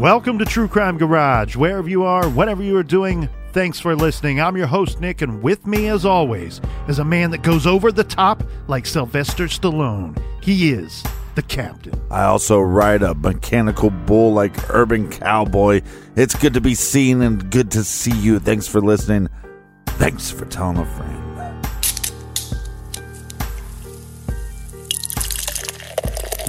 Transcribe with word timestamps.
Welcome 0.00 0.38
to 0.38 0.46
True 0.46 0.66
Crime 0.66 0.96
Garage. 0.96 1.56
Wherever 1.56 1.86
you 1.86 2.04
are, 2.04 2.26
whatever 2.30 2.62
you 2.62 2.74
are 2.78 2.82
doing, 2.82 3.28
thanks 3.52 3.78
for 3.78 3.94
listening. 3.94 4.40
I'm 4.40 4.56
your 4.56 4.66
host, 4.66 4.98
Nick, 4.98 5.20
and 5.20 5.42
with 5.42 5.66
me, 5.66 5.88
as 5.88 6.06
always, 6.06 6.58
is 6.88 7.00
a 7.00 7.04
man 7.04 7.30
that 7.32 7.42
goes 7.42 7.66
over 7.66 7.92
the 7.92 8.02
top 8.02 8.42
like 8.66 8.86
Sylvester 8.86 9.44
Stallone. 9.44 10.18
He 10.42 10.70
is 10.70 11.04
the 11.34 11.42
captain. 11.42 12.00
I 12.10 12.22
also 12.22 12.60
ride 12.60 13.02
a 13.02 13.14
mechanical 13.14 13.90
bull 13.90 14.32
like 14.32 14.70
urban 14.70 15.10
cowboy. 15.10 15.82
It's 16.16 16.34
good 16.34 16.54
to 16.54 16.62
be 16.62 16.74
seen 16.74 17.20
and 17.20 17.50
good 17.50 17.70
to 17.72 17.84
see 17.84 18.16
you. 18.16 18.38
Thanks 18.38 18.66
for 18.66 18.80
listening. 18.80 19.28
Thanks 19.84 20.30
for 20.30 20.46
telling 20.46 20.78
a 20.78 20.86
friend. 20.86 21.09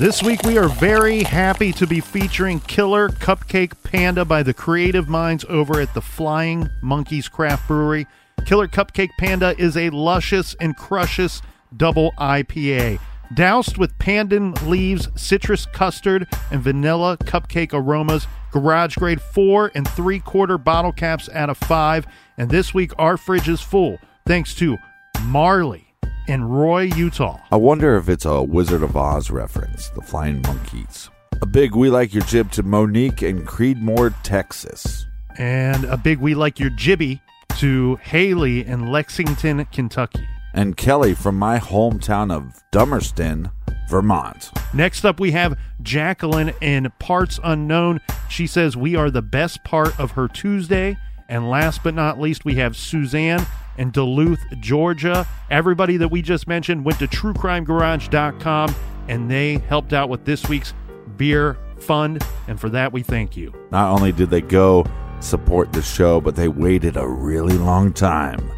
This 0.01 0.23
week, 0.23 0.41
we 0.41 0.57
are 0.57 0.67
very 0.67 1.21
happy 1.21 1.71
to 1.73 1.85
be 1.85 1.99
featuring 1.99 2.59
Killer 2.61 3.09
Cupcake 3.09 3.73
Panda 3.83 4.25
by 4.25 4.41
the 4.41 4.51
creative 4.51 5.07
minds 5.07 5.45
over 5.47 5.79
at 5.79 5.93
the 5.93 6.01
Flying 6.01 6.67
Monkeys 6.81 7.29
Craft 7.29 7.67
Brewery. 7.67 8.07
Killer 8.43 8.67
Cupcake 8.67 9.11
Panda 9.19 9.53
is 9.59 9.77
a 9.77 9.91
luscious 9.91 10.55
and 10.59 10.75
crushes 10.75 11.43
double 11.77 12.13
IPA. 12.13 12.99
Doused 13.35 13.77
with 13.77 13.95
pandan 13.99 14.59
leaves, 14.67 15.07
citrus 15.15 15.67
custard, 15.67 16.27
and 16.49 16.63
vanilla 16.63 17.15
cupcake 17.17 17.71
aromas, 17.71 18.25
garage 18.51 18.95
grade 18.95 19.21
four 19.21 19.71
and 19.75 19.87
three 19.87 20.19
quarter 20.19 20.57
bottle 20.57 20.93
caps 20.93 21.29
out 21.31 21.51
of 21.51 21.59
five. 21.59 22.07
And 22.39 22.49
this 22.49 22.73
week, 22.73 22.91
our 22.97 23.17
fridge 23.17 23.47
is 23.47 23.61
full 23.61 23.99
thanks 24.25 24.55
to 24.55 24.79
Marley 25.25 25.90
in 26.27 26.43
Roy, 26.43 26.83
Utah. 26.95 27.39
I 27.51 27.55
wonder 27.57 27.95
if 27.97 28.09
it's 28.09 28.25
a 28.25 28.41
Wizard 28.41 28.83
of 28.83 28.95
Oz 28.95 29.29
reference, 29.31 29.89
the 29.89 30.01
Flying 30.01 30.41
Monkeys. 30.41 31.09
A 31.41 31.45
big 31.45 31.75
We 31.75 31.89
Like 31.89 32.13
Your 32.13 32.23
Jib 32.23 32.51
to 32.51 32.63
Monique 32.63 33.23
in 33.23 33.45
Creedmoor, 33.45 34.13
Texas. 34.23 35.05
And 35.37 35.85
a 35.85 35.97
big 35.97 36.19
We 36.19 36.35
Like 36.35 36.59
Your 36.59 36.69
Jibby 36.69 37.19
to 37.57 37.95
Haley 37.97 38.65
in 38.65 38.91
Lexington, 38.91 39.65
Kentucky. 39.65 40.27
And 40.53 40.75
Kelly 40.77 41.13
from 41.15 41.37
my 41.37 41.59
hometown 41.59 42.31
of 42.31 42.61
Dummerston, 42.71 43.51
Vermont. 43.89 44.51
Next 44.73 45.05
up, 45.05 45.19
we 45.19 45.31
have 45.31 45.57
Jacqueline 45.81 46.53
in 46.61 46.91
Parts 46.99 47.39
Unknown. 47.43 48.01
She 48.29 48.47
says, 48.47 48.77
We 48.77 48.95
are 48.95 49.09
the 49.09 49.21
best 49.21 49.63
part 49.63 49.99
of 49.99 50.11
her 50.11 50.27
Tuesday. 50.27 50.97
And 51.27 51.49
last 51.49 51.83
but 51.83 51.93
not 51.93 52.19
least, 52.19 52.43
we 52.43 52.55
have 52.55 52.75
Suzanne 52.75 53.45
in 53.81 53.89
Duluth, 53.89 54.45
Georgia. 54.59 55.27
Everybody 55.49 55.97
that 55.97 56.07
we 56.07 56.21
just 56.21 56.47
mentioned 56.47 56.85
went 56.85 56.99
to 56.99 57.07
truecrimegarage.com 57.07 58.75
and 59.09 59.29
they 59.29 59.57
helped 59.57 59.91
out 59.91 60.07
with 60.07 60.23
this 60.23 60.47
week's 60.47 60.73
beer 61.17 61.57
fund. 61.79 62.23
And 62.47 62.59
for 62.59 62.69
that, 62.69 62.93
we 62.93 63.01
thank 63.01 63.35
you. 63.35 63.51
Not 63.71 63.91
only 63.91 64.11
did 64.11 64.29
they 64.29 64.41
go 64.41 64.85
support 65.19 65.73
the 65.73 65.81
show, 65.81 66.21
but 66.21 66.35
they 66.35 66.47
waited 66.47 66.95
a 66.95 67.07
really 67.07 67.57
long 67.57 67.91
time 67.91 68.51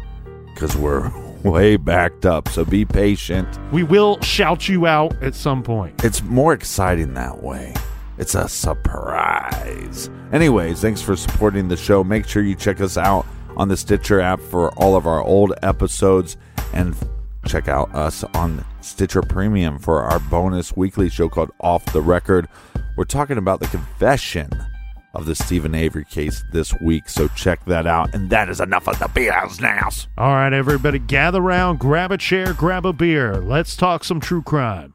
because 0.52 0.76
we're 0.76 1.10
way 1.42 1.78
backed 1.78 2.26
up. 2.26 2.48
So 2.50 2.66
be 2.66 2.84
patient. 2.84 3.48
We 3.72 3.82
will 3.82 4.20
shout 4.20 4.68
you 4.68 4.86
out 4.86 5.20
at 5.22 5.34
some 5.34 5.62
point. 5.62 6.04
It's 6.04 6.22
more 6.22 6.52
exciting 6.52 7.14
that 7.14 7.42
way. 7.42 7.74
It's 8.18 8.34
a 8.34 8.46
surprise. 8.46 10.10
Anyways, 10.32 10.80
thanks 10.82 11.00
for 11.00 11.16
supporting 11.16 11.68
the 11.68 11.76
show. 11.76 12.04
Make 12.04 12.26
sure 12.26 12.42
you 12.42 12.54
check 12.54 12.80
us 12.80 12.96
out 12.96 13.26
on 13.56 13.68
the 13.68 13.76
Stitcher 13.76 14.20
app 14.20 14.40
for 14.40 14.72
all 14.74 14.96
of 14.96 15.06
our 15.06 15.22
old 15.22 15.52
episodes 15.62 16.36
and 16.72 16.94
check 17.46 17.68
out 17.68 17.94
us 17.94 18.24
on 18.34 18.64
Stitcher 18.80 19.22
Premium 19.22 19.78
for 19.78 20.02
our 20.02 20.18
bonus 20.18 20.76
weekly 20.76 21.08
show 21.08 21.28
called 21.28 21.50
Off 21.60 21.84
the 21.86 22.00
Record. 22.00 22.48
We're 22.96 23.04
talking 23.04 23.38
about 23.38 23.60
the 23.60 23.66
confession 23.66 24.50
of 25.14 25.26
the 25.26 25.34
Steven 25.34 25.74
Avery 25.74 26.04
case 26.04 26.44
this 26.52 26.74
week, 26.80 27.08
so 27.08 27.28
check 27.28 27.64
that 27.66 27.86
out. 27.86 28.14
And 28.14 28.30
that 28.30 28.48
is 28.48 28.60
enough 28.60 28.88
of 28.88 28.98
the 28.98 29.06
BS 29.06 29.60
now. 29.60 29.88
All 30.18 30.34
right, 30.34 30.52
everybody, 30.52 30.98
gather 30.98 31.40
around, 31.40 31.78
grab 31.78 32.10
a 32.10 32.18
chair, 32.18 32.52
grab 32.52 32.84
a 32.84 32.92
beer. 32.92 33.36
Let's 33.36 33.76
talk 33.76 34.04
some 34.04 34.20
true 34.20 34.42
crime. 34.42 34.93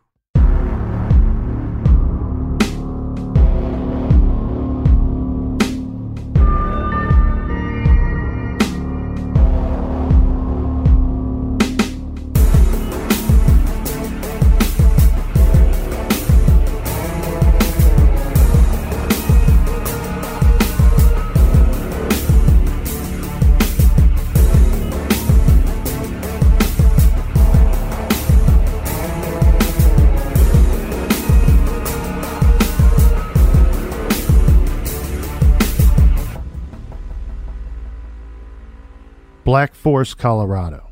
Black 39.49 39.73
Forest, 39.73 40.19
Colorado, 40.19 40.91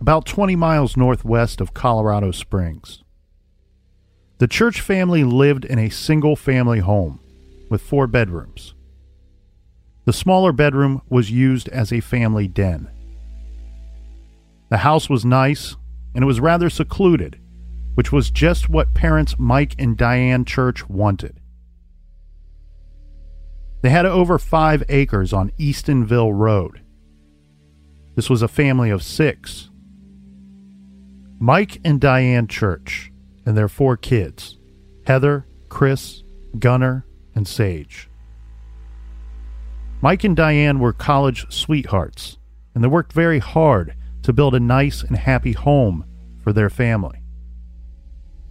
about 0.00 0.26
20 0.26 0.56
miles 0.56 0.96
northwest 0.96 1.60
of 1.60 1.72
Colorado 1.72 2.32
Springs. 2.32 3.04
The 4.38 4.48
Church 4.48 4.80
family 4.80 5.22
lived 5.22 5.64
in 5.64 5.78
a 5.78 5.88
single 5.88 6.34
family 6.34 6.80
home 6.80 7.20
with 7.70 7.80
four 7.80 8.08
bedrooms. 8.08 8.74
The 10.04 10.12
smaller 10.12 10.50
bedroom 10.50 11.02
was 11.08 11.30
used 11.30 11.68
as 11.68 11.92
a 11.92 12.00
family 12.00 12.48
den. 12.48 12.90
The 14.68 14.78
house 14.78 15.08
was 15.08 15.24
nice 15.24 15.76
and 16.12 16.24
it 16.24 16.26
was 16.26 16.40
rather 16.40 16.70
secluded, 16.70 17.38
which 17.94 18.10
was 18.10 18.32
just 18.32 18.68
what 18.68 18.94
parents 18.94 19.36
Mike 19.38 19.76
and 19.78 19.96
Diane 19.96 20.44
Church 20.44 20.88
wanted. 20.88 21.38
They 23.82 23.90
had 23.90 24.06
over 24.06 24.40
five 24.40 24.82
acres 24.88 25.32
on 25.32 25.52
Eastonville 25.56 26.36
Road. 26.36 26.80
This 28.14 28.28
was 28.28 28.42
a 28.42 28.48
family 28.48 28.90
of 28.90 29.02
six. 29.02 29.70
Mike 31.38 31.80
and 31.84 32.00
Diane 32.00 32.46
Church 32.46 33.10
and 33.46 33.56
their 33.56 33.68
four 33.68 33.96
kids 33.96 34.58
Heather, 35.06 35.46
Chris, 35.68 36.22
Gunnar, 36.58 37.06
and 37.34 37.48
Sage. 37.48 38.08
Mike 40.02 40.24
and 40.24 40.36
Diane 40.36 40.78
were 40.78 40.92
college 40.92 41.50
sweethearts, 41.52 42.38
and 42.74 42.82
they 42.82 42.88
worked 42.88 43.12
very 43.12 43.38
hard 43.38 43.94
to 44.22 44.32
build 44.32 44.54
a 44.54 44.60
nice 44.60 45.02
and 45.02 45.16
happy 45.16 45.52
home 45.52 46.04
for 46.42 46.52
their 46.52 46.70
family. 46.70 47.20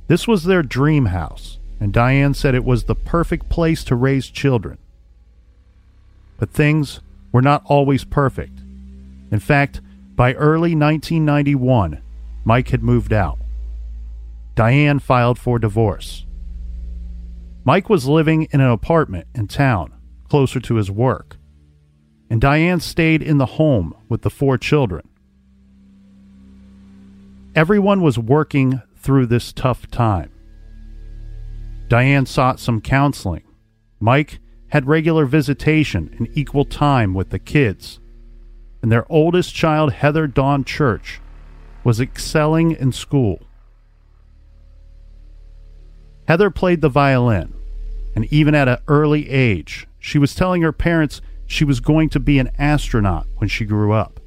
This 0.08 0.28
was 0.28 0.44
their 0.44 0.64
dream 0.64 1.06
house, 1.06 1.60
and 1.80 1.94
Diane 1.94 2.34
said 2.34 2.56
it 2.56 2.66
was 2.66 2.84
the 2.84 2.96
perfect 2.96 3.50
place 3.50 3.84
to 3.86 3.96
raise 3.96 4.30
children. 4.30 4.78
But 6.38 6.50
things 6.50 7.00
were 7.32 7.42
not 7.42 7.64
always 7.66 8.04
perfect. 8.04 8.59
In 9.32 9.40
fact, 9.40 9.82
by 10.16 10.34
early 10.34 10.76
1991, 10.76 12.02
Mike 12.44 12.70
had 12.70 12.84
moved 12.84 13.14
out. 13.14 13.40
Diane 14.56 15.00
filed 15.00 15.40
for 15.40 15.60
divorce. 15.60 16.26
Mike 17.64 17.90
was 17.90 18.08
living 18.08 18.48
in 18.52 18.62
an 18.62 18.70
apartment 18.70 19.28
in 19.36 19.48
town, 19.48 19.94
closer 20.28 20.60
to 20.60 20.76
his 20.76 20.90
work, 20.90 21.38
and 22.30 22.42
Diane 22.42 22.80
stayed 22.80 23.22
in 23.22 23.38
the 23.38 23.46
home 23.46 23.94
with 24.10 24.22
the 24.22 24.30
four 24.30 24.58
children. 24.58 25.08
Everyone 27.56 28.02
was 28.02 28.18
working 28.18 28.82
through 28.96 29.28
this 29.28 29.54
tough 29.54 29.90
time. 29.90 30.32
Diane 31.88 32.26
sought 32.26 32.60
some 32.60 32.82
counseling. 32.82 33.44
Mike 34.00 34.40
had 34.70 34.86
regular 34.86 35.26
visitation 35.26 36.14
and 36.18 36.30
equal 36.38 36.66
time 36.66 37.14
with 37.14 37.32
the 37.32 37.40
kids. 37.40 38.00
And 38.82 38.92
their 38.92 39.06
oldest 39.12 39.54
child, 39.54 39.94
Heather 39.94 40.28
Dawn 40.28 40.64
Church, 40.64 41.20
was 41.84 42.00
excelling 42.00 42.72
in 42.72 42.92
school. 42.92 43.42
Heather 46.28 46.50
played 46.50 46.82
the 46.82 46.90
violin, 46.90 47.54
and 48.16 48.26
even 48.32 48.54
at 48.54 48.68
an 48.68 48.78
early 48.88 49.30
age, 49.30 49.88
she 50.00 50.20
was 50.20 50.36
telling 50.36 50.62
her 50.62 50.72
parents 50.72 51.22
she 51.48 51.66
was 51.66 51.80
going 51.80 52.10
to 52.10 52.20
be 52.20 52.38
an 52.38 52.52
astronaut 52.60 53.26
when 53.38 53.50
she 53.50 53.66
grew 53.66 53.92
up. 53.92 54.20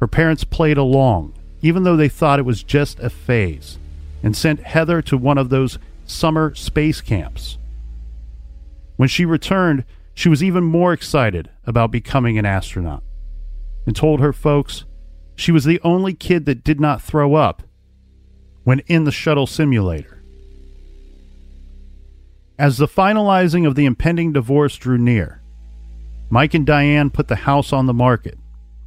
Her 0.00 0.06
parents 0.06 0.44
played 0.44 0.78
along, 0.78 1.34
even 1.62 1.82
though 1.82 1.96
they 1.96 2.08
thought 2.08 2.38
it 2.38 2.46
was 2.46 2.62
just 2.62 2.98
a 3.00 3.10
phase, 3.10 3.78
and 4.22 4.36
sent 4.36 4.60
Heather 4.60 5.02
to 5.02 5.18
one 5.18 5.38
of 5.38 5.50
those 5.50 5.78
summer 6.06 6.54
space 6.54 7.00
camps. 7.00 7.58
When 8.96 9.08
she 9.08 9.24
returned, 9.24 9.84
she 10.16 10.30
was 10.30 10.42
even 10.42 10.64
more 10.64 10.94
excited 10.94 11.50
about 11.66 11.90
becoming 11.90 12.38
an 12.38 12.46
astronaut 12.46 13.02
and 13.84 13.94
told 13.94 14.18
her 14.18 14.32
folks 14.32 14.86
she 15.36 15.52
was 15.52 15.64
the 15.64 15.78
only 15.84 16.14
kid 16.14 16.46
that 16.46 16.64
did 16.64 16.80
not 16.80 17.02
throw 17.02 17.34
up 17.34 17.62
when 18.64 18.80
in 18.86 19.04
the 19.04 19.12
shuttle 19.12 19.46
simulator. 19.46 20.22
As 22.58 22.78
the 22.78 22.88
finalizing 22.88 23.66
of 23.66 23.74
the 23.74 23.84
impending 23.84 24.32
divorce 24.32 24.76
drew 24.78 24.96
near, 24.96 25.42
Mike 26.30 26.54
and 26.54 26.64
Diane 26.64 27.10
put 27.10 27.28
the 27.28 27.36
house 27.36 27.70
on 27.70 27.84
the 27.84 27.92
market, 27.92 28.38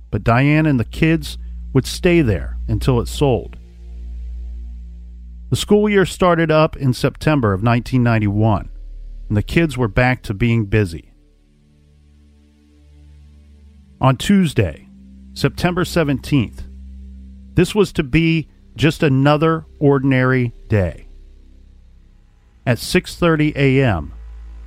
but 0.09 0.23
Diane 0.23 0.65
and 0.65 0.79
the 0.79 0.83
kids 0.83 1.37
would 1.73 1.85
stay 1.85 2.23
there 2.23 2.57
until 2.67 2.99
it 2.99 3.07
sold. 3.07 3.55
The 5.51 5.55
school 5.55 5.87
year 5.87 6.07
started 6.07 6.49
up 6.49 6.75
in 6.75 6.91
September 6.91 7.53
of 7.53 7.61
1991, 7.61 8.69
and 9.27 9.37
the 9.37 9.43
kids 9.43 9.77
were 9.77 9.87
back 9.87 10.23
to 10.23 10.33
being 10.33 10.65
busy. 10.65 11.08
On 14.01 14.15
Tuesday, 14.15 14.87
September 15.33 15.83
17th, 15.83 16.63
this 17.55 17.75
was 17.75 17.91
to 17.91 18.03
be 18.03 18.47
just 18.77 19.03
another 19.03 19.65
ordinary 19.77 20.53
day. 20.69 21.07
At 22.65 22.77
6:30 22.77 23.53
a.m., 23.57 24.13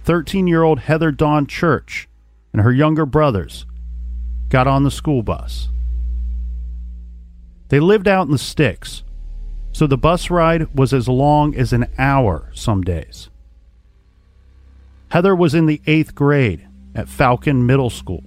13-year-old 0.05 0.81
Heather 0.81 1.11
Dawn 1.11 1.47
Church 1.47 2.09
and 2.53 2.61
her 2.61 2.73
younger 2.73 3.07
brothers 3.07 3.65
got 4.51 4.67
on 4.67 4.83
the 4.85 4.91
school 4.91 5.23
bus. 5.23 5.71
They 7.69 7.81
lived 7.81 8.07
out 8.07 8.27
in 8.27 8.33
the 8.33 8.39
sticks, 8.39 9.03
so 9.73 9.87
the 9.87 9.97
bus 9.97 10.29
ride 10.29 10.75
was 10.75 10.93
as 10.93 11.09
long 11.09 11.55
as 11.55 11.73
an 11.73 11.87
hour 11.97 12.51
some 12.53 12.83
days. 12.83 13.31
Heather 15.09 15.35
was 15.35 15.55
in 15.55 15.65
the 15.65 15.81
eighth 15.87 16.15
grade 16.15 16.69
at 16.95 17.09
Falcon 17.09 17.65
Middle 17.65 17.89
School. 17.89 18.25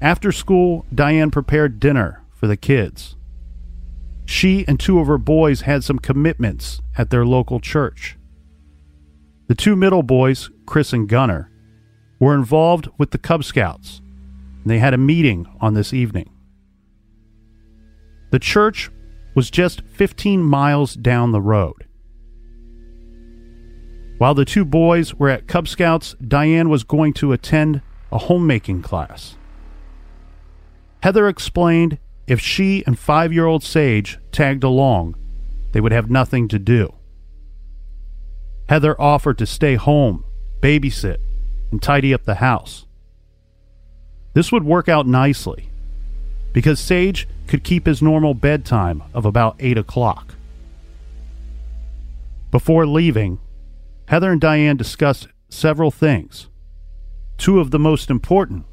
After 0.00 0.30
school, 0.30 0.86
Diane 0.94 1.30
prepared 1.30 1.80
dinner 1.80 2.22
for 2.32 2.46
the 2.46 2.56
kids. 2.56 3.16
She 4.26 4.64
and 4.68 4.78
two 4.78 5.00
of 5.00 5.08
her 5.08 5.18
boys 5.18 5.62
had 5.62 5.82
some 5.82 5.98
commitments 5.98 6.80
at 6.96 7.10
their 7.10 7.26
local 7.26 7.58
church. 7.58 8.16
The 9.48 9.54
two 9.56 9.74
middle 9.74 10.02
boys, 10.04 10.50
Chris 10.66 10.92
and 10.92 11.08
Gunnar, 11.08 11.50
were 12.20 12.34
involved 12.34 12.88
with 12.98 13.10
the 13.10 13.18
Cub 13.18 13.42
Scouts, 13.42 14.00
and 14.62 14.70
they 14.70 14.78
had 14.78 14.94
a 14.94 14.98
meeting 14.98 15.46
on 15.60 15.74
this 15.74 15.92
evening. 15.94 16.30
The 18.30 18.38
church 18.38 18.90
was 19.34 19.50
just 19.50 19.80
15 19.80 20.42
miles 20.42 20.94
down 20.94 21.32
the 21.32 21.40
road. 21.40 21.86
While 24.18 24.34
the 24.34 24.44
two 24.44 24.64
boys 24.64 25.14
were 25.14 25.30
at 25.30 25.48
Cub 25.48 25.66
Scouts, 25.66 26.14
Diane 26.20 26.68
was 26.68 26.84
going 26.84 27.14
to 27.14 27.32
attend 27.32 27.80
a 28.12 28.18
homemaking 28.18 28.82
class. 28.82 29.37
Heather 31.02 31.28
explained 31.28 31.98
if 32.26 32.40
she 32.40 32.84
and 32.86 32.98
five 32.98 33.32
year 33.32 33.46
old 33.46 33.62
Sage 33.62 34.18
tagged 34.32 34.64
along, 34.64 35.16
they 35.72 35.80
would 35.80 35.92
have 35.92 36.10
nothing 36.10 36.48
to 36.48 36.58
do. 36.58 36.94
Heather 38.68 39.00
offered 39.00 39.38
to 39.38 39.46
stay 39.46 39.76
home, 39.76 40.24
babysit, 40.60 41.18
and 41.70 41.82
tidy 41.82 42.12
up 42.12 42.24
the 42.24 42.36
house. 42.36 42.86
This 44.34 44.52
would 44.52 44.64
work 44.64 44.88
out 44.88 45.06
nicely 45.06 45.70
because 46.52 46.80
Sage 46.80 47.26
could 47.46 47.64
keep 47.64 47.86
his 47.86 48.02
normal 48.02 48.34
bedtime 48.34 49.02
of 49.14 49.24
about 49.24 49.56
8 49.58 49.78
o'clock. 49.78 50.34
Before 52.50 52.86
leaving, 52.86 53.38
Heather 54.06 54.32
and 54.32 54.40
Diane 54.40 54.76
discussed 54.76 55.28
several 55.48 55.90
things. 55.90 56.48
Two 57.36 57.60
of 57.60 57.70
the 57.70 57.78
most 57.78 58.10
important. 58.10 58.64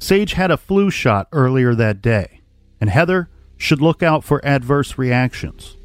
Sage 0.00 0.32
had 0.32 0.50
a 0.50 0.56
flu 0.56 0.90
shot 0.90 1.28
earlier 1.30 1.74
that 1.74 2.00
day, 2.00 2.40
and 2.80 2.88
Heather 2.88 3.28
should 3.58 3.82
look 3.82 4.02
out 4.02 4.24
for 4.24 4.44
adverse 4.44 4.96
reactions. 4.96 5.76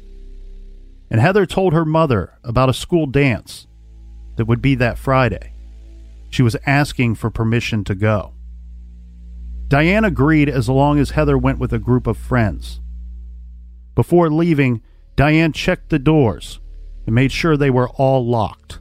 And 1.10 1.20
Heather 1.20 1.44
told 1.44 1.74
her 1.74 1.84
mother 1.84 2.38
about 2.42 2.70
a 2.70 2.74
school 2.74 3.06
dance 3.06 3.66
that 4.36 4.46
would 4.46 4.62
be 4.62 4.74
that 4.76 4.98
Friday. 4.98 5.52
She 6.30 6.42
was 6.42 6.56
asking 6.66 7.16
for 7.16 7.30
permission 7.30 7.84
to 7.84 7.94
go. 7.94 8.32
Diane 9.68 10.04
agreed 10.04 10.48
as 10.48 10.68
long 10.68 10.98
as 10.98 11.10
Heather 11.10 11.36
went 11.36 11.58
with 11.58 11.72
a 11.72 11.78
group 11.78 12.06
of 12.06 12.16
friends. 12.16 12.80
Before 13.94 14.30
leaving, 14.30 14.82
Diane 15.14 15.52
checked 15.52 15.90
the 15.90 15.98
doors 15.98 16.58
and 17.04 17.14
made 17.14 17.32
sure 17.32 17.56
they 17.56 17.70
were 17.70 17.90
all 17.90 18.26
locked. 18.26 18.80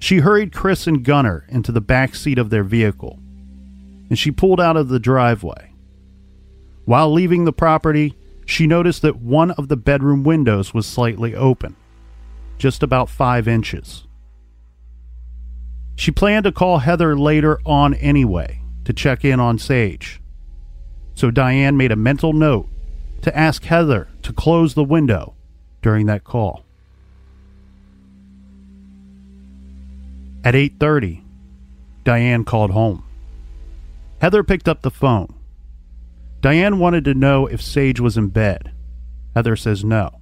She 0.00 0.18
hurried 0.18 0.52
Chris 0.52 0.88
and 0.88 1.04
Gunnar 1.04 1.46
into 1.48 1.70
the 1.70 1.80
back 1.80 2.16
seat 2.16 2.38
of 2.38 2.50
their 2.50 2.64
vehicle, 2.64 3.21
and 4.12 4.18
she 4.18 4.30
pulled 4.30 4.60
out 4.60 4.76
of 4.76 4.88
the 4.88 4.98
driveway. 4.98 5.72
While 6.84 7.10
leaving 7.14 7.46
the 7.46 7.52
property, 7.52 8.14
she 8.44 8.66
noticed 8.66 9.00
that 9.00 9.22
one 9.22 9.52
of 9.52 9.68
the 9.68 9.76
bedroom 9.78 10.22
windows 10.22 10.74
was 10.74 10.84
slightly 10.84 11.34
open, 11.34 11.76
just 12.58 12.82
about 12.82 13.08
five 13.08 13.48
inches. 13.48 14.06
She 15.96 16.10
planned 16.10 16.44
to 16.44 16.52
call 16.52 16.80
Heather 16.80 17.16
later 17.16 17.58
on 17.64 17.94
anyway 17.94 18.60
to 18.84 18.92
check 18.92 19.24
in 19.24 19.40
on 19.40 19.58
Sage. 19.58 20.20
So 21.14 21.30
Diane 21.30 21.78
made 21.78 21.90
a 21.90 21.96
mental 21.96 22.34
note 22.34 22.68
to 23.22 23.34
ask 23.34 23.64
Heather 23.64 24.08
to 24.24 24.32
close 24.34 24.74
the 24.74 24.84
window 24.84 25.32
during 25.80 26.04
that 26.04 26.22
call. 26.22 26.66
At 30.44 30.54
8:30, 30.54 31.22
Diane 32.04 32.44
called 32.44 32.72
home. 32.72 33.04
Heather 34.22 34.44
picked 34.44 34.68
up 34.68 34.82
the 34.82 34.90
phone. 34.90 35.34
Diane 36.40 36.78
wanted 36.78 37.04
to 37.06 37.12
know 37.12 37.48
if 37.48 37.60
Sage 37.60 37.98
was 37.98 38.16
in 38.16 38.28
bed. 38.28 38.70
Heather 39.34 39.56
says 39.56 39.84
no. 39.84 40.20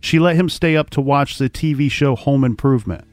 She 0.00 0.18
let 0.18 0.36
him 0.36 0.50
stay 0.50 0.76
up 0.76 0.90
to 0.90 1.00
watch 1.00 1.38
the 1.38 1.48
TV 1.48 1.90
show 1.90 2.16
Home 2.16 2.44
Improvement. 2.44 3.06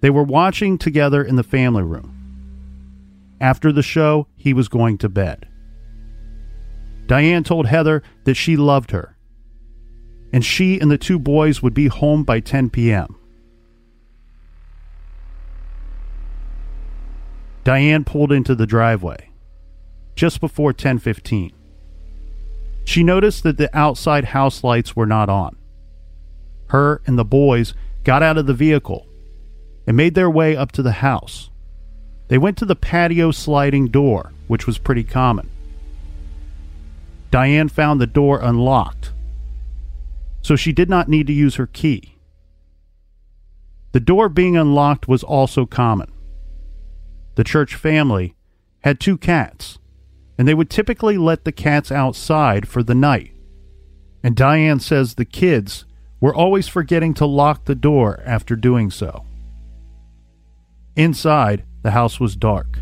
They 0.00 0.08
were 0.08 0.22
watching 0.22 0.78
together 0.78 1.22
in 1.22 1.36
the 1.36 1.42
family 1.42 1.82
room. 1.82 2.16
After 3.42 3.72
the 3.72 3.82
show, 3.82 4.26
he 4.36 4.54
was 4.54 4.68
going 4.68 4.96
to 4.98 5.10
bed. 5.10 5.46
Diane 7.06 7.44
told 7.44 7.66
Heather 7.66 8.02
that 8.24 8.36
she 8.36 8.56
loved 8.56 8.92
her, 8.92 9.18
and 10.32 10.42
she 10.42 10.80
and 10.80 10.90
the 10.90 10.96
two 10.96 11.18
boys 11.18 11.62
would 11.62 11.74
be 11.74 11.88
home 11.88 12.24
by 12.24 12.40
10 12.40 12.70
p.m. 12.70 13.18
Diane 17.64 18.04
pulled 18.04 18.32
into 18.32 18.54
the 18.54 18.66
driveway 18.66 19.28
just 20.16 20.40
before 20.40 20.72
10:15. 20.72 21.52
She 22.84 23.04
noticed 23.04 23.44
that 23.44 23.56
the 23.56 23.74
outside 23.76 24.26
house 24.26 24.64
lights 24.64 24.96
were 24.96 25.06
not 25.06 25.28
on. 25.28 25.56
Her 26.68 27.00
and 27.06 27.18
the 27.18 27.24
boys 27.24 27.74
got 28.04 28.22
out 28.22 28.36
of 28.36 28.46
the 28.46 28.54
vehicle 28.54 29.06
and 29.86 29.96
made 29.96 30.14
their 30.14 30.30
way 30.30 30.56
up 30.56 30.72
to 30.72 30.82
the 30.82 30.92
house. 30.92 31.50
They 32.28 32.38
went 32.38 32.56
to 32.58 32.64
the 32.64 32.76
patio 32.76 33.30
sliding 33.30 33.88
door, 33.88 34.32
which 34.48 34.66
was 34.66 34.78
pretty 34.78 35.04
common. 35.04 35.48
Diane 37.30 37.68
found 37.68 38.00
the 38.00 38.06
door 38.06 38.40
unlocked, 38.40 39.12
so 40.40 40.56
she 40.56 40.72
did 40.72 40.90
not 40.90 41.08
need 41.08 41.26
to 41.28 41.32
use 41.32 41.54
her 41.54 41.66
key. 41.66 42.16
The 43.92 44.00
door 44.00 44.28
being 44.28 44.56
unlocked 44.56 45.06
was 45.06 45.22
also 45.22 45.66
common. 45.66 46.10
The 47.34 47.44
church 47.44 47.74
family 47.74 48.34
had 48.80 49.00
two 49.00 49.16
cats, 49.16 49.78
and 50.36 50.46
they 50.46 50.54
would 50.54 50.70
typically 50.70 51.16
let 51.16 51.44
the 51.44 51.52
cats 51.52 51.90
outside 51.90 52.68
for 52.68 52.82
the 52.82 52.94
night. 52.94 53.32
And 54.22 54.36
Diane 54.36 54.80
says 54.80 55.14
the 55.14 55.24
kids 55.24 55.84
were 56.20 56.34
always 56.34 56.68
forgetting 56.68 57.14
to 57.14 57.26
lock 57.26 57.64
the 57.64 57.74
door 57.74 58.22
after 58.24 58.54
doing 58.54 58.90
so. 58.90 59.24
Inside, 60.94 61.64
the 61.82 61.92
house 61.92 62.20
was 62.20 62.36
dark. 62.36 62.78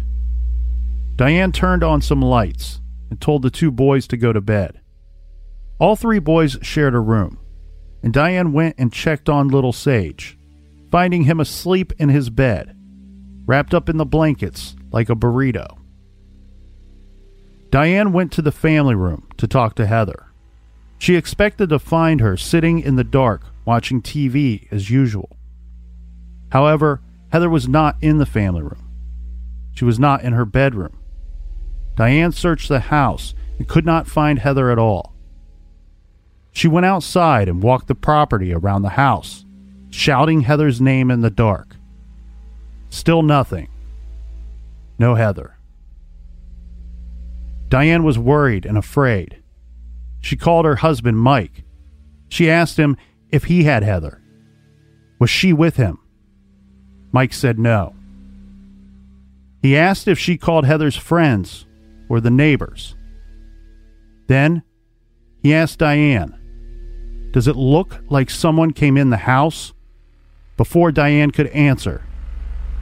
Diane 1.17 1.53
turned 1.53 1.85
on 1.85 2.03
some 2.03 2.21
lights 2.21 2.81
and 3.09 3.21
told 3.21 3.43
the 3.43 3.51
two 3.51 3.71
boys 3.71 4.07
to 4.09 4.17
go 4.17 4.33
to 4.33 4.41
bed. 4.41 4.81
All 5.79 5.97
three 5.97 6.19
boys 6.19 6.59
shared 6.63 6.95
a 6.95 7.01
room, 7.01 7.39
and 8.03 8.13
Diane 8.13 8.53
went 8.53 8.77
and 8.79 8.93
checked 8.93 9.29
on 9.29 9.49
little 9.49 9.73
Sage, 9.73 10.39
finding 10.91 11.25
him 11.25 11.41
asleep 11.41 11.93
in 11.99 12.09
his 12.09 12.31
bed, 12.31 12.77
wrapped 13.51 13.75
up 13.75 13.89
in 13.89 13.97
the 13.97 14.07
blankets 14.07 14.77
like 14.93 15.11
a 15.11 15.17
burrito. 15.17 15.77
Diane 17.71 18.13
went 18.13 18.31
to 18.31 18.41
the 18.41 18.53
family 18.53 18.95
room 18.95 19.27
to 19.39 19.49
talk 19.49 19.75
to 19.75 19.87
Heather. 19.87 20.27
She 20.99 21.17
expected 21.17 21.69
to 21.71 21.81
find 21.81 22.21
her 22.21 22.37
sitting 22.37 22.79
in 22.79 22.95
the 22.95 23.03
dark 23.03 23.43
watching 23.65 24.03
TV 24.03 24.69
as 24.71 24.89
usual. 24.89 25.37
However, 26.53 27.01
Heather 27.33 27.51
was 27.51 27.67
not 27.67 27.97
in 28.01 28.19
the 28.19 28.25
family 28.25 28.63
room. 28.63 28.89
She 29.73 29.85
was 29.85 29.99
not 29.99 30.23
in 30.23 30.33
her 30.33 30.45
bedroom. 30.45 30.97
Diane 31.97 32.31
searched 32.31 32.69
the 32.69 32.79
house 32.79 33.35
and 33.59 33.67
could 33.67 33.85
not 33.85 34.07
find 34.07 34.39
Heather 34.39 34.71
at 34.71 34.79
all. 34.79 35.13
She 36.53 36.69
went 36.69 36.87
outside 36.87 37.49
and 37.49 37.65
walked 37.65 37.89
the 37.89 37.97
property 37.97 38.55
around 38.55 38.83
the 38.83 38.91
house, 38.91 39.45
shouting 39.91 40.43
Heather's 40.43 40.81
name 40.81 41.11
in 41.11 41.21
the 41.21 41.31
dark. 41.31 41.75
Still 42.91 43.23
nothing. 43.23 43.69
No 44.99 45.15
Heather. 45.15 45.57
Diane 47.69 48.03
was 48.03 48.19
worried 48.19 48.67
and 48.67 48.77
afraid. 48.77 49.43
She 50.21 50.37
called 50.37 50.67
her 50.67 50.77
husband, 50.77 51.19
Mike. 51.19 51.65
She 52.29 52.51
asked 52.51 52.77
him 52.77 52.97
if 53.31 53.45
he 53.45 53.65
had 53.65 53.83
Heather. 53.83 54.21
Was 55.19 55.31
she 55.31 55.53
with 55.53 55.77
him? 55.77 55.99
Mike 57.13 57.33
said 57.33 57.59
no. 57.59 57.95
He 59.63 59.77
asked 59.77 60.09
if 60.09 60.19
she 60.19 60.37
called 60.37 60.65
Heather's 60.65 60.97
friends 60.97 61.67
or 62.09 62.21
the 62.21 62.31
neighbors. 62.31 62.97
Then 64.27 64.63
he 65.43 65.55
asked 65.55 65.79
Diane, 65.79 67.31
Does 67.33 67.47
it 67.47 67.57
look 67.57 68.01
like 68.09 68.31
someone 68.31 68.73
came 68.73 68.97
in 68.97 69.11
the 69.11 69.17
house? 69.17 69.73
Before 70.57 70.93
Diane 70.93 71.31
could 71.31 71.47
answer, 71.49 72.05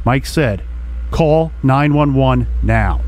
Mike 0.08 0.24
said, 0.24 0.62
Call 1.10 1.52
911 1.62 2.46
now. 2.62 3.02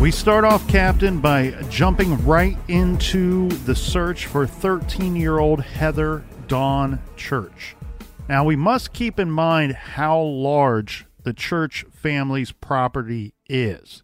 We 0.00 0.10
start 0.10 0.44
off, 0.44 0.66
Captain, 0.66 1.20
by 1.20 1.52
jumping 1.70 2.20
right 2.26 2.56
into 2.66 3.48
the 3.48 3.76
search 3.76 4.26
for 4.26 4.44
13 4.44 5.14
year 5.14 5.38
old 5.38 5.60
Heather 5.62 6.24
Dawn 6.48 6.98
Church. 7.14 7.76
Now, 8.28 8.42
we 8.42 8.56
must 8.56 8.92
keep 8.92 9.20
in 9.20 9.30
mind 9.30 9.74
how 9.74 10.20
large 10.20 11.06
the 11.22 11.32
church 11.32 11.84
family's 12.04 12.52
property 12.52 13.32
is. 13.48 14.02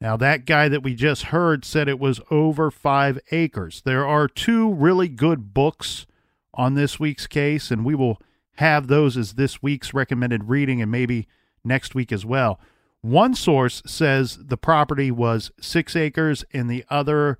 Now, 0.00 0.16
that 0.18 0.46
guy 0.46 0.68
that 0.68 0.84
we 0.84 0.94
just 0.94 1.24
heard 1.24 1.64
said 1.64 1.88
it 1.88 1.98
was 1.98 2.20
over 2.30 2.70
five 2.70 3.18
acres. 3.32 3.82
There 3.84 4.06
are 4.06 4.28
two 4.28 4.72
really 4.72 5.08
good 5.08 5.52
books 5.52 6.06
on 6.54 6.74
this 6.74 7.00
week's 7.00 7.26
case, 7.26 7.72
and 7.72 7.84
we 7.84 7.96
will 7.96 8.22
have 8.58 8.86
those 8.86 9.16
as 9.16 9.32
this 9.32 9.60
week's 9.60 9.92
recommended 9.92 10.48
reading 10.48 10.80
and 10.80 10.92
maybe 10.92 11.26
next 11.64 11.96
week 11.96 12.12
as 12.12 12.24
well. 12.24 12.60
One 13.00 13.34
source 13.34 13.82
says 13.84 14.38
the 14.40 14.56
property 14.56 15.10
was 15.10 15.50
six 15.60 15.96
acres, 15.96 16.44
and 16.52 16.70
the 16.70 16.84
other 16.88 17.36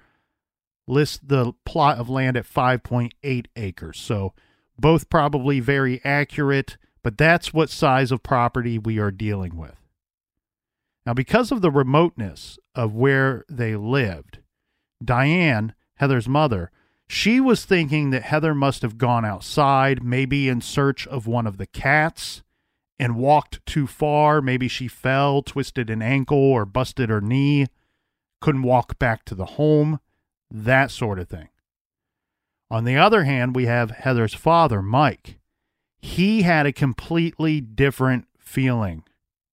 lists 0.88 1.20
the 1.23 1.52
plot 1.64 1.99
of 1.99 2.08
land 2.08 2.37
at 2.37 2.52
5.8 2.52 3.47
acres. 3.54 4.00
So 4.00 4.35
both 4.76 5.08
probably 5.08 5.61
very 5.61 6.00
accurate, 6.04 6.78
but 7.09 7.17
that's 7.17 7.55
what 7.55 7.71
size 7.71 8.12
of 8.12 8.23
property 8.23 8.79
we 8.79 8.99
are 8.99 9.11
dealing 9.11 9.57
with. 9.57 9.81
Now, 11.07 11.15
because 11.15 11.50
of 11.50 11.62
the 11.62 11.71
remoteness 11.71 12.59
of 12.75 12.95
where 12.95 13.47
they 13.49 13.77
lived, 13.77 14.41
Diane, 15.03 15.73
Heather's 15.95 16.29
mother, 16.29 16.71
she 17.07 17.41
was 17.41 17.65
thinking 17.65 18.11
that 18.11 18.25
Heather 18.25 18.55
must 18.55 18.83
have 18.83 18.99
gone 18.99 19.25
outside, 19.25 20.05
maybe 20.05 20.50
in 20.50 20.61
search 20.61 21.07
of 21.07 21.27
one 21.27 21.47
of 21.47 21.57
the 21.57 21.65
cats 21.67 22.43
and 22.99 23.17
walked 23.17 23.65
too 23.65 23.87
far. 23.87 24.43
Maybe 24.43 24.69
she 24.69 24.87
fell, 24.87 25.41
twisted 25.41 25.88
an 25.88 26.03
ankle, 26.03 26.37
or 26.37 26.67
busted 26.67 27.09
her 27.09 27.23
knee, 27.23 27.69
couldn't 28.43 28.65
walk 28.65 28.99
back 28.99 29.25
to 29.25 29.35
the 29.35 29.47
home, 29.47 29.99
that 30.50 30.91
sort 30.91 31.19
of 31.19 31.31
thing. 31.31 31.49
On 32.71 32.85
the 32.85 32.99
other 32.99 33.25
hand, 33.25 33.57
we 33.57 33.65
have 33.65 33.93
Heather's 33.93 34.35
father, 34.35 34.83
Mike. 34.83 35.38
He 36.00 36.43
had 36.43 36.67
a 36.67 36.73
completely 36.73 37.61
different 37.61 38.26
feeling 38.38 39.05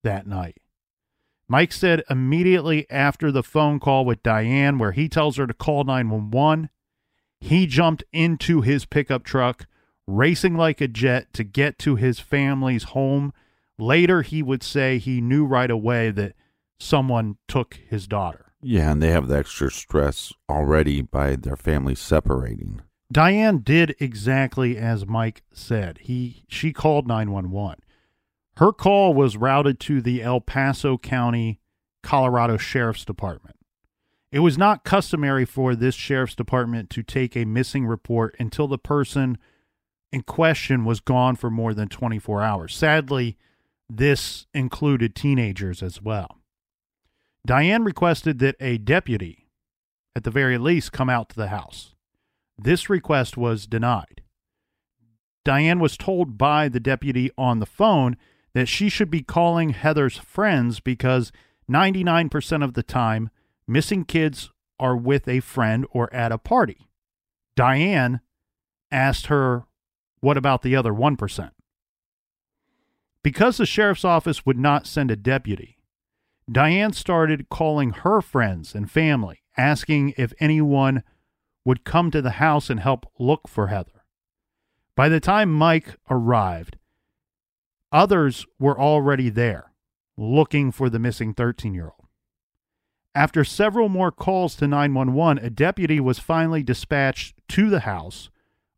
that 0.03 0.27
night. 0.27 0.57
Mike 1.47 1.71
said 1.71 2.03
immediately 2.09 2.89
after 2.89 3.31
the 3.31 3.43
phone 3.43 3.79
call 3.79 4.05
with 4.05 4.23
Diane, 4.23 4.79
where 4.79 4.91
he 4.91 5.07
tells 5.07 5.37
her 5.37 5.45
to 5.45 5.53
call 5.53 5.83
911, 5.83 6.69
he 7.39 7.67
jumped 7.67 8.03
into 8.11 8.61
his 8.61 8.85
pickup 8.85 9.23
truck 9.23 9.67
racing 10.07 10.55
like 10.55 10.81
a 10.81 10.87
jet 10.87 11.33
to 11.33 11.43
get 11.43 11.77
to 11.79 11.95
his 11.95 12.19
family's 12.19 12.83
home. 12.83 13.33
Later, 13.77 14.21
he 14.21 14.41
would 14.41 14.63
say 14.63 14.97
he 14.97 15.21
knew 15.21 15.45
right 15.45 15.69
away 15.69 16.11
that 16.11 16.33
someone 16.79 17.37
took 17.47 17.79
his 17.87 18.07
daughter. 18.07 18.53
Yeah, 18.61 18.91
and 18.91 19.01
they 19.01 19.11
have 19.11 19.27
the 19.27 19.37
extra 19.37 19.69
stress 19.69 20.33
already 20.49 21.01
by 21.01 21.35
their 21.35 21.55
family 21.55 21.95
separating. 21.95 22.81
Diane 23.11 23.59
did 23.59 23.95
exactly 23.99 24.77
as 24.77 25.05
Mike 25.05 25.43
said. 25.53 25.99
He 26.01 26.43
she 26.47 26.73
called 26.73 27.07
911. 27.07 27.81
Her 28.57 28.71
call 28.71 29.13
was 29.13 29.37
routed 29.37 29.79
to 29.81 30.01
the 30.01 30.23
El 30.23 30.41
Paso 30.41 30.97
County, 30.97 31.59
Colorado 32.01 32.57
Sheriff's 32.57 33.05
Department. 33.05 33.57
It 34.31 34.39
was 34.39 34.57
not 34.57 34.83
customary 34.83 35.45
for 35.45 35.75
this 35.75 35.95
sheriff's 35.95 36.35
department 36.35 36.89
to 36.89 37.03
take 37.03 37.35
a 37.35 37.45
missing 37.45 37.85
report 37.85 38.35
until 38.39 38.67
the 38.67 38.77
person 38.77 39.37
in 40.11 40.23
question 40.23 40.83
was 40.83 40.99
gone 40.99 41.35
for 41.35 41.49
more 41.49 41.73
than 41.73 41.87
24 41.87 42.41
hours. 42.41 42.75
Sadly, 42.75 43.37
this 43.89 44.45
included 44.53 45.15
teenagers 45.15 45.81
as 45.81 46.01
well. 46.01 46.39
Diane 47.45 47.83
requested 47.83 48.39
that 48.39 48.55
a 48.59 48.77
deputy, 48.77 49.47
at 50.15 50.23
the 50.23 50.31
very 50.31 50.57
least, 50.57 50.91
come 50.91 51.09
out 51.09 51.29
to 51.29 51.35
the 51.35 51.47
house. 51.47 51.94
This 52.57 52.89
request 52.89 53.37
was 53.37 53.67
denied. 53.67 54.21
Diane 55.43 55.79
was 55.79 55.97
told 55.97 56.37
by 56.37 56.69
the 56.69 56.79
deputy 56.79 57.29
on 57.37 57.59
the 57.59 57.65
phone 57.65 58.17
that 58.53 58.67
she 58.67 58.89
should 58.89 59.11
be 59.11 59.21
calling 59.21 59.69
Heather's 59.69 60.17
friends 60.17 60.79
because 60.79 61.31
99% 61.69 62.63
of 62.63 62.73
the 62.73 62.83
time, 62.83 63.29
missing 63.67 64.05
kids 64.05 64.51
are 64.79 64.95
with 64.95 65.27
a 65.27 65.39
friend 65.41 65.85
or 65.91 66.11
at 66.13 66.31
a 66.31 66.37
party. 66.37 66.87
Diane 67.55 68.21
asked 68.91 69.27
her 69.27 69.65
what 70.25 70.37
about 70.37 70.63
the 70.63 70.75
other 70.75 70.91
1%? 70.91 71.51
Because 73.21 73.57
the 73.57 73.65
sheriff's 73.65 74.03
office 74.03 74.43
would 74.43 74.57
not 74.57 74.87
send 74.87 75.11
a 75.11 75.15
deputy, 75.15 75.77
Diane 76.51 76.93
started 76.93 77.49
calling 77.49 77.91
her 77.91 78.21
friends 78.21 78.73
and 78.73 78.89
family, 78.89 79.41
asking 79.57 80.13
if 80.17 80.33
anyone 80.39 81.03
would 81.65 81.83
come 81.83 82.11
to 82.11 82.21
the 82.21 82.31
house 82.31 82.69
and 82.69 82.79
help 82.79 83.05
look 83.19 83.47
for 83.47 83.67
Heather. 83.67 84.03
By 84.95 85.09
the 85.09 85.19
time 85.19 85.51
Mike 85.51 85.97
arrived, 86.09 86.77
others 87.91 88.45
were 88.59 88.79
already 88.79 89.29
there 89.29 89.73
looking 90.17 90.71
for 90.71 90.89
the 90.89 90.99
missing 90.99 91.33
13 91.33 91.73
year 91.73 91.85
old. 91.85 92.07
After 93.13 93.43
several 93.43 93.89
more 93.89 94.11
calls 94.11 94.55
to 94.57 94.67
911, 94.67 95.43
a 95.43 95.49
deputy 95.49 95.99
was 95.99 96.19
finally 96.19 96.63
dispatched 96.63 97.35
to 97.49 97.69
the 97.69 97.81
house, 97.81 98.29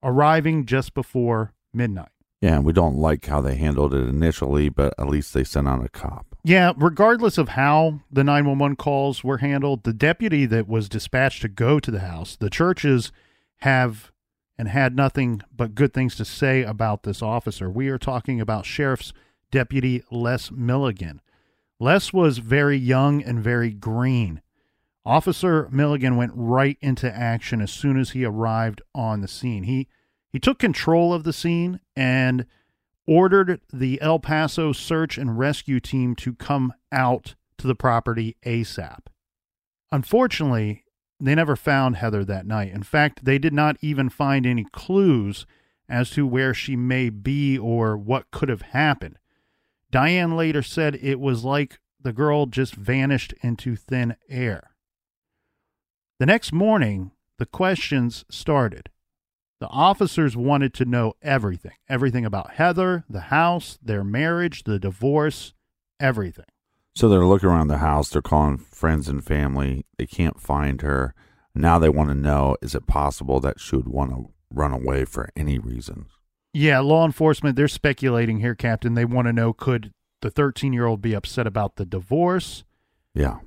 arriving 0.03 0.65
just 0.65 0.93
before 0.93 1.53
midnight. 1.73 2.09
Yeah, 2.41 2.59
we 2.59 2.71
don't 2.71 2.97
like 2.97 3.25
how 3.25 3.41
they 3.41 3.55
handled 3.55 3.93
it 3.93 4.07
initially, 4.07 4.69
but 4.69 4.93
at 4.99 5.07
least 5.07 5.33
they 5.33 5.43
sent 5.43 5.67
out 5.67 5.83
a 5.83 5.89
cop. 5.89 6.35
Yeah, 6.43 6.73
regardless 6.77 7.37
of 7.37 7.49
how 7.49 8.01
the 8.11 8.23
911 8.23 8.77
calls 8.77 9.23
were 9.23 9.39
handled, 9.39 9.83
the 9.83 9.93
deputy 9.93 10.45
that 10.45 10.67
was 10.67 10.87
dispatched 10.87 11.41
to 11.41 11.49
go 11.49 11.79
to 11.79 11.89
the 11.89 11.99
house, 11.99 12.35
the 12.35 12.49
churches 12.49 13.11
have 13.61 14.11
and 14.57 14.67
had 14.67 14.95
nothing 14.95 15.41
but 15.55 15.75
good 15.75 15.93
things 15.93 16.15
to 16.15 16.25
say 16.25 16.63
about 16.63 17.03
this 17.03 17.21
officer. 17.21 17.69
We 17.69 17.89
are 17.89 17.99
talking 17.99 18.41
about 18.41 18.65
Sheriff's 18.65 19.13
Deputy 19.51 20.03
Les 20.11 20.51
Milligan. 20.51 21.21
Les 21.79 22.11
was 22.11 22.39
very 22.39 22.77
young 22.77 23.21
and 23.21 23.39
very 23.39 23.71
green. 23.71 24.41
Officer 25.05 25.69
Milligan 25.71 26.17
went 26.17 26.31
right 26.35 26.77
into 26.81 27.13
action 27.13 27.61
as 27.61 27.71
soon 27.71 27.99
as 27.99 28.11
he 28.11 28.25
arrived 28.25 28.81
on 28.95 29.21
the 29.21 29.27
scene. 29.27 29.63
He 29.63 29.87
he 30.37 30.39
took 30.39 30.59
control 30.59 31.15
of 31.15 31.23
the 31.23 31.33
scene 31.33 31.79
and 31.95 32.45
ordered 33.07 33.59
the 33.73 33.99
El 34.03 34.19
Paso 34.19 34.71
search 34.71 35.17
and 35.17 35.39
rescue 35.39 35.79
team 35.79 36.13
to 36.17 36.35
come 36.35 36.73
out 36.91 37.33
to 37.57 37.65
the 37.65 37.73
property 37.73 38.37
ASAP. 38.45 39.07
Unfortunately, 39.91 40.83
they 41.19 41.33
never 41.33 41.55
found 41.55 41.95
Heather 41.95 42.23
that 42.23 42.45
night. 42.45 42.71
In 42.71 42.83
fact, 42.83 43.25
they 43.25 43.39
did 43.39 43.51
not 43.51 43.77
even 43.81 44.09
find 44.09 44.45
any 44.45 44.63
clues 44.71 45.47
as 45.89 46.11
to 46.11 46.27
where 46.27 46.53
she 46.53 46.75
may 46.75 47.09
be 47.09 47.57
or 47.57 47.97
what 47.97 48.29
could 48.29 48.49
have 48.49 48.61
happened. 48.61 49.17
Diane 49.89 50.37
later 50.37 50.61
said 50.61 50.99
it 51.01 51.19
was 51.19 51.43
like 51.43 51.79
the 51.99 52.13
girl 52.13 52.45
just 52.45 52.75
vanished 52.75 53.33
into 53.41 53.75
thin 53.75 54.15
air. 54.29 54.69
The 56.19 56.27
next 56.27 56.53
morning, 56.53 57.09
the 57.39 57.47
questions 57.47 58.23
started. 58.29 58.91
The 59.59 59.67
officers 59.67 60.37
wanted 60.37 60.73
to 60.75 60.85
know 60.85 61.13
everything 61.21 61.71
everything 61.89 62.25
about 62.25 62.53
Heather, 62.53 63.05
the 63.09 63.21
house, 63.21 63.79
their 63.81 64.03
marriage, 64.03 64.63
the 64.63 64.77
divorce, 64.77 65.53
everything. 65.99 66.45
So 66.95 67.09
they're 67.09 67.25
looking 67.25 67.49
around 67.49 67.67
the 67.67 67.77
house, 67.77 68.09
they're 68.09 68.21
calling 68.21 68.57
friends 68.57 69.07
and 69.07 69.23
family. 69.23 69.85
They 69.97 70.05
can't 70.05 70.39
find 70.39 70.81
her. 70.81 71.13
Now 71.53 71.79
they 71.79 71.89
want 71.89 72.09
to 72.09 72.15
know 72.15 72.55
is 72.61 72.75
it 72.75 72.87
possible 72.87 73.39
that 73.39 73.59
she 73.59 73.75
would 73.75 73.87
want 73.87 74.11
to 74.11 74.29
run 74.51 74.71
away 74.71 75.05
for 75.05 75.29
any 75.35 75.59
reason? 75.59 76.07
Yeah, 76.53 76.79
law 76.79 77.05
enforcement, 77.05 77.55
they're 77.55 77.67
speculating 77.67 78.39
here, 78.39 78.55
Captain. 78.55 78.95
They 78.95 79.05
want 79.05 79.27
to 79.27 79.33
know 79.33 79.53
could 79.53 79.91
the 80.21 80.31
13 80.31 80.73
year 80.73 80.87
old 80.87 81.01
be 81.01 81.13
upset 81.13 81.45
about 81.45 81.75
the 81.75 81.85
divorce? 81.85 82.63
Yeah. 83.13 83.37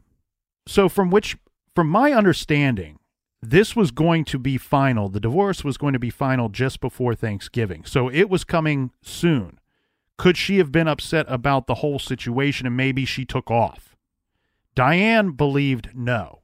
So, 0.69 0.89
from 0.89 1.11
which, 1.11 1.37
from 1.75 1.89
my 1.89 2.13
understanding, 2.13 3.00
this 3.43 3.75
was 3.75 3.91
going 3.91 4.25
to 4.27 4.39
be 4.39 4.59
final. 4.59 5.09
The 5.09 5.21
divorce 5.21 5.65
was 5.65 5.79
going 5.79 5.95
to 5.95 5.99
be 5.99 6.11
final 6.11 6.49
just 6.49 6.81
before 6.81 7.15
Thanksgiving. 7.15 7.85
So 7.85 8.11
it 8.11 8.29
was 8.29 8.45
coming 8.45 8.91
soon. 9.03 9.59
Could 10.19 10.37
she 10.37 10.59
have 10.59 10.71
been 10.71 10.89
upset 10.89 11.25
about 11.29 11.67
the 11.67 11.77
whole 11.77 11.99
situation 11.99 12.67
and 12.67 12.77
maybe 12.77 13.07
she 13.07 13.25
took 13.25 13.51
off? 13.51 13.97
Diane 14.75 15.33
believed 15.33 15.91
no. 15.95 16.41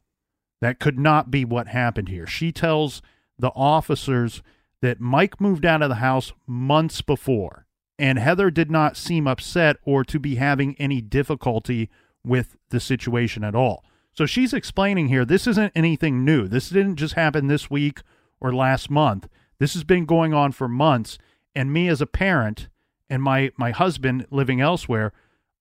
That 0.62 0.80
could 0.80 0.98
not 0.98 1.30
be 1.30 1.44
what 1.44 1.68
happened 1.68 2.08
here. 2.08 2.26
She 2.26 2.50
tells 2.50 3.02
the 3.38 3.52
officers 3.54 4.42
that 4.80 5.00
Mike 5.00 5.40
moved 5.40 5.66
out 5.66 5.82
of 5.82 5.90
the 5.90 5.96
house 5.96 6.32
months 6.46 7.02
before, 7.02 7.66
and 7.98 8.18
Heather 8.18 8.50
did 8.50 8.70
not 8.70 8.96
seem 8.96 9.26
upset 9.26 9.76
or 9.84 10.04
to 10.04 10.18
be 10.18 10.36
having 10.36 10.74
any 10.78 11.02
difficulty 11.02 11.90
with 12.24 12.56
the 12.70 12.80
situation 12.80 13.44
at 13.44 13.54
all. 13.54 13.84
So 14.16 14.24
she's 14.24 14.54
explaining 14.54 15.08
here 15.08 15.24
this 15.24 15.46
isn't 15.46 15.72
anything 15.74 16.24
new. 16.24 16.48
This 16.48 16.70
didn't 16.70 16.96
just 16.96 17.14
happen 17.14 17.48
this 17.48 17.70
week 17.70 18.00
or 18.40 18.52
last 18.52 18.90
month. 18.90 19.28
This 19.58 19.74
has 19.74 19.84
been 19.84 20.06
going 20.06 20.32
on 20.32 20.52
for 20.52 20.68
months. 20.68 21.18
And 21.54 21.72
me 21.72 21.88
as 21.88 22.00
a 22.00 22.06
parent 22.06 22.68
and 23.10 23.22
my, 23.22 23.50
my 23.56 23.72
husband 23.72 24.26
living 24.30 24.60
elsewhere, 24.60 25.12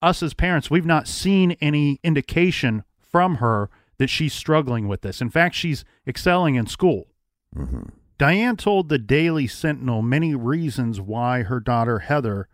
us 0.02 0.24
as 0.24 0.34
parents, 0.34 0.70
we've 0.70 0.86
not 0.86 1.08
seen 1.08 1.58
any 1.62 2.00
indication 2.04 2.84
from 3.00 3.36
her 3.36 3.70
that 3.98 4.10
she's 4.10 4.34
struggling 4.34 4.88
with 4.88 5.02
this. 5.02 5.22
In 5.22 5.30
fact, 5.30 5.56
she's 5.56 5.84
excelling 6.08 6.56
in 6.56 6.68
school. 6.68 7.08
Mm-hmm. 7.56 7.90
Diane 8.18 8.56
told 8.56 8.88
the 8.88 8.98
Daily 8.98 9.48
Sentinel 9.48 10.02
many 10.02 10.34
reasons 10.34 11.02
why 11.02 11.44
her 11.44 11.60
daughter 11.60 12.00
Heather, 12.00 12.48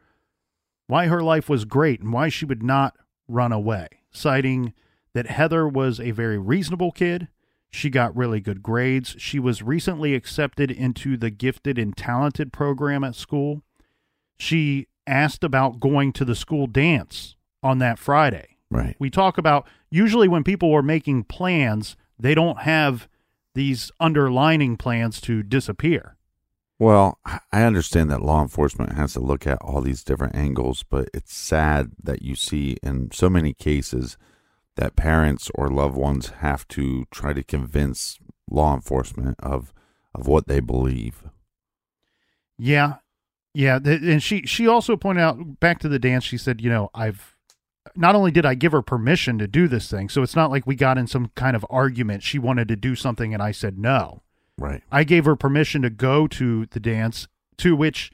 why 0.88 1.08
her 1.08 1.22
life 1.22 1.48
was 1.48 1.66
great 1.66 2.00
and 2.00 2.12
why 2.12 2.30
she 2.30 2.46
would 2.46 2.64
not 2.64 2.96
run 3.28 3.52
away, 3.52 3.88
citing 4.12 4.74
that 5.14 5.28
Heather 5.28 5.68
was 5.68 6.00
a 6.00 6.12
very 6.12 6.38
reasonable 6.38 6.92
kid. 6.92 7.28
She 7.70 7.90
got 7.90 8.16
really 8.16 8.42
good 8.42 8.62
grades. 8.62 9.16
She 9.18 9.40
was 9.40 9.62
recently 9.62 10.14
accepted 10.14 10.70
into 10.70 11.16
the 11.18 11.30
gifted 11.30 11.78
and 11.78 11.96
talented 11.96 12.52
program 12.52 13.04
at 13.04 13.16
school. 13.16 13.64
She 14.38 14.88
asked 15.08 15.44
about 15.44 15.80
going 15.80 16.14
to 16.14 16.26
the 16.26 16.36
school 16.36 16.68
dance 16.68 17.36
on 17.64 17.80
that 17.80 18.00
Friday. 18.00 18.58
Right. 18.70 18.96
We 19.00 19.10
talk 19.10 19.38
about 19.38 19.68
usually 19.90 20.28
when 20.28 20.44
people 20.44 20.74
are 20.74 20.82
making 20.82 21.26
plans, 21.26 21.96
they 22.20 22.36
don't 22.36 22.60
have 22.60 23.08
these 23.54 23.92
underlining 24.00 24.78
plans 24.78 25.20
to 25.22 25.44
disappear. 25.44 26.16
Well, 26.80 27.20
I 27.52 27.64
understand 27.64 28.10
that 28.10 28.24
law 28.24 28.42
enforcement 28.42 28.94
has 28.94 29.14
to 29.14 29.20
look 29.20 29.46
at 29.46 29.60
all 29.62 29.82
these 29.82 30.04
different 30.04 30.36
angles, 30.36 30.84
but 30.84 31.10
it's 31.14 31.34
sad 31.34 31.92
that 32.02 32.24
you 32.24 32.36
see 32.36 32.78
in 32.82 33.12
so 33.12 33.30
many 33.30 33.54
cases 33.54 34.18
that 34.82 34.96
parents 34.96 35.52
or 35.54 35.70
loved 35.70 35.96
ones 35.96 36.30
have 36.40 36.68
to 36.68 37.06
try 37.12 37.34
to 37.34 37.44
convince 37.44 38.18
law 38.50 38.74
enforcement 38.74 39.36
of 39.40 39.72
of 40.16 40.28
what 40.28 40.48
they 40.48 40.60
believe. 40.60 41.24
Yeah, 42.58 42.96
yeah, 43.54 43.80
and 43.84 44.24
she 44.24 44.48
she 44.48 44.68
also 44.68 44.98
pointed 44.98 45.22
out 45.22 45.60
back 45.60 45.78
to 45.80 45.88
the 45.88 46.00
dance. 46.00 46.24
She 46.24 46.38
said, 46.38 46.62
you 46.62 46.70
know, 46.72 46.90
I've 46.96 47.36
not 47.96 48.16
only 48.16 48.32
did 48.32 48.44
I 48.44 48.56
give 48.56 48.72
her 48.72 48.82
permission 48.82 49.38
to 49.38 49.48
do 49.48 49.68
this 49.68 49.88
thing, 49.90 50.10
so 50.10 50.24
it's 50.24 50.36
not 50.36 50.50
like 50.50 50.66
we 50.66 50.76
got 50.76 50.98
in 50.98 51.06
some 51.06 51.32
kind 51.36 51.56
of 51.56 51.64
argument. 51.70 52.24
She 52.24 52.40
wanted 52.40 52.68
to 52.70 52.76
do 52.76 52.96
something 52.96 53.36
and 53.36 53.44
I 53.44 53.52
said 53.52 53.78
no. 53.78 54.24
Right. 54.58 54.82
I 54.92 55.04
gave 55.04 55.26
her 55.26 55.36
permission 55.36 55.84
to 55.84 55.92
go 55.92 56.28
to 56.28 56.66
the 56.66 56.80
dance, 56.80 57.28
to 57.58 57.76
which 57.76 58.12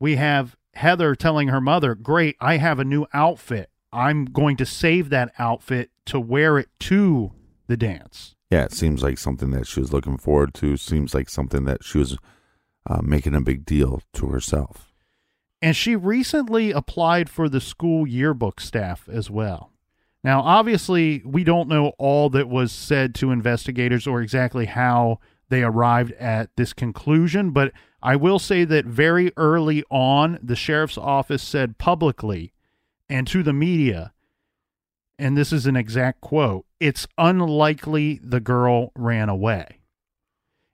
we 0.00 0.16
have 0.16 0.56
Heather 0.74 1.14
telling 1.14 1.48
her 1.48 1.60
mother, 1.60 1.94
"Great, 1.94 2.36
I 2.40 2.56
have 2.56 2.80
a 2.80 2.84
new 2.84 3.06
outfit. 3.12 3.71
I'm 3.92 4.24
going 4.24 4.56
to 4.58 4.66
save 4.66 5.10
that 5.10 5.32
outfit 5.38 5.90
to 6.06 6.20
wear 6.20 6.58
it 6.58 6.68
to 6.80 7.32
the 7.66 7.76
dance." 7.76 8.34
Yeah, 8.50 8.64
it 8.64 8.72
seems 8.72 9.02
like 9.02 9.18
something 9.18 9.50
that 9.52 9.66
she 9.66 9.80
was 9.80 9.92
looking 9.92 10.18
forward 10.18 10.54
to. 10.54 10.76
Seems 10.76 11.14
like 11.14 11.28
something 11.28 11.64
that 11.64 11.84
she 11.84 11.98
was 11.98 12.18
uh, 12.86 13.00
making 13.02 13.34
a 13.34 13.40
big 13.40 13.64
deal 13.64 14.02
to 14.14 14.26
herself. 14.26 14.92
And 15.60 15.76
she 15.76 15.94
recently 15.94 16.72
applied 16.72 17.30
for 17.30 17.48
the 17.48 17.60
school 17.60 18.06
yearbook 18.06 18.60
staff 18.60 19.08
as 19.08 19.30
well. 19.30 19.70
Now, 20.24 20.40
obviously, 20.40 21.22
we 21.24 21.44
don't 21.44 21.68
know 21.68 21.92
all 21.98 22.30
that 22.30 22.48
was 22.48 22.72
said 22.72 23.14
to 23.16 23.30
investigators 23.30 24.06
or 24.06 24.20
exactly 24.20 24.66
how 24.66 25.18
they 25.48 25.62
arrived 25.62 26.12
at 26.12 26.50
this 26.56 26.72
conclusion, 26.72 27.50
but 27.50 27.72
I 28.02 28.16
will 28.16 28.38
say 28.38 28.64
that 28.64 28.84
very 28.84 29.32
early 29.36 29.84
on, 29.90 30.38
the 30.42 30.56
sheriff's 30.56 30.98
office 30.98 31.42
said 31.42 31.78
publicly 31.78 32.52
and 33.12 33.26
to 33.26 33.42
the 33.42 33.52
media, 33.52 34.14
and 35.18 35.36
this 35.36 35.52
is 35.52 35.66
an 35.66 35.76
exact 35.76 36.22
quote 36.22 36.64
it's 36.80 37.06
unlikely 37.18 38.18
the 38.24 38.40
girl 38.40 38.90
ran 38.96 39.28
away. 39.28 39.80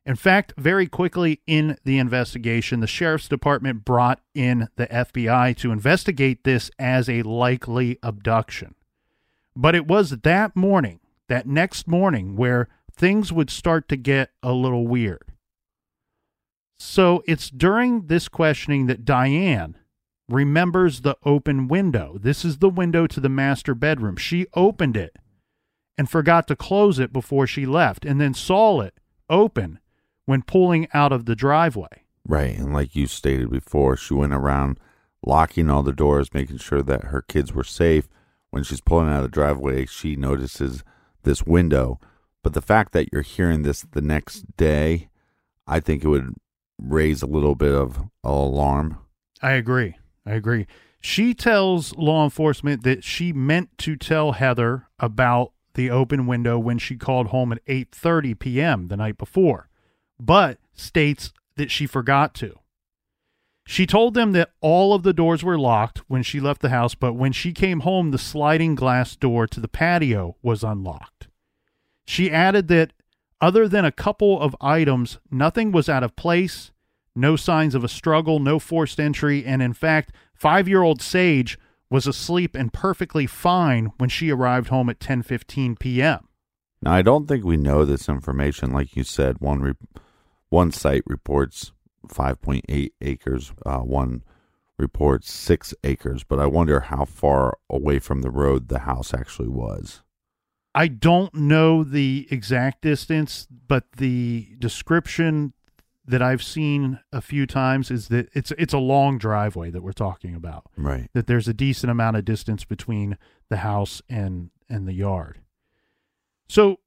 In 0.06 0.14
fact, 0.14 0.54
very 0.56 0.86
quickly 0.86 1.40
in 1.48 1.76
the 1.84 1.98
investigation, 1.98 2.78
the 2.78 2.86
sheriff's 2.86 3.28
department 3.28 3.84
brought 3.84 4.20
in 4.34 4.68
the 4.76 4.86
FBI 4.86 5.56
to 5.56 5.72
investigate 5.72 6.44
this 6.44 6.70
as 6.78 7.10
a 7.10 7.22
likely 7.22 7.98
abduction. 8.04 8.76
But 9.56 9.74
it 9.74 9.88
was 9.88 10.10
that 10.10 10.54
morning, 10.54 11.00
that 11.28 11.46
next 11.46 11.88
morning, 11.88 12.36
where 12.36 12.68
things 12.90 13.32
would 13.32 13.50
start 13.50 13.88
to 13.88 13.96
get 13.96 14.30
a 14.44 14.52
little 14.52 14.86
weird. 14.86 15.32
So 16.78 17.24
it's 17.26 17.50
during 17.50 18.06
this 18.06 18.28
questioning 18.28 18.86
that 18.86 19.04
Diane 19.04 19.76
remembers 20.28 21.00
the 21.00 21.16
open 21.24 21.68
window. 21.68 22.18
This 22.20 22.44
is 22.44 22.58
the 22.58 22.68
window 22.68 23.06
to 23.06 23.20
the 23.20 23.28
master 23.28 23.74
bedroom. 23.74 24.16
She 24.16 24.46
opened 24.54 24.96
it 24.96 25.16
and 25.96 26.08
forgot 26.08 26.46
to 26.48 26.56
close 26.56 26.98
it 26.98 27.12
before 27.12 27.46
she 27.46 27.66
left, 27.66 28.04
and 28.04 28.20
then 28.20 28.32
saw 28.32 28.80
it 28.80 28.94
open 29.28 29.80
when 30.26 30.42
pulling 30.42 30.86
out 30.94 31.12
of 31.12 31.24
the 31.24 31.34
driveway. 31.34 32.04
Right. 32.24 32.56
And 32.56 32.72
like 32.72 32.94
you 32.94 33.06
stated 33.06 33.50
before, 33.50 33.96
she 33.96 34.14
went 34.14 34.32
around 34.32 34.78
locking 35.26 35.68
all 35.68 35.82
the 35.82 35.92
doors, 35.92 36.32
making 36.32 36.58
sure 36.58 36.82
that 36.82 37.04
her 37.04 37.22
kids 37.22 37.52
were 37.52 37.64
safe. 37.64 38.08
When 38.50 38.62
she's 38.62 38.80
pulling 38.80 39.08
out 39.08 39.18
of 39.18 39.22
the 39.24 39.28
driveway, 39.28 39.86
she 39.86 40.14
notices 40.14 40.84
this 41.24 41.44
window. 41.44 41.98
But 42.44 42.54
the 42.54 42.62
fact 42.62 42.92
that 42.92 43.08
you're 43.12 43.22
hearing 43.22 43.62
this 43.62 43.82
the 43.82 44.00
next 44.00 44.56
day, 44.56 45.08
I 45.66 45.80
think 45.80 46.04
it 46.04 46.08
would 46.08 46.34
raise 46.80 47.22
a 47.22 47.26
little 47.26 47.54
bit 47.54 47.74
of 47.74 48.08
alarm. 48.22 48.98
I 49.42 49.52
agree. 49.52 49.96
I 50.28 50.34
agree. 50.34 50.66
She 51.00 51.32
tells 51.32 51.96
law 51.96 52.24
enforcement 52.24 52.82
that 52.82 53.02
she 53.02 53.32
meant 53.32 53.76
to 53.78 53.96
tell 53.96 54.32
Heather 54.32 54.88
about 54.98 55.52
the 55.74 55.90
open 55.90 56.26
window 56.26 56.58
when 56.58 56.78
she 56.78 56.96
called 56.96 57.28
home 57.28 57.52
at 57.52 57.64
8:30 57.66 58.38
p.m. 58.38 58.88
the 58.88 58.96
night 58.96 59.16
before, 59.16 59.68
but 60.20 60.58
states 60.74 61.32
that 61.56 61.70
she 61.70 61.86
forgot 61.86 62.34
to. 62.34 62.58
She 63.66 63.86
told 63.86 64.14
them 64.14 64.32
that 64.32 64.50
all 64.60 64.92
of 64.92 65.02
the 65.02 65.12
doors 65.12 65.42
were 65.42 65.58
locked 65.58 65.98
when 66.08 66.22
she 66.22 66.40
left 66.40 66.62
the 66.62 66.70
house, 66.70 66.94
but 66.94 67.12
when 67.12 67.32
she 67.32 67.52
came 67.52 67.80
home, 67.80 68.10
the 68.10 68.18
sliding 68.18 68.74
glass 68.74 69.14
door 69.14 69.46
to 69.46 69.60
the 69.60 69.68
patio 69.68 70.36
was 70.42 70.64
unlocked. 70.64 71.28
She 72.06 72.30
added 72.30 72.68
that 72.68 72.92
other 73.40 73.68
than 73.68 73.84
a 73.84 73.92
couple 73.92 74.40
of 74.40 74.56
items, 74.60 75.18
nothing 75.30 75.70
was 75.70 75.88
out 75.88 76.02
of 76.02 76.16
place, 76.16 76.72
no 77.18 77.36
signs 77.36 77.74
of 77.74 77.84
a 77.84 77.88
struggle, 77.88 78.38
no 78.38 78.58
forced 78.58 78.98
entry, 78.98 79.44
and 79.44 79.60
in 79.60 79.74
fact, 79.74 80.12
five 80.34 80.68
year 80.68 80.82
old 80.82 81.02
Sage 81.02 81.58
was 81.90 82.06
asleep 82.06 82.54
and 82.54 82.72
perfectly 82.72 83.26
fine 83.26 83.92
when 83.98 84.08
she 84.08 84.30
arrived 84.30 84.68
home 84.68 84.88
at 84.88 85.00
10:15 85.00 85.78
p.m. 85.78 86.28
Now, 86.80 86.92
I 86.92 87.02
don't 87.02 87.26
think 87.26 87.44
we 87.44 87.56
know 87.56 87.84
this 87.84 88.08
information. 88.08 88.72
Like 88.72 88.94
you 88.94 89.04
said, 89.04 89.40
one 89.40 89.60
re- 89.60 90.02
one 90.48 90.70
site 90.72 91.02
reports 91.06 91.72
5.8 92.06 92.90
acres. 93.00 93.52
Uh, 93.66 93.78
one 93.78 94.22
reports 94.78 95.32
six 95.32 95.74
acres, 95.82 96.24
but 96.24 96.38
I 96.38 96.46
wonder 96.46 96.80
how 96.80 97.04
far 97.04 97.58
away 97.68 97.98
from 97.98 98.22
the 98.22 98.30
road 98.30 98.68
the 98.68 98.80
house 98.80 99.12
actually 99.12 99.48
was. 99.48 100.02
I 100.74 100.86
don't 100.86 101.34
know 101.34 101.82
the 101.82 102.28
exact 102.30 102.82
distance, 102.82 103.48
but 103.50 103.92
the 103.96 104.54
description 104.58 105.52
that 106.08 106.22
I've 106.22 106.42
seen 106.42 107.00
a 107.12 107.20
few 107.20 107.46
times 107.46 107.90
is 107.90 108.08
that 108.08 108.28
it's 108.32 108.50
it's 108.52 108.72
a 108.72 108.78
long 108.78 109.18
driveway 109.18 109.70
that 109.70 109.82
we're 109.82 109.92
talking 109.92 110.34
about. 110.34 110.64
Right. 110.76 111.10
That 111.12 111.26
there's 111.26 111.48
a 111.48 111.54
decent 111.54 111.90
amount 111.90 112.16
of 112.16 112.24
distance 112.24 112.64
between 112.64 113.18
the 113.50 113.58
house 113.58 114.00
and 114.08 114.50
and 114.68 114.88
the 114.88 114.94
yard. 114.94 115.40
So 116.48 116.78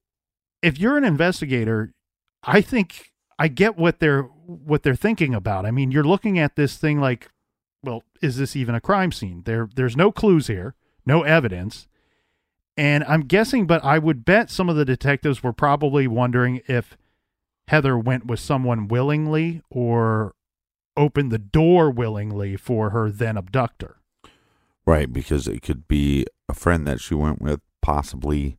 if 0.60 0.78
you're 0.78 0.96
an 0.96 1.04
investigator, 1.04 1.94
I 2.42 2.60
think 2.60 3.12
I 3.38 3.48
get 3.48 3.78
what 3.78 4.00
they're 4.00 4.22
what 4.22 4.82
they're 4.82 4.96
thinking 4.96 5.34
about. 5.34 5.64
I 5.66 5.70
mean, 5.70 5.92
you're 5.92 6.04
looking 6.04 6.38
at 6.38 6.56
this 6.56 6.76
thing 6.76 7.00
like, 7.00 7.30
well, 7.82 8.02
is 8.20 8.36
this 8.36 8.56
even 8.56 8.74
a 8.74 8.80
crime 8.80 9.12
scene? 9.12 9.42
There 9.44 9.68
there's 9.74 9.96
no 9.96 10.10
clues 10.10 10.48
here, 10.48 10.74
no 11.06 11.22
evidence. 11.22 11.86
And 12.76 13.04
I'm 13.04 13.22
guessing, 13.22 13.66
but 13.66 13.84
I 13.84 13.98
would 13.98 14.24
bet 14.24 14.50
some 14.50 14.68
of 14.68 14.76
the 14.76 14.86
detectives 14.86 15.42
were 15.42 15.52
probably 15.52 16.06
wondering 16.08 16.62
if 16.66 16.96
Heather 17.72 17.96
went 17.96 18.26
with 18.26 18.38
someone 18.38 18.86
willingly 18.86 19.62
or 19.70 20.34
opened 20.94 21.32
the 21.32 21.38
door 21.38 21.90
willingly 21.90 22.54
for 22.54 22.90
her 22.90 23.10
then 23.10 23.38
abductor. 23.38 23.96
Right, 24.84 25.10
because 25.10 25.48
it 25.48 25.62
could 25.62 25.88
be 25.88 26.26
a 26.50 26.54
friend 26.54 26.86
that 26.86 27.00
she 27.00 27.14
went 27.14 27.40
with, 27.40 27.60
possibly 27.80 28.58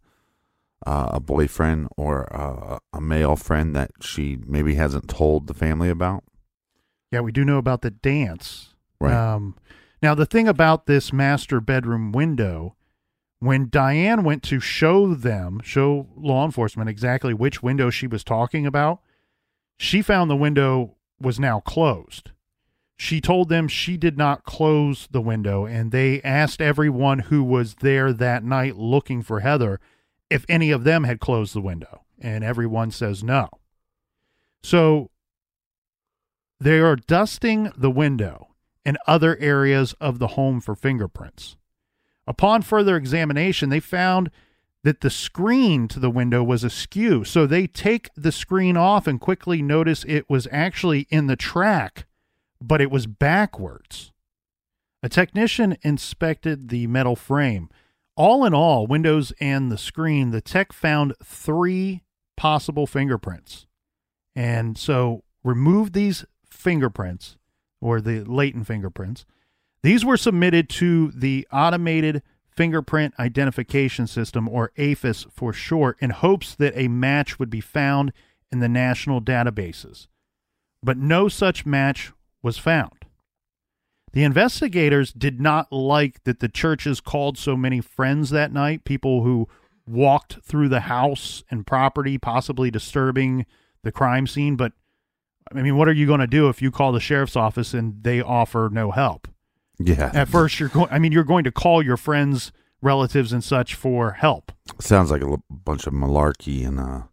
uh, 0.88 1.10
a 1.12 1.20
boyfriend 1.20 1.90
or 1.96 2.28
uh, 2.36 2.80
a 2.92 3.00
male 3.00 3.36
friend 3.36 3.76
that 3.76 3.92
she 4.02 4.40
maybe 4.48 4.74
hasn't 4.74 5.08
told 5.10 5.46
the 5.46 5.54
family 5.54 5.90
about. 5.90 6.24
Yeah, 7.12 7.20
we 7.20 7.32
do 7.32 7.46
know 7.46 7.60
about 7.60 7.84
the 7.84 7.92
dance. 7.92 8.74
Right. 9.00 9.14
Um, 9.14 9.56
now, 10.02 10.16
the 10.16 10.26
thing 10.26 10.48
about 10.48 10.88
this 10.88 11.14
master 11.14 11.62
bedroom 11.62 12.14
window, 12.14 12.76
when 13.44 13.68
Diane 13.68 14.24
went 14.24 14.42
to 14.44 14.62
show 14.62 15.14
them, 15.14 15.60
show 15.66 16.08
law 16.16 16.46
enforcement 16.46 16.90
exactly 16.90 17.34
which 17.34 17.62
window 17.62 17.90
she 17.90 18.08
was 18.08 18.24
talking 18.24 18.66
about, 18.66 19.02
she 19.78 20.02
found 20.02 20.32
the 20.32 20.36
window 20.36 20.96
was 21.20 21.42
now 21.42 21.60
closed. 21.60 22.32
She 22.96 23.20
told 23.20 23.50
them 23.50 23.68
she 23.68 23.98
did 23.98 24.18
not 24.18 24.46
close 24.46 25.10
the 25.12 25.20
window, 25.20 25.66
and 25.66 25.92
they 25.92 26.22
asked 26.22 26.62
everyone 26.62 27.20
who 27.20 27.44
was 27.44 27.76
there 27.76 28.14
that 28.14 28.46
night 28.46 28.78
looking 28.78 29.22
for 29.22 29.42
Heather 29.42 29.82
if 30.30 30.46
any 30.48 30.72
of 30.72 30.86
them 30.86 31.04
had 31.04 31.20
closed 31.20 31.54
the 31.54 31.60
window, 31.60 32.06
and 32.22 32.46
everyone 32.46 32.92
says 32.92 33.26
no. 33.26 33.50
So 34.64 35.10
they 36.62 36.80
are 36.80 36.96
dusting 36.96 37.74
the 37.76 37.92
window 37.92 38.48
and 38.86 38.98
other 39.06 39.36
areas 39.38 39.94
of 40.00 40.20
the 40.20 40.28
home 40.28 40.62
for 40.62 40.76
fingerprints. 40.76 41.58
Upon 42.26 42.62
further 42.62 42.96
examination, 42.96 43.70
they 43.70 43.80
found 43.80 44.32
that 44.84 45.02
the 45.02 45.10
screen 45.10 45.88
to 45.88 46.00
the 46.00 46.10
window 46.10 46.44
was 46.44 46.64
askew. 46.64 47.24
So 47.24 47.46
they 47.46 47.68
take 47.68 48.10
the 48.16 48.32
screen 48.32 48.76
off 48.78 49.08
and 49.08 49.20
quickly 49.20 49.62
notice 49.62 50.06
it 50.08 50.30
was 50.30 50.48
actually 50.52 51.08
in 51.10 51.28
the 51.28 51.36
track, 51.36 52.06
but 52.62 52.82
it 52.82 52.92
was 52.92 53.08
backwards. 53.08 54.12
A 55.02 55.10
technician 55.10 55.78
inspected 55.82 56.70
the 56.70 56.88
metal 56.88 57.16
frame. 57.16 57.70
All 58.16 58.46
in 58.46 58.54
all, 58.54 58.88
windows 58.88 59.34
and 59.40 59.72
the 59.72 59.78
screen, 59.78 60.32
the 60.32 60.42
tech 60.42 60.72
found 60.72 61.14
three 61.24 62.04
possible 62.38 62.86
fingerprints. 62.86 63.66
And 64.36 64.78
so 64.78 65.24
removed 65.44 65.94
these 65.94 66.26
fingerprints 66.50 67.38
or 67.82 68.00
the 68.00 68.24
latent 68.24 68.68
fingerprints. 68.68 69.26
These 69.84 70.06
were 70.06 70.18
submitted 70.18 70.70
to 70.70 71.12
the 71.12 71.46
automated 71.52 72.24
fingerprint 72.56 73.14
identification 73.20 74.08
system 74.08 74.48
or 74.48 74.72
AFIS 74.78 75.28
for 75.32 75.52
short 75.52 75.98
in 76.00 76.12
hopes 76.12 76.56
that 76.56 76.78
a 76.78 76.88
match 76.88 77.38
would 77.38 77.50
be 77.50 77.62
found 77.62 78.14
in 78.52 78.60
the 78.60 78.70
national 78.70 79.22
databases. 79.22 80.08
But 80.82 80.98
no 80.98 81.28
such 81.28 81.66
match 81.66 82.14
was 82.42 82.58
found. 82.58 83.06
The 84.14 84.24
investigators 84.24 85.12
did 85.12 85.42
not 85.42 85.72
like 85.72 86.24
that 86.24 86.40
the 86.40 86.48
churches 86.48 87.02
called 87.02 87.38
so 87.38 87.58
many 87.58 87.82
friends 87.82 88.30
that 88.30 88.54
night, 88.54 88.86
people 88.86 89.24
who 89.24 89.48
walked 89.88 90.38
through 90.44 90.70
the 90.70 90.82
house 90.82 91.44
and 91.50 91.66
property, 91.66 92.18
possibly 92.18 92.70
disturbing 92.70 93.46
the 93.84 93.92
crime 93.92 94.28
scene. 94.28 94.56
But 94.56 94.74
I 95.52 95.62
mean, 95.62 95.76
what 95.78 95.88
are 95.88 95.94
you 95.94 96.06
going 96.06 96.20
to 96.20 96.28
do 96.28 96.48
if 96.48 96.62
you 96.62 96.72
call 96.72 96.92
the 96.92 97.00
sheriff's 97.00 97.36
office 97.36 97.74
and 97.74 98.04
they 98.04 98.22
offer 98.22 98.70
no 98.72 98.92
help? 98.92 99.28
Yeah. 99.80 100.12
At 100.14 100.28
first, 100.30 100.60
you're 100.60 100.70
going. 100.70 100.90
I 100.92 101.00
mean, 101.00 101.12
you're 101.12 101.24
going 101.24 101.44
to 101.46 101.52
call 101.52 101.84
your 101.84 101.98
friends, 101.98 102.52
relatives, 102.82 103.34
and 103.34 103.44
such 103.44 103.76
for 103.76 104.12
help. 104.12 104.52
Sounds 104.80 105.12
like 105.12 105.22
a 105.22 105.28
l- 105.28 105.44
bunch 105.50 105.88
of 105.88 105.94
malarkey 105.94 106.66
and 106.66 106.80
a 106.80 107.10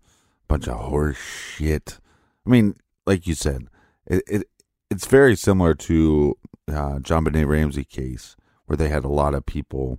bunch 0.48 0.68
of 0.68 0.76
horse 0.76 1.16
shit. 1.16 1.98
I 2.46 2.50
mean, 2.50 2.74
like 3.06 3.26
you 3.26 3.34
said, 3.34 3.68
it, 4.06 4.22
it 4.26 4.48
it's 4.90 5.06
very 5.06 5.36
similar 5.36 5.74
to 5.74 6.36
uh, 6.68 6.98
JonBenét 6.98 7.46
Ramsey 7.46 7.84
case 7.84 8.36
where 8.66 8.76
they 8.76 8.88
had 8.88 9.04
a 9.04 9.08
lot 9.08 9.34
of 9.34 9.46
people 9.46 9.98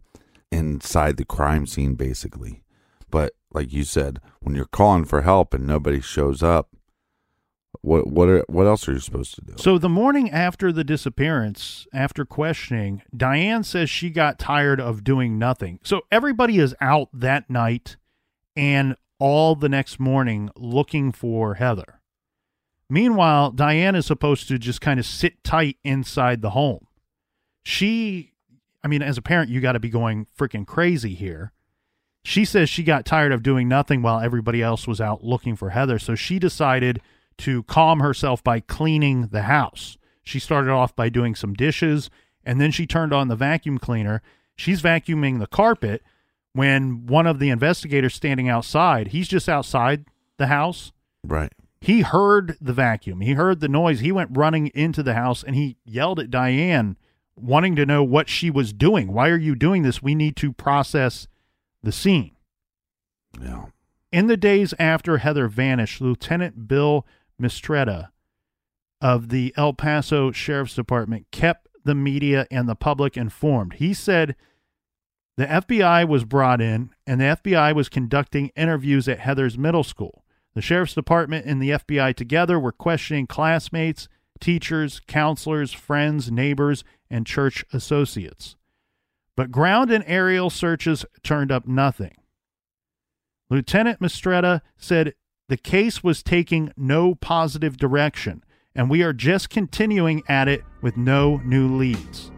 inside 0.52 1.18
the 1.18 1.26
crime 1.26 1.66
scene, 1.66 1.96
basically. 1.96 2.64
But 3.10 3.34
like 3.52 3.74
you 3.74 3.84
said, 3.84 4.20
when 4.40 4.56
you're 4.56 4.66
calling 4.66 5.06
for 5.06 5.22
help 5.22 5.54
and 5.54 5.66
nobody 5.68 6.00
shows 6.00 6.42
up, 6.42 6.70
what 7.82 8.08
what 8.08 8.30
are, 8.30 8.44
what 8.48 8.68
else 8.68 8.88
are 8.88 8.94
you 8.94 9.00
supposed 9.00 9.36
to 9.36 9.42
do? 9.42 9.54
So 9.58 9.78
the 9.78 9.90
morning 9.90 10.30
after 10.30 10.72
the 10.72 10.84
disappearance, 10.84 11.88
after 11.94 12.26
questioning, 12.26 13.02
Diane 13.16 13.64
says 13.64 13.90
she 13.90 14.10
got 14.10 14.38
tired 14.38 14.80
of 14.80 15.04
doing 15.04 15.40
nothing. 15.40 15.80
So 15.84 16.02
everybody 16.12 16.60
is 16.60 16.76
out 16.82 17.10
that 17.14 17.50
night 17.50 17.98
and 18.56 18.96
all 19.20 19.56
the 19.56 19.70
next 19.70 20.00
morning 20.00 20.50
looking 20.56 21.12
for 21.12 21.56
Heather. 21.56 22.02
Meanwhile, 22.90 23.52
Diane 23.52 23.96
is 23.96 24.06
supposed 24.06 24.50
to 24.50 24.60
just 24.60 24.82
kind 24.82 25.00
of 25.00 25.06
sit 25.06 25.44
tight 25.44 25.78
inside 25.84 26.42
the 26.42 26.50
home. 26.50 26.88
She, 27.64 28.34
I 28.84 28.90
mean, 28.90 29.02
as 29.02 29.18
a 29.18 29.22
parent, 29.22 29.50
you 29.50 29.62
got 29.62 29.74
to 29.74 29.80
be 29.80 29.90
going 29.90 30.28
freaking 30.38 30.68
crazy 30.68 31.14
here. 31.16 31.54
She 32.24 32.44
says 32.44 32.70
she 32.70 32.84
got 32.84 33.06
tired 33.06 33.32
of 33.32 33.44
doing 33.44 33.68
nothing 33.68 34.02
while 34.02 34.20
everybody 34.20 34.62
else 34.62 34.88
was 34.88 35.00
out 35.00 35.24
looking 35.24 35.56
for 35.56 35.70
Heather. 35.70 36.00
So 36.00 36.16
she 36.16 36.38
decided 36.38 37.02
to 37.40 37.64
calm 37.64 38.00
herself 38.00 38.44
by 38.44 38.60
cleaning 38.60 39.28
the 39.28 39.44
house. 39.44 39.98
She 40.24 40.40
started 40.40 40.72
off 40.72 40.96
by 40.96 41.10
doing 41.10 41.36
some 41.36 41.54
dishes 41.54 42.10
and 42.44 42.60
then 42.60 42.72
she 42.72 42.86
turned 42.86 43.14
on 43.14 43.28
the 43.28 43.36
vacuum 43.36 43.78
cleaner. 43.78 44.22
She's 44.56 44.82
vacuuming 44.82 45.40
the 45.40 45.48
carpet 45.48 46.04
when 46.54 47.06
one 47.06 47.28
of 47.28 47.40
the 47.40 47.50
investigators 47.50 48.14
standing 48.14 48.50
outside, 48.50 49.10
he's 49.10 49.28
just 49.28 49.48
outside 49.48 50.06
the 50.38 50.48
house. 50.48 50.92
Right. 51.24 51.54
He 51.80 52.02
heard 52.02 52.58
the 52.62 52.74
vacuum. 52.74 53.22
He 53.22 53.34
heard 53.34 53.60
the 53.60 53.68
noise. 53.68 54.02
He 54.02 54.12
went 54.12 54.38
running 54.38 54.68
into 54.68 55.02
the 55.02 55.16
house 55.16 55.44
and 55.44 55.56
he 55.56 55.78
yelled 55.86 56.20
at 56.20 56.30
Diane, 56.30 56.98
wanting 57.36 57.76
to 57.78 57.86
know 57.86 58.04
what 58.04 58.30
she 58.30 58.50
was 58.52 58.74
doing. 58.74 59.12
Why 59.12 59.30
are 59.30 59.38
you 59.38 59.56
doing 59.56 59.82
this? 59.82 60.04
We 60.04 60.14
need 60.14 60.36
to 60.38 60.54
process 60.54 61.28
the 61.82 61.92
scene. 61.92 62.32
Yeah. 63.42 63.66
In 64.12 64.28
the 64.28 64.38
days 64.38 64.74
after 64.78 65.20
Heather 65.20 65.48
vanished, 65.48 66.02
Lieutenant 66.02 66.68
Bill 66.68 67.06
Mistretta 67.42 68.10
of 69.02 69.30
the 69.30 69.54
El 69.58 69.74
Paso 69.74 70.32
Sheriff's 70.32 70.76
Department 70.76 71.26
kept 71.32 71.68
the 71.84 71.96
media 71.96 72.46
and 72.52 72.70
the 72.70 72.76
public 72.76 73.18
informed. 73.18 73.74
He 73.74 73.94
said 73.94 74.36
the 75.38 75.48
FBI 75.48 76.08
was 76.08 76.24
brought 76.24 76.62
in 76.62 76.92
and 77.08 77.20
the 77.20 77.26
FBI 77.26 77.74
was 77.74 77.90
conducting 77.90 78.52
interviews 78.56 79.08
at 79.08 79.20
Heather's 79.20 79.58
middle 79.58 79.84
school. 79.84 80.24
The 80.54 80.62
Sheriff's 80.62 80.94
Department 80.94 81.46
and 81.46 81.62
the 81.62 81.72
FBI 81.72 82.16
together 82.16 82.60
were 82.60 82.72
questioning 82.72 83.26
classmates, 83.26 84.08
teachers, 84.40 85.02
counselors, 85.08 85.72
friends, 85.72 86.32
neighbors, 86.32 86.84
and 87.10 87.26
church 87.26 87.64
associates. 87.74 88.56
But 89.36 89.52
ground 89.52 89.92
and 89.92 90.04
aerial 90.06 90.50
searches 90.50 91.06
turned 91.24 91.52
up 91.52 91.68
nothing. 91.68 92.16
Lieutenant 93.50 94.00
Mistretta 94.00 94.62
said 94.78 95.14
the 95.50 95.58
case 95.58 96.04
was 96.04 96.24
taking 96.24 96.72
no 96.78 97.16
positive 97.16 97.78
direction, 97.78 98.44
and 98.74 98.90
we 98.90 99.04
are 99.04 99.14
just 99.14 99.50
continuing 99.50 100.24
at 100.28 100.48
it 100.48 100.64
with 100.82 100.98
no 100.98 101.38
new 101.44 101.76
leads. 101.76 102.32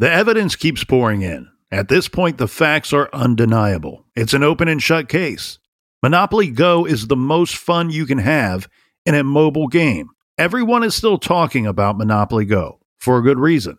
The 0.00 0.08
evidence 0.08 0.54
keeps 0.54 0.84
pouring 0.84 1.22
in. 1.22 1.48
At 1.72 1.88
this 1.88 2.08
point, 2.08 2.38
the 2.38 2.46
facts 2.46 2.92
are 2.92 3.10
undeniable. 3.12 4.06
It's 4.14 4.32
an 4.32 4.44
open 4.44 4.68
and 4.68 4.80
shut 4.80 5.08
case. 5.08 5.58
Monopoly 6.02 6.50
Go 6.50 6.86
is 6.86 7.08
the 7.08 7.16
most 7.16 7.56
fun 7.56 7.90
you 7.90 8.06
can 8.06 8.18
have 8.18 8.68
in 9.04 9.16
a 9.16 9.24
mobile 9.24 9.66
game. 9.66 10.10
Everyone 10.38 10.84
is 10.84 10.94
still 10.94 11.18
talking 11.18 11.66
about 11.66 11.98
Monopoly 11.98 12.44
Go 12.44 12.78
for 13.00 13.18
a 13.18 13.22
good 13.22 13.40
reason. 13.40 13.76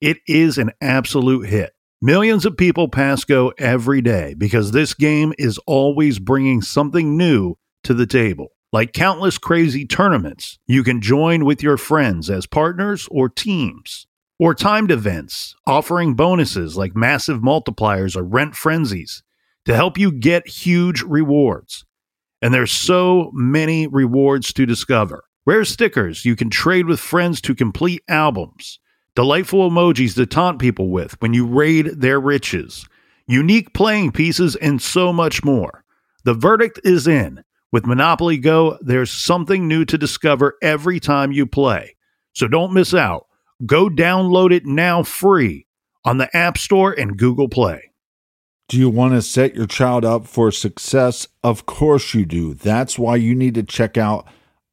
It 0.00 0.18
is 0.28 0.56
an 0.56 0.70
absolute 0.80 1.48
hit. 1.48 1.72
Millions 2.00 2.46
of 2.46 2.56
people 2.56 2.86
pass 2.86 3.24
Go 3.24 3.52
every 3.58 4.02
day 4.02 4.34
because 4.38 4.70
this 4.70 4.94
game 4.94 5.32
is 5.36 5.58
always 5.66 6.20
bringing 6.20 6.62
something 6.62 7.16
new 7.16 7.56
to 7.82 7.92
the 7.92 8.06
table. 8.06 8.52
Like 8.72 8.92
countless 8.92 9.36
crazy 9.36 9.84
tournaments, 9.84 10.60
you 10.68 10.84
can 10.84 11.00
join 11.00 11.44
with 11.44 11.60
your 11.60 11.76
friends 11.76 12.30
as 12.30 12.46
partners 12.46 13.08
or 13.10 13.28
teams 13.28 14.06
or 14.38 14.54
timed 14.54 14.92
events 14.92 15.56
offering 15.66 16.14
bonuses 16.14 16.76
like 16.76 16.94
massive 16.94 17.40
multipliers 17.40 18.16
or 18.16 18.22
rent 18.22 18.54
frenzies 18.54 19.24
to 19.64 19.74
help 19.74 19.98
you 19.98 20.12
get 20.12 20.46
huge 20.46 21.02
rewards. 21.02 21.84
And 22.40 22.54
there's 22.54 22.70
so 22.70 23.32
many 23.34 23.88
rewards 23.88 24.52
to 24.52 24.66
discover. 24.66 25.24
Rare 25.46 25.64
stickers 25.64 26.24
you 26.24 26.34
can 26.34 26.50
trade 26.50 26.86
with 26.86 26.98
friends 26.98 27.40
to 27.42 27.54
complete 27.54 28.02
albums, 28.08 28.80
delightful 29.14 29.70
emojis 29.70 30.16
to 30.16 30.26
taunt 30.26 30.58
people 30.58 30.90
with 30.90 31.20
when 31.22 31.34
you 31.34 31.46
raid 31.46 31.86
their 32.00 32.18
riches, 32.18 32.84
unique 33.28 33.72
playing 33.72 34.10
pieces, 34.10 34.56
and 34.56 34.82
so 34.82 35.12
much 35.12 35.44
more. 35.44 35.84
The 36.24 36.34
verdict 36.34 36.80
is 36.82 37.06
in. 37.06 37.44
With 37.70 37.86
Monopoly 37.86 38.38
Go, 38.38 38.76
there's 38.80 39.12
something 39.12 39.68
new 39.68 39.84
to 39.84 39.96
discover 39.96 40.56
every 40.62 40.98
time 40.98 41.30
you 41.30 41.46
play. 41.46 41.94
So 42.32 42.48
don't 42.48 42.72
miss 42.72 42.92
out. 42.92 43.26
Go 43.64 43.88
download 43.88 44.52
it 44.52 44.66
now 44.66 45.04
free 45.04 45.66
on 46.04 46.18
the 46.18 46.34
App 46.36 46.58
Store 46.58 46.92
and 46.92 47.16
Google 47.16 47.48
Play. 47.48 47.92
Do 48.68 48.78
you 48.78 48.90
want 48.90 49.14
to 49.14 49.22
set 49.22 49.54
your 49.54 49.66
child 49.66 50.04
up 50.04 50.26
for 50.26 50.50
success? 50.50 51.28
Of 51.44 51.66
course 51.66 52.14
you 52.14 52.24
do. 52.24 52.52
That's 52.52 52.98
why 52.98 53.14
you 53.14 53.32
need 53.34 53.54
to 53.54 53.62
check 53.62 53.96
out 53.96 54.26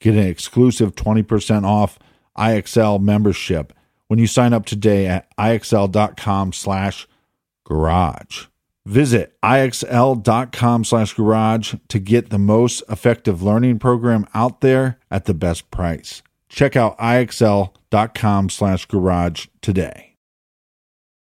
get 0.00 0.14
an 0.14 0.26
exclusive 0.26 0.94
20% 0.94 1.64
off 1.64 1.98
IXL 2.36 3.00
membership 3.00 3.72
when 4.08 4.18
you 4.18 4.26
sign 4.26 4.52
up 4.52 4.66
today 4.66 5.06
at 5.06 5.34
IXL.com 5.36 6.52
slash 6.52 7.06
garage. 7.64 8.46
Visit 8.86 9.36
ixl.com 9.42 10.84
slash 10.84 11.14
garage 11.14 11.74
to 11.88 11.98
get 11.98 12.30
the 12.30 12.38
most 12.38 12.82
effective 12.88 13.42
learning 13.42 13.78
program 13.78 14.26
out 14.34 14.62
there 14.62 14.98
at 15.10 15.26
the 15.26 15.34
best 15.34 15.70
price. 15.70 16.22
Check 16.48 16.74
out 16.76 16.98
ixl.com 16.98 18.48
slash 18.48 18.86
garage 18.86 19.46
today. 19.60 20.16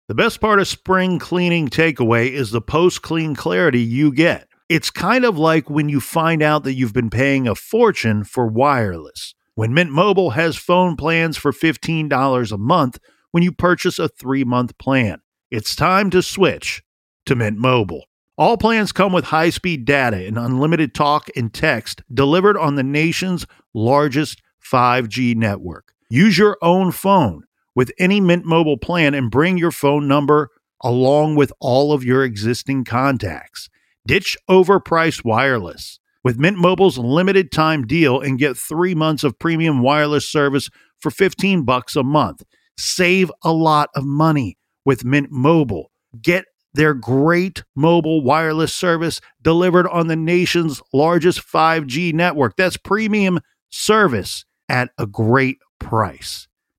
The 0.09 0.14
best 0.14 0.40
part 0.40 0.59
of 0.59 0.66
spring 0.66 1.18
cleaning 1.18 1.68
takeaway 1.68 2.30
is 2.30 2.50
the 2.50 2.61
post 2.61 3.02
clean 3.02 3.35
clarity 3.35 3.80
you 3.80 4.12
get. 4.12 4.48
It's 4.70 4.88
kind 4.88 5.24
of 5.24 5.37
like 5.37 5.68
when 5.68 5.88
you 5.88 5.98
find 5.98 6.44
out 6.44 6.62
that 6.62 6.74
you've 6.74 6.92
been 6.92 7.11
paying 7.11 7.48
a 7.48 7.56
fortune 7.56 8.22
for 8.22 8.46
wireless. 8.46 9.35
When 9.56 9.74
Mint 9.74 9.90
Mobile 9.90 10.30
has 10.30 10.56
phone 10.56 10.94
plans 10.94 11.37
for 11.37 11.50
$15 11.50 12.52
a 12.52 12.56
month 12.56 13.00
when 13.33 13.42
you 13.42 13.50
purchase 13.50 13.98
a 13.98 14.09
three 14.09 14.44
month 14.44 14.78
plan, 14.78 15.22
it's 15.50 15.74
time 15.74 16.09
to 16.11 16.22
switch 16.22 16.85
to 17.26 17.35
Mint 17.35 17.59
Mobile. 17.59 18.04
All 18.38 18.56
plans 18.56 18.92
come 18.92 19.12
with 19.12 19.24
high 19.24 19.50
speed 19.50 19.87
data 19.87 20.24
and 20.24 20.38
unlimited 20.38 20.94
talk 20.94 21.28
and 21.35 21.52
text 21.52 22.02
delivered 22.14 22.56
on 22.56 22.76
the 22.76 22.85
nation's 22.85 23.48
largest 23.74 24.40
5G 24.64 25.35
network. 25.35 25.94
Use 26.09 26.38
your 26.38 26.56
own 26.62 26.92
phone 26.92 27.42
with 27.74 27.90
any 27.98 28.20
Mint 28.20 28.44
Mobile 28.44 28.78
plan 28.78 29.14
and 29.14 29.33
bring 29.33 29.59
your 29.59 29.72
phone 29.72 30.06
number 30.06 30.48
along 30.80 31.35
with 31.35 31.52
all 31.59 31.92
of 31.92 32.04
your 32.04 32.22
existing 32.22 32.85
contacts. 32.85 33.68
Ditch 34.06 34.36
overpriced 34.48 35.24
wireless 35.24 35.98
with 36.24 36.38
Mint 36.38 36.58
Mobile's 36.58 36.98
limited 36.98 37.52
time 37.52 37.86
deal 37.86 38.20
and 38.20 38.38
get 38.38 38.56
3 38.56 38.94
months 38.94 39.24
of 39.24 39.38
premium 39.38 39.82
wireless 39.82 40.28
service 40.28 40.68
for 40.98 41.10
15 41.10 41.64
bucks 41.64 41.96
a 41.96 42.02
month. 42.02 42.42
Save 42.76 43.30
a 43.42 43.52
lot 43.52 43.90
of 43.94 44.04
money 44.04 44.56
with 44.84 45.04
Mint 45.04 45.30
Mobile. 45.30 45.90
Get 46.20 46.44
their 46.72 46.94
great 46.94 47.64
mobile 47.74 48.22
wireless 48.22 48.74
service 48.74 49.20
delivered 49.42 49.88
on 49.88 50.06
the 50.06 50.16
nation's 50.16 50.80
largest 50.92 51.40
5G 51.40 52.12
network. 52.12 52.56
That's 52.56 52.76
premium 52.76 53.40
service 53.70 54.44
at 54.68 54.90
a 54.98 55.06
great 55.06 55.58
price. 55.78 56.46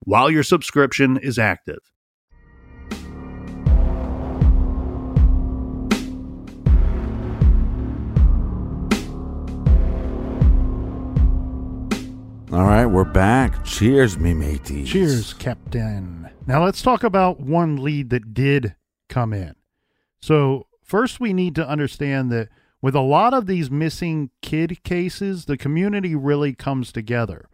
while 0.00 0.30
your 0.30 0.42
subscription 0.42 1.16
is 1.16 1.38
active. 1.38 1.78
All 12.50 12.64
right, 12.64 12.86
we're 12.86 13.04
back. 13.04 13.62
Cheers, 13.64 14.18
me 14.18 14.32
mateys. 14.32 14.88
Cheers, 14.88 15.34
Captain. 15.34 16.30
Now 16.46 16.64
let's 16.64 16.80
talk 16.80 17.04
about 17.04 17.40
one 17.40 17.76
lead 17.76 18.08
that 18.08 18.32
did 18.32 18.74
come 19.10 19.34
in. 19.34 19.54
So, 20.20 20.66
first, 20.82 21.20
we 21.20 21.34
need 21.34 21.54
to 21.56 21.68
understand 21.68 22.32
that 22.32 22.48
with 22.80 22.94
a 22.94 23.00
lot 23.00 23.34
of 23.34 23.46
these 23.46 23.70
missing 23.70 24.30
kid 24.40 24.82
cases, 24.82 25.44
the 25.44 25.58
community 25.58 26.14
really 26.14 26.54
comes 26.54 26.90
together. 26.90 27.50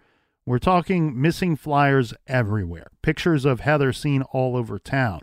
We're 0.46 0.58
talking 0.58 1.20
missing 1.20 1.56
flyers 1.56 2.12
everywhere, 2.26 2.88
pictures 3.00 3.46
of 3.46 3.60
Heather 3.60 3.94
seen 3.94 4.22
all 4.22 4.56
over 4.56 4.78
town. 4.78 5.22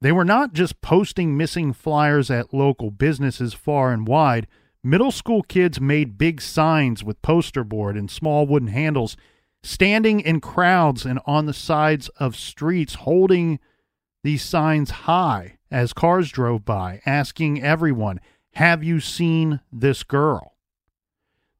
They 0.00 0.10
were 0.10 0.24
not 0.24 0.54
just 0.54 0.80
posting 0.80 1.36
missing 1.36 1.74
flyers 1.74 2.30
at 2.30 2.54
local 2.54 2.90
businesses 2.90 3.52
far 3.52 3.92
and 3.92 4.08
wide. 4.08 4.46
Middle 4.82 5.10
school 5.10 5.42
kids 5.42 5.80
made 5.80 6.16
big 6.16 6.40
signs 6.40 7.04
with 7.04 7.20
poster 7.20 7.62
board 7.62 7.94
and 7.94 8.10
small 8.10 8.46
wooden 8.46 8.68
handles, 8.68 9.18
standing 9.62 10.20
in 10.20 10.40
crowds 10.40 11.04
and 11.04 11.20
on 11.26 11.44
the 11.44 11.52
sides 11.52 12.08
of 12.16 12.34
streets, 12.34 12.94
holding 12.94 13.60
these 14.24 14.42
signs 14.42 14.90
high 14.90 15.58
as 15.70 15.92
cars 15.92 16.30
drove 16.30 16.64
by, 16.64 17.02
asking 17.04 17.62
everyone, 17.62 18.18
Have 18.54 18.82
you 18.82 18.98
seen 18.98 19.60
this 19.70 20.02
girl? 20.02 20.51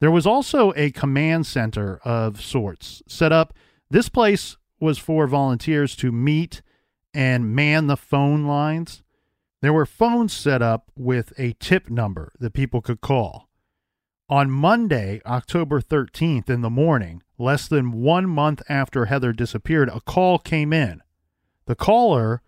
There 0.02 0.10
was 0.10 0.26
also 0.26 0.72
a 0.74 0.90
command 0.90 1.46
center 1.46 2.00
of 2.04 2.42
sorts 2.42 3.04
set 3.06 3.30
up. 3.30 3.54
This 3.88 4.08
place 4.08 4.56
was 4.80 4.98
for 4.98 5.28
volunteers 5.28 5.94
to 5.94 6.10
meet 6.10 6.60
and 7.14 7.54
man 7.54 7.86
the 7.86 7.96
phone 7.96 8.44
lines. 8.44 9.04
There 9.60 9.72
were 9.72 9.86
phones 9.86 10.32
set 10.32 10.60
up 10.60 10.90
with 10.96 11.32
a 11.38 11.54
tip 11.60 11.88
number 11.88 12.32
that 12.40 12.52
people 12.52 12.80
could 12.80 13.00
call. 13.00 13.48
On 14.28 14.50
Monday, 14.50 15.20
October 15.24 15.80
13th 15.80 16.50
in 16.50 16.62
the 16.62 16.68
morning, 16.68 17.22
less 17.38 17.68
than 17.68 17.92
one 17.92 18.28
month 18.28 18.60
after 18.68 19.04
Heather 19.04 19.32
disappeared, 19.32 19.88
a 19.88 20.00
call 20.00 20.40
came 20.40 20.72
in. 20.72 21.00
The 21.66 21.76
caller, 21.76 22.42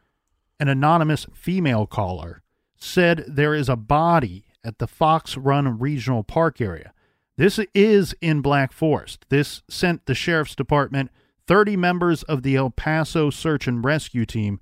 an 0.58 0.66
anonymous 0.66 1.28
female 1.32 1.86
caller, 1.86 2.42
said 2.76 3.24
there 3.28 3.54
is 3.54 3.68
a 3.68 3.76
body 3.76 4.46
at 4.64 4.80
the 4.80 4.88
Fox 4.88 5.36
Run 5.36 5.78
Regional 5.78 6.24
Park 6.24 6.60
area. 6.60 6.90
This 7.37 7.59
is 7.75 8.14
in 8.20 8.40
Black 8.40 8.73
Forest. 8.73 9.27
This 9.29 9.62
sent 9.68 10.07
the 10.07 10.14
sheriff's 10.14 10.55
department 10.55 11.11
30 11.47 11.77
members 11.77 12.23
of 12.23 12.42
the 12.42 12.57
El 12.57 12.70
Paso 12.70 13.29
search 13.29 13.66
and 13.66 13.85
rescue 13.85 14.25
team, 14.25 14.61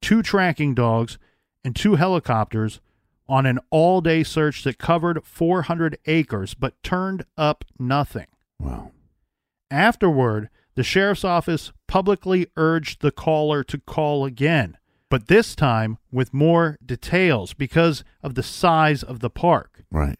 two 0.00 0.22
tracking 0.22 0.74
dogs, 0.74 1.18
and 1.64 1.74
two 1.74 1.94
helicopters 1.96 2.80
on 3.28 3.46
an 3.46 3.58
all 3.70 4.00
day 4.00 4.22
search 4.22 4.62
that 4.64 4.78
covered 4.78 5.24
400 5.24 5.98
acres 6.06 6.54
but 6.54 6.80
turned 6.82 7.24
up 7.38 7.64
nothing. 7.78 8.26
Wow. 8.60 8.92
Afterward, 9.70 10.50
the 10.74 10.82
sheriff's 10.82 11.24
office 11.24 11.72
publicly 11.86 12.46
urged 12.56 13.00
the 13.00 13.10
caller 13.10 13.64
to 13.64 13.78
call 13.78 14.24
again, 14.26 14.76
but 15.08 15.28
this 15.28 15.54
time 15.54 15.98
with 16.10 16.34
more 16.34 16.76
details 16.84 17.54
because 17.54 18.04
of 18.22 18.34
the 18.34 18.42
size 18.42 19.02
of 19.02 19.20
the 19.20 19.30
park. 19.30 19.84
Right. 19.90 20.18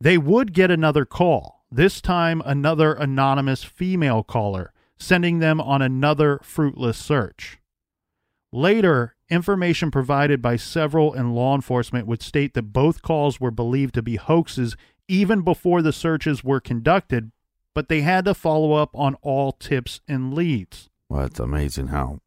They 0.00 0.16
would 0.16 0.52
get 0.52 0.70
another 0.70 1.04
call, 1.04 1.64
this 1.70 2.00
time 2.00 2.40
another 2.44 2.92
anonymous 2.92 3.64
female 3.64 4.22
caller, 4.22 4.72
sending 4.96 5.38
them 5.40 5.60
on 5.60 5.82
another 5.82 6.38
fruitless 6.42 6.96
search. 6.96 7.58
Later, 8.52 9.16
information 9.28 9.90
provided 9.90 10.40
by 10.40 10.56
several 10.56 11.12
in 11.12 11.34
law 11.34 11.54
enforcement 11.54 12.06
would 12.06 12.22
state 12.22 12.54
that 12.54 12.72
both 12.72 13.02
calls 13.02 13.40
were 13.40 13.50
believed 13.50 13.94
to 13.94 14.02
be 14.02 14.16
hoaxes 14.16 14.76
even 15.08 15.42
before 15.42 15.82
the 15.82 15.92
searches 15.92 16.44
were 16.44 16.60
conducted, 16.60 17.32
but 17.74 17.88
they 17.88 18.02
had 18.02 18.24
to 18.24 18.34
follow 18.34 18.72
up 18.72 18.90
on 18.94 19.16
all 19.16 19.52
tips 19.52 20.00
and 20.06 20.32
leads. 20.32 20.88
Well, 21.08 21.24
it's 21.24 21.40
amazing 21.40 21.88
how 21.88 22.20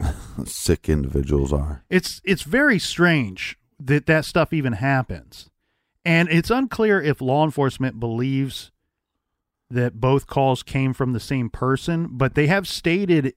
sick 0.44 0.88
individuals 0.88 1.52
are. 1.52 1.84
It's 1.90 2.20
it's 2.24 2.42
very 2.42 2.78
strange 2.78 3.58
that 3.80 4.06
that 4.06 4.24
stuff 4.24 4.52
even 4.52 4.74
happens. 4.74 5.47
And 6.08 6.30
it's 6.30 6.48
unclear 6.48 7.02
if 7.02 7.20
law 7.20 7.44
enforcement 7.44 8.00
believes 8.00 8.72
that 9.68 10.00
both 10.00 10.26
calls 10.26 10.62
came 10.62 10.94
from 10.94 11.12
the 11.12 11.20
same 11.20 11.50
person, 11.50 12.08
but 12.12 12.34
they 12.34 12.46
have 12.46 12.66
stated 12.66 13.34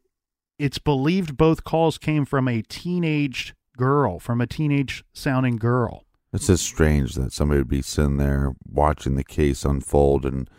it's 0.57 0.77
believed 0.77 1.36
both 1.36 1.65
calls 1.65 1.97
came 1.97 2.23
from 2.23 2.47
a 2.47 2.62
teenage 2.62 3.53
girl, 3.75 4.19
from 4.19 4.39
a 4.39 4.47
teenage 4.47 5.03
sounding 5.11 5.57
girl. 5.57 6.05
It's 6.32 6.47
just 6.47 6.63
strange 6.63 7.15
that 7.15 7.34
somebody 7.34 7.59
would 7.59 7.67
be 7.67 7.82
sitting 7.82 8.15
there 8.15 8.53
watching 8.65 9.15
the 9.15 9.26
case 9.26 9.65
unfold 9.65 10.26
and 10.26 10.49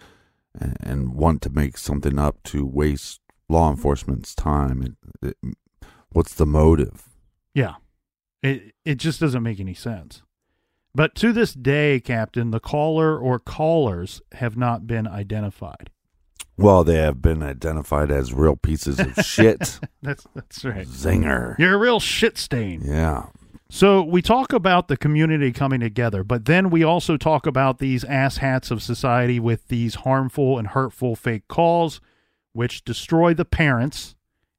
and, 0.61 1.15
want 1.15 1.41
to 1.41 1.51
make 1.51 1.79
something 1.79 2.19
up 2.19 2.43
to 2.43 2.67
waste 2.67 3.23
law 3.49 3.71
enforcement's 3.71 4.35
time. 4.35 4.97
It, 5.23 5.35
it, 5.43 5.57
what's 6.11 6.35
the 6.35 6.45
motive? 6.45 7.09
Yeah. 7.55 7.77
It 8.43 8.75
it 8.85 8.97
just 8.97 9.19
doesn't 9.19 9.43
make 9.43 9.61
any 9.61 9.73
sense. 9.73 10.21
But 10.95 11.15
to 11.17 11.33
this 11.33 11.55
day, 11.55 12.01
Captain, 12.01 12.51
the 12.51 12.61
caller 12.61 13.19
or 13.19 13.39
callers 13.39 14.21
have 14.33 14.57
not 14.57 14.87
been 14.87 15.07
identified. 15.07 15.91
Well, 16.59 16.85
they 16.85 16.97
have 16.97 17.23
been 17.23 17.43
identified 17.43 18.11
as 18.11 18.35
real 18.35 18.57
pieces 18.57 19.01
of 19.01 19.15
shit. 19.25 19.81
That's 20.03 20.27
that's 20.35 20.65
right. 20.65 20.87
Zinger. 20.87 21.59
You're 21.59 21.75
a 21.75 21.79
real 21.79 21.99
shit 21.99 22.37
stain. 22.37 22.83
Yeah. 22.85 23.27
So 23.71 24.03
we 24.03 24.21
talk 24.21 24.53
about 24.53 24.89
the 24.89 24.99
community 24.99 25.51
coming 25.51 25.81
together, 25.81 26.23
but 26.23 26.45
then 26.45 26.69
we 26.69 26.85
also 26.85 27.17
talk 27.17 27.47
about 27.47 27.79
these 27.79 28.05
asshats 28.05 28.71
of 28.71 28.83
society 28.83 29.41
with 29.41 29.69
these 29.69 29.95
harmful 29.95 30.59
and 30.59 30.69
hurtful 30.69 31.17
fake 31.17 31.49
calls, 31.49 32.03
which 32.53 32.85
destroy 32.85 33.33
the 33.33 33.47
parents 33.47 34.15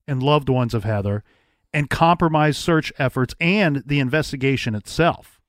and 0.07 0.23
loved 0.23 0.49
ones 0.49 0.73
of 0.73 0.83
Heather 0.83 1.23
and 1.71 1.91
compromise 1.91 2.57
search 2.57 2.91
efforts 2.97 3.35
and 3.39 3.83
the 3.85 3.99
investigation 3.99 4.73
itself. 4.73 5.39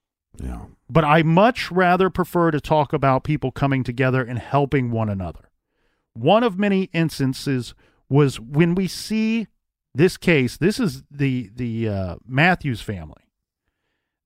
Yeah. 0.42 0.66
But 0.88 1.04
I 1.04 1.22
much 1.22 1.70
rather 1.70 2.10
prefer 2.10 2.50
to 2.50 2.60
talk 2.60 2.92
about 2.92 3.24
people 3.24 3.50
coming 3.50 3.84
together 3.84 4.22
and 4.22 4.38
helping 4.38 4.90
one 4.90 5.08
another. 5.08 5.50
One 6.12 6.42
of 6.42 6.58
many 6.58 6.84
instances 6.92 7.74
was 8.08 8.38
when 8.38 8.74
we 8.74 8.86
see 8.86 9.48
this 9.94 10.16
case. 10.16 10.56
This 10.56 10.78
is 10.78 11.02
the 11.10 11.50
the 11.54 11.88
uh, 11.88 12.16
Matthews 12.26 12.80
family. 12.80 13.22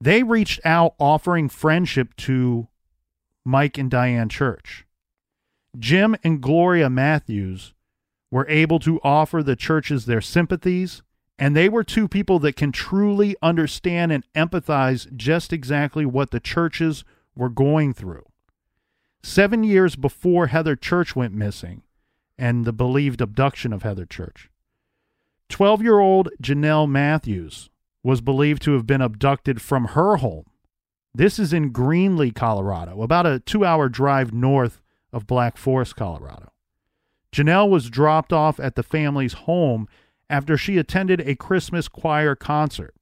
They 0.01 0.23
reached 0.23 0.61
out 0.65 0.95
offering 0.99 1.49
friendship 1.49 2.15
to 2.17 2.69
Mike 3.45 3.79
and 3.79 3.91
Diane 3.91 4.29
Church. 4.29 4.87
Jim 5.79 6.17
and 6.23 6.41
Gloria 6.41 6.91
Matthews 6.91 7.75
were 8.31 8.47
able 8.49 8.79
to 8.81 9.01
offer 9.03 9.43
the 9.43 9.57
churches 9.57 10.05
their 10.05 10.21
sympathies, 10.21 11.03
and 11.39 11.55
they 11.55 11.69
were 11.69 11.85
two 11.85 12.09
people 12.09 12.39
that 12.41 12.57
can 12.57 12.73
truly 12.73 13.37
understand 13.41 14.11
and 14.11 14.25
empathize 14.35 15.15
just 15.17 15.53
exactly 15.53 16.05
what 16.05 16.31
the 16.31 16.41
churches 16.41 17.05
were 17.37 17.49
going 17.49 17.95
through. 17.95 18.25
Seven 19.23 19.63
years 19.63 19.95
before 19.95 20.49
Heather 20.49 20.75
Church 20.75 21.15
went 21.15 21.35
missing 21.35 21.83
and 22.37 22.65
the 22.65 22.73
believed 22.73 23.21
abduction 23.21 23.73
of 23.73 23.83
Heather 23.83 24.07
Church, 24.07 24.51
12 25.49 25.83
year 25.83 25.99
old 25.99 26.29
Jonelle 26.43 26.89
Matthews 26.89 27.71
was 28.03 28.21
believed 28.21 28.63
to 28.63 28.73
have 28.73 28.87
been 28.87 29.01
abducted 29.01 29.61
from 29.61 29.87
her 29.87 30.17
home. 30.17 30.45
This 31.15 31.39
is 31.39 31.53
in 31.53 31.71
Greeley, 31.71 32.31
Colorado, 32.31 33.03
about 33.03 33.27
a 33.27 33.41
two 33.41 33.65
hour 33.65 33.89
drive 33.89 34.33
north 34.33 34.81
of 35.13 35.27
Black 35.27 35.57
Forest, 35.57 35.97
Colorado. 35.97 36.53
Jonelle 37.33 37.69
was 37.69 37.91
dropped 37.91 38.33
off 38.33 38.61
at 38.61 38.75
the 38.75 38.83
family's 38.83 39.33
home 39.33 39.89
after 40.31 40.57
she 40.57 40.79
attended 40.79 41.21
a 41.21 41.35
Christmas 41.35 41.89
choir 41.89 42.35
concert. 42.35 42.95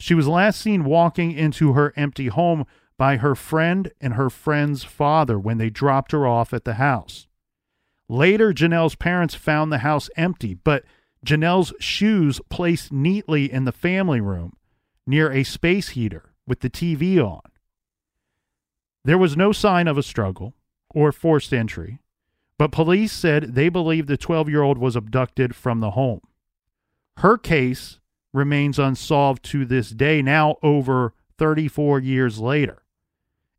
She 0.00 0.14
was 0.14 0.28
last 0.28 0.60
seen 0.60 0.84
walking 0.84 1.32
into 1.32 1.72
her 1.72 1.92
empty 1.96 2.28
home 2.28 2.64
by 2.96 3.16
her 3.16 3.34
friend 3.34 3.90
and 4.00 4.14
her 4.14 4.30
friend's 4.30 4.84
father 4.84 5.38
when 5.38 5.58
they 5.58 5.70
dropped 5.70 6.12
her 6.12 6.26
off 6.26 6.52
at 6.52 6.64
the 6.64 6.74
house. 6.74 7.26
Later, 8.08 8.52
Jonelle's 8.52 8.94
parents 8.94 9.34
found 9.34 9.70
the 9.70 9.78
house 9.78 10.08
empty, 10.16 10.54
but 10.54 10.84
Jonelle's 11.24 11.72
shoes 11.78 12.40
placed 12.48 12.92
neatly 12.92 13.52
in 13.52 13.64
the 13.64 13.72
family 13.72 14.20
room 14.20 14.54
near 15.06 15.32
a 15.32 15.42
space 15.44 15.90
heater 15.90 16.32
with 16.46 16.60
the 16.60 16.70
TV 16.70 17.18
on. 17.18 17.40
There 19.04 19.18
was 19.18 19.36
no 19.36 19.52
sign 19.52 19.88
of 19.88 19.98
a 19.98 20.02
struggle 20.02 20.54
or 20.90 21.12
forced 21.12 21.52
entry, 21.52 22.00
but 22.58 22.72
police 22.72 23.12
said 23.12 23.54
they 23.54 23.68
believe 23.68 24.06
the 24.06 24.16
12 24.16 24.48
year 24.48 24.62
old 24.62 24.78
was 24.78 24.96
abducted 24.96 25.54
from 25.54 25.80
the 25.80 25.92
home. 25.92 26.20
Her 27.18 27.36
case 27.36 27.98
remains 28.32 28.78
unsolved 28.78 29.42
to 29.46 29.64
this 29.64 29.90
day, 29.90 30.22
now 30.22 30.56
over 30.62 31.14
34 31.36 31.98
years 32.00 32.38
later. 32.38 32.82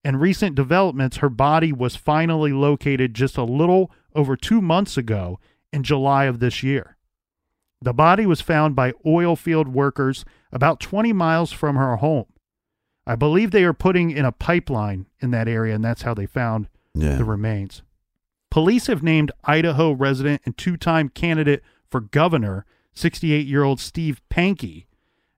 In 0.03 0.15
recent 0.15 0.55
developments, 0.55 1.17
her 1.17 1.29
body 1.29 1.73
was 1.73 1.95
finally 1.97 2.53
located 2.53 3.13
just 3.13 3.37
a 3.37 3.43
little 3.43 3.91
over 4.15 4.37
two 4.37 4.61
months 4.61 4.95
ago 4.95 5.39
in 5.73 5.83
July 5.83 6.25
of 6.25 6.39
this 6.39 6.63
year. 6.63 6.95
The 7.81 7.93
body 7.93 8.25
was 8.25 8.39
found 8.41 8.75
by 8.75 8.93
oil 9.05 9.35
field 9.35 9.67
workers 9.67 10.23
about 10.51 10.79
20 10.79 11.11
miles 11.13 11.51
from 11.51 11.75
her 11.75 11.97
home. 11.97 12.25
I 13.05 13.15
believe 13.15 13.51
they 13.51 13.63
are 13.65 13.73
putting 13.73 14.11
in 14.11 14.23
a 14.23 14.31
pipeline 14.31 15.07
in 15.19 15.31
that 15.31 15.47
area, 15.47 15.75
and 15.75 15.83
that's 15.83 16.03
how 16.03 16.13
they 16.13 16.25
found 16.25 16.69
Yeah. 16.93 17.15
the 17.15 17.25
remains. 17.25 17.81
Police 18.49 18.87
have 18.87 19.03
named 19.03 19.31
Idaho 19.43 19.91
resident 19.91 20.41
and 20.45 20.57
two 20.57 20.77
time 20.77 21.09
candidate 21.09 21.61
for 21.89 21.99
governor, 21.99 22.65
68 22.93 23.47
year 23.47 23.63
old 23.63 23.79
Steve 23.79 24.21
Pankey, 24.29 24.85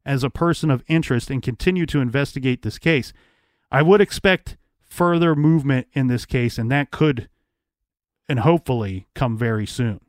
as 0.06 0.24
a 0.24 0.30
person 0.30 0.72
of 0.72 0.84
interest 0.88 1.30
and 1.30 1.42
continue 1.42 1.86
to 1.86 2.02
investigate 2.02 2.62
this 2.62 2.80
case. 2.80 3.14
I 3.72 3.82
would 3.82 4.02
expect 4.02 4.58
further 4.82 5.36
movement 5.36 5.88
in 5.94 6.08
this 6.08 6.26
case, 6.26 6.58
and 6.58 6.72
that 6.72 6.92
could 6.92 7.30
and 8.28 8.40
hopefully 8.40 9.08
come 9.14 9.38
very 9.38 9.66
soon. 9.66 10.02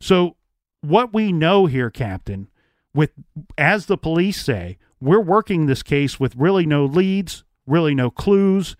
So, 0.00 0.36
what 0.80 1.14
we 1.14 1.32
know 1.32 1.66
here, 1.66 1.90
Captain, 1.90 2.48
with 2.94 3.12
as 3.56 3.86
the 3.86 3.96
police 3.96 4.42
say, 4.42 4.78
we're 5.00 5.20
working 5.20 5.66
this 5.66 5.82
case 5.82 6.20
with 6.20 6.36
really 6.36 6.66
no 6.66 6.84
leads, 6.84 7.44
really 7.66 7.94
no 7.94 8.10
clues. 8.10 8.76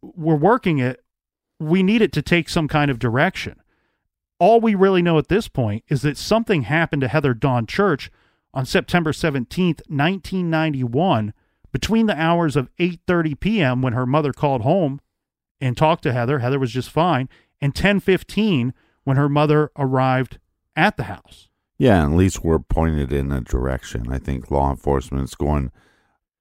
We're 0.00 0.36
working 0.36 0.78
it. 0.78 1.02
We 1.60 1.82
need 1.82 2.02
it 2.02 2.12
to 2.12 2.22
take 2.22 2.48
some 2.48 2.68
kind 2.68 2.90
of 2.90 2.98
direction. 2.98 3.60
All 4.38 4.60
we 4.60 4.74
really 4.74 5.02
know 5.02 5.18
at 5.18 5.28
this 5.28 5.48
point 5.48 5.84
is 5.88 6.02
that 6.02 6.16
something 6.16 6.62
happened 6.62 7.02
to 7.02 7.08
Heather 7.08 7.34
Dawn 7.34 7.66
Church 7.66 8.10
on 8.52 8.66
September 8.66 9.12
17th, 9.12 9.82
1991, 9.88 11.32
between 11.72 12.06
the 12.06 12.20
hours 12.20 12.56
of 12.56 12.70
8:30 12.78 13.38
p.m. 13.40 13.82
when 13.82 13.92
her 13.92 14.06
mother 14.06 14.32
called 14.32 14.62
home 14.62 15.00
and 15.60 15.76
talked 15.76 16.02
to 16.04 16.12
Heather, 16.12 16.38
Heather 16.40 16.58
was 16.58 16.72
just 16.72 16.90
fine, 16.90 17.28
and 17.60 17.74
10:15 17.74 18.72
when 19.04 19.16
her 19.16 19.28
mother 19.28 19.70
arrived 19.76 20.38
at 20.76 20.96
the 20.96 21.04
house. 21.04 21.48
Yeah, 21.78 22.04
at 22.04 22.12
least 22.12 22.44
we're 22.44 22.60
pointed 22.60 23.12
in 23.12 23.32
a 23.32 23.40
direction. 23.40 24.12
I 24.12 24.18
think 24.18 24.50
law 24.50 24.70
enforcement's 24.70 25.34
going, 25.34 25.72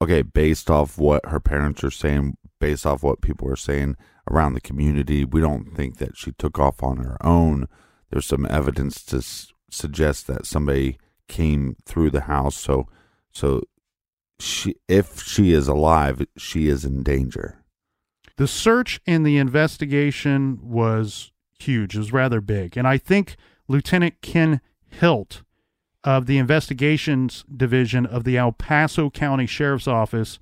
okay, 0.01 0.21
based 0.21 0.69
off 0.69 0.97
what 0.97 1.25
her 1.25 1.39
parents 1.39 1.83
are 1.83 1.91
saying, 1.91 2.37
based 2.59 2.85
off 2.85 3.03
what 3.03 3.21
people 3.21 3.49
are 3.49 3.55
saying 3.55 3.95
around 4.29 4.53
the 4.53 4.61
community, 4.61 5.25
we 5.25 5.41
don't 5.41 5.75
think 5.75 5.97
that 5.97 6.17
she 6.17 6.31
took 6.31 6.59
off 6.59 6.81
on 6.81 6.97
her 6.97 7.17
own. 7.25 7.67
There's 8.09 8.25
some 8.25 8.45
evidence 8.45 9.03
to 9.05 9.17
s- 9.17 9.51
suggest 9.69 10.27
that 10.27 10.45
somebody 10.45 10.97
came 11.27 11.75
through 11.85 12.11
the 12.11 12.21
house. 12.21 12.55
So, 12.55 12.87
so 13.31 13.63
she, 14.39 14.75
if 14.87 15.21
she 15.21 15.51
is 15.51 15.67
alive, 15.67 16.25
she 16.37 16.67
is 16.67 16.85
in 16.85 17.03
danger. 17.03 17.63
The 18.37 18.47
search 18.47 18.99
and 19.05 19.25
the 19.25 19.37
investigation 19.37 20.59
was 20.61 21.31
huge. 21.59 21.95
It 21.95 21.99
was 21.99 22.13
rather 22.13 22.41
big. 22.41 22.77
And 22.77 22.87
I 22.87 22.97
think 22.97 23.35
Lieutenant 23.67 24.21
Ken 24.21 24.59
Hilt 24.87 25.43
of 26.03 26.25
the 26.25 26.37
investigations 26.37 27.45
division 27.55 28.05
of 28.05 28.23
the 28.23 28.37
El 28.37 28.51
Paso 28.51 29.09
County 29.09 29.45
Sheriff's 29.45 29.87
Office 29.87 30.39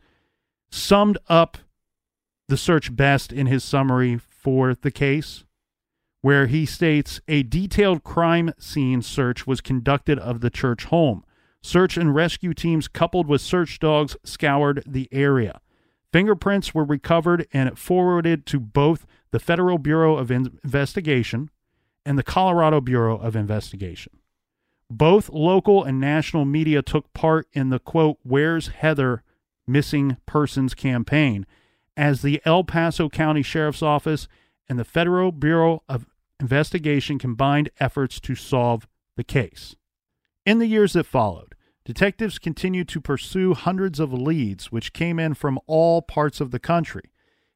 summed 0.71 1.17
up 1.27 1.57
the 2.51 2.57
search 2.57 2.93
best 2.93 3.31
in 3.31 3.47
his 3.47 3.63
summary 3.63 4.17
for 4.17 4.75
the 4.75 4.91
case, 4.91 5.45
where 6.19 6.47
he 6.47 6.65
states 6.65 7.21
a 7.29 7.43
detailed 7.43 8.03
crime 8.03 8.53
scene 8.59 9.01
search 9.01 9.47
was 9.47 9.61
conducted 9.61 10.19
of 10.19 10.41
the 10.41 10.49
church 10.49 10.83
home. 10.83 11.23
Search 11.61 11.95
and 11.95 12.13
rescue 12.13 12.53
teams, 12.53 12.89
coupled 12.89 13.25
with 13.25 13.39
search 13.39 13.79
dogs, 13.79 14.17
scoured 14.25 14.83
the 14.85 15.07
area. 15.13 15.61
Fingerprints 16.11 16.75
were 16.75 16.83
recovered 16.83 17.47
and 17.53 17.79
forwarded 17.79 18.45
to 18.47 18.59
both 18.59 19.05
the 19.31 19.39
Federal 19.39 19.77
Bureau 19.77 20.17
of 20.17 20.29
In- 20.29 20.59
Investigation 20.61 21.49
and 22.05 22.17
the 22.17 22.23
Colorado 22.23 22.81
Bureau 22.81 23.17
of 23.17 23.33
Investigation. 23.33 24.11
Both 24.89 25.29
local 25.29 25.85
and 25.85 26.01
national 26.01 26.43
media 26.43 26.81
took 26.81 27.13
part 27.13 27.47
in 27.53 27.69
the 27.69 27.79
quote, 27.79 28.17
Where's 28.23 28.67
Heather 28.67 29.23
Missing 29.65 30.17
Persons 30.25 30.73
campaign 30.73 31.45
as 31.95 32.21
the 32.21 32.41
El 32.45 32.63
Paso 32.63 33.09
County 33.09 33.41
Sheriff's 33.41 33.81
Office 33.81 34.27
and 34.67 34.79
the 34.79 34.85
Federal 34.85 35.31
Bureau 35.31 35.83
of 35.89 36.05
Investigation 36.39 37.19
combined 37.19 37.69
efforts 37.79 38.19
to 38.21 38.33
solve 38.35 38.87
the 39.15 39.23
case. 39.23 39.75
In 40.45 40.59
the 40.59 40.67
years 40.67 40.93
that 40.93 41.05
followed, 41.05 41.53
detectives 41.85 42.39
continued 42.39 42.87
to 42.89 43.01
pursue 43.01 43.53
hundreds 43.53 43.99
of 43.99 44.11
leads 44.11 44.71
which 44.71 44.93
came 44.93 45.19
in 45.19 45.35
from 45.35 45.59
all 45.67 46.01
parts 46.01 46.41
of 46.41 46.51
the 46.51 46.59
country. 46.59 47.11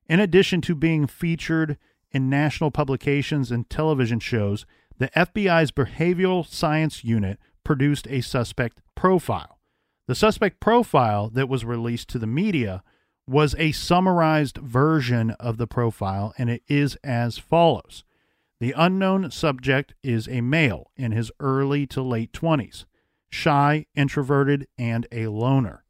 In 0.07 0.19
addition 0.19 0.61
to 0.61 0.75
being 0.75 1.07
featured 1.07 1.77
in 2.11 2.29
national 2.29 2.69
publications 2.69 3.51
and 3.51 3.67
television 3.69 4.19
shows, 4.19 4.65
the 4.97 5.09
FBI's 5.09 5.71
Behavioral 5.71 6.45
Science 6.45 7.03
Unit 7.03 7.39
produced 7.63 8.07
a 8.09 8.21
suspect 8.21 8.81
profile. 8.93 9.59
The 10.07 10.15
suspect 10.15 10.59
profile 10.59 11.29
that 11.29 11.49
was 11.49 11.65
released 11.65 12.09
to 12.09 12.19
the 12.19 12.27
media 12.27 12.83
was 13.27 13.55
a 13.57 13.71
summarized 13.71 14.57
version 14.57 15.31
of 15.31 15.57
the 15.57 15.67
profile, 15.67 16.33
and 16.37 16.49
it 16.49 16.63
is 16.67 16.95
as 17.03 17.37
follows 17.37 18.03
The 18.59 18.73
unknown 18.77 19.31
subject 19.31 19.93
is 20.03 20.27
a 20.27 20.41
male 20.41 20.91
in 20.95 21.11
his 21.11 21.31
early 21.39 21.87
to 21.87 22.01
late 22.01 22.31
20s, 22.31 22.85
shy, 23.29 23.87
introverted, 23.95 24.67
and 24.77 25.07
a 25.11 25.27
loner. 25.27 25.83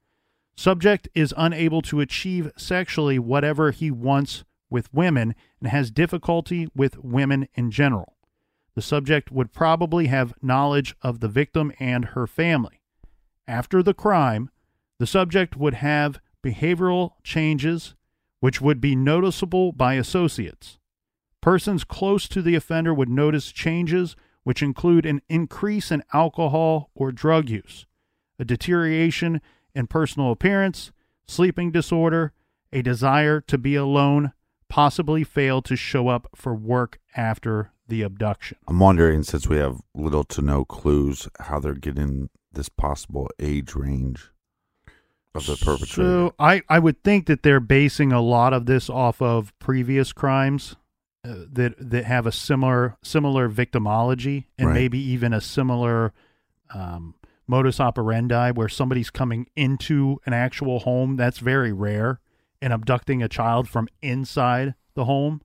Subject 0.56 1.10
is 1.14 1.34
unable 1.36 1.82
to 1.84 2.00
achieve 2.00 2.52
sexually 2.58 3.20
whatever 3.20 3.72
he 3.72 3.92
wants 3.92 4.46
with 4.70 4.94
women 4.94 5.36
and 5.60 5.70
has 5.70 5.92
difficulty 5.92 6.68
with 6.76 6.98
women 7.04 7.48
in 7.56 7.72
general. 7.72 8.16
The 8.74 8.82
subject 8.82 9.32
would 9.32 9.54
probably 9.54 10.08
have 10.08 10.34
knowledge 10.42 10.96
of 11.02 11.20
the 11.20 11.28
victim 11.28 11.72
and 11.80 12.06
her 12.06 12.28
family. 12.28 12.82
After 13.48 13.84
the 13.84 13.94
crime, 13.94 14.50
the 14.98 15.08
subject 15.08 15.56
would 15.56 15.76
have 15.76 16.20
behavioral 16.46 17.14
changes 17.24 17.96
which 18.40 18.62
would 18.62 18.80
be 18.80 18.96
noticeable 18.96 19.72
by 19.72 19.96
associates. 19.96 20.78
Persons 21.42 21.84
close 21.84 22.28
to 22.28 22.42
the 22.42 22.54
offender 22.54 22.94
would 22.94 23.10
notice 23.10 23.52
changes 23.52 24.16
which 24.44 24.62
include 24.62 25.06
an 25.06 25.22
increase 25.28 25.92
in 25.92 26.04
alcohol 26.14 26.92
or 26.94 27.12
drug 27.12 27.50
use, 27.50 27.88
a 28.38 28.46
deterioration 28.46 29.42
in 29.74 29.88
personal 29.88 30.32
appearance, 30.32 30.92
sleeping 31.28 31.72
disorder, 31.72 32.34
a 32.72 32.84
desire 32.84 33.42
to 33.42 33.58
be 33.58 33.76
alone, 33.76 34.32
possibly 34.70 35.24
fail 35.24 35.62
to 35.64 35.76
show 35.76 36.08
up 36.08 36.28
for 36.36 36.54
work 36.54 37.00
after 37.16 37.72
the 37.88 38.04
abduction. 38.04 38.58
I'm 38.68 38.80
wondering, 38.80 39.24
since 39.24 39.48
we 39.48 39.58
have 39.58 39.82
little 39.96 40.24
to 40.26 40.42
no 40.42 40.66
clues, 40.66 41.28
how 41.40 41.60
they're 41.60 41.74
getting 41.74 42.30
this 42.52 42.70
possible 42.70 43.30
age 43.40 43.74
range 43.74 44.30
of 45.36 45.46
the 45.46 45.56
perpetrator. 45.58 45.88
So 46.04 46.36
I, 46.40 46.62
I 46.70 46.80
would 46.80 47.04
think 47.04 47.26
that 47.28 47.44
they're 47.44 47.60
basing 47.60 48.12
a 48.12 48.22
lot 48.22 48.54
of 48.54 48.66
this 48.66 48.90
off 48.90 49.22
of 49.22 49.58
previous 49.60 50.14
crimes 50.14 50.76
uh, 51.24 51.46
that 51.52 51.74
that 51.80 52.06
have 52.06 52.26
a 52.26 52.32
similar 52.32 52.98
similar 53.04 53.50
victimology 53.50 54.46
and 54.58 54.70
Right. 54.70 54.74
maybe 54.76 55.00
even 55.00 55.34
a 55.34 55.42
similar 55.42 56.14
um, 56.74 57.16
modus 57.48 57.80
operandi 57.80 58.52
where 58.52 58.70
somebody's 58.70 59.10
coming 59.10 59.48
into 59.56 60.20
an 60.26 60.34
actual 60.34 60.80
home. 60.80 61.16
That's 61.16 61.40
very 61.40 61.72
rare, 61.74 62.20
and 62.62 62.72
abducting 62.74 63.22
a 63.24 63.28
child 63.30 63.68
from 63.68 63.88
inside 64.02 64.76
the 64.94 65.06
home. 65.06 65.42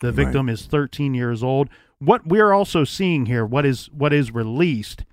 The 0.00 0.08
Right. 0.08 0.16
victim 0.24 0.48
is 0.48 0.66
13 0.66 1.14
years 1.14 1.42
old. 1.42 1.68
What 1.98 2.26
we're 2.26 2.52
also 2.52 2.82
seeing 2.84 3.26
here, 3.26 3.44
what 3.46 3.64
is 3.66 3.86
what 3.92 4.12
is 4.12 4.32
released, 4.32 5.04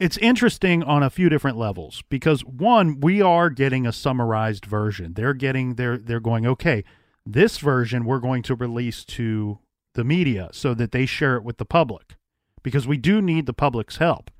it's 0.00 0.16
interesting 0.16 0.82
on 0.82 1.02
a 1.02 1.10
few 1.10 1.28
different 1.28 1.58
levels 1.58 2.02
because 2.08 2.44
one, 2.44 3.00
we 3.00 3.20
are 3.20 3.50
getting 3.50 3.86
a 3.86 3.92
summarized 3.92 4.64
version. 4.64 5.12
They're 5.12 5.34
getting 5.34 5.74
they're 5.74 5.98
they're 5.98 6.20
going, 6.20 6.46
okay, 6.46 6.82
this 7.26 7.58
version 7.58 8.04
we're 8.06 8.18
going 8.18 8.42
to 8.44 8.54
release 8.54 9.04
to 9.04 9.58
the 9.94 10.02
media 10.02 10.48
so 10.52 10.72
that 10.74 10.92
they 10.92 11.04
share 11.04 11.36
it 11.36 11.44
with 11.44 11.58
the 11.58 11.64
public 11.64 12.16
because 12.62 12.88
we 12.88 12.96
do 12.96 13.20
need 13.20 13.44
the 13.46 13.52
public's 13.52 13.98
help. 13.98 14.30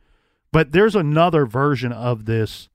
But 0.50 0.72
there's 0.72 0.96
another 0.96 1.46
version 1.46 1.92
of 1.92 2.24
this 2.24 2.68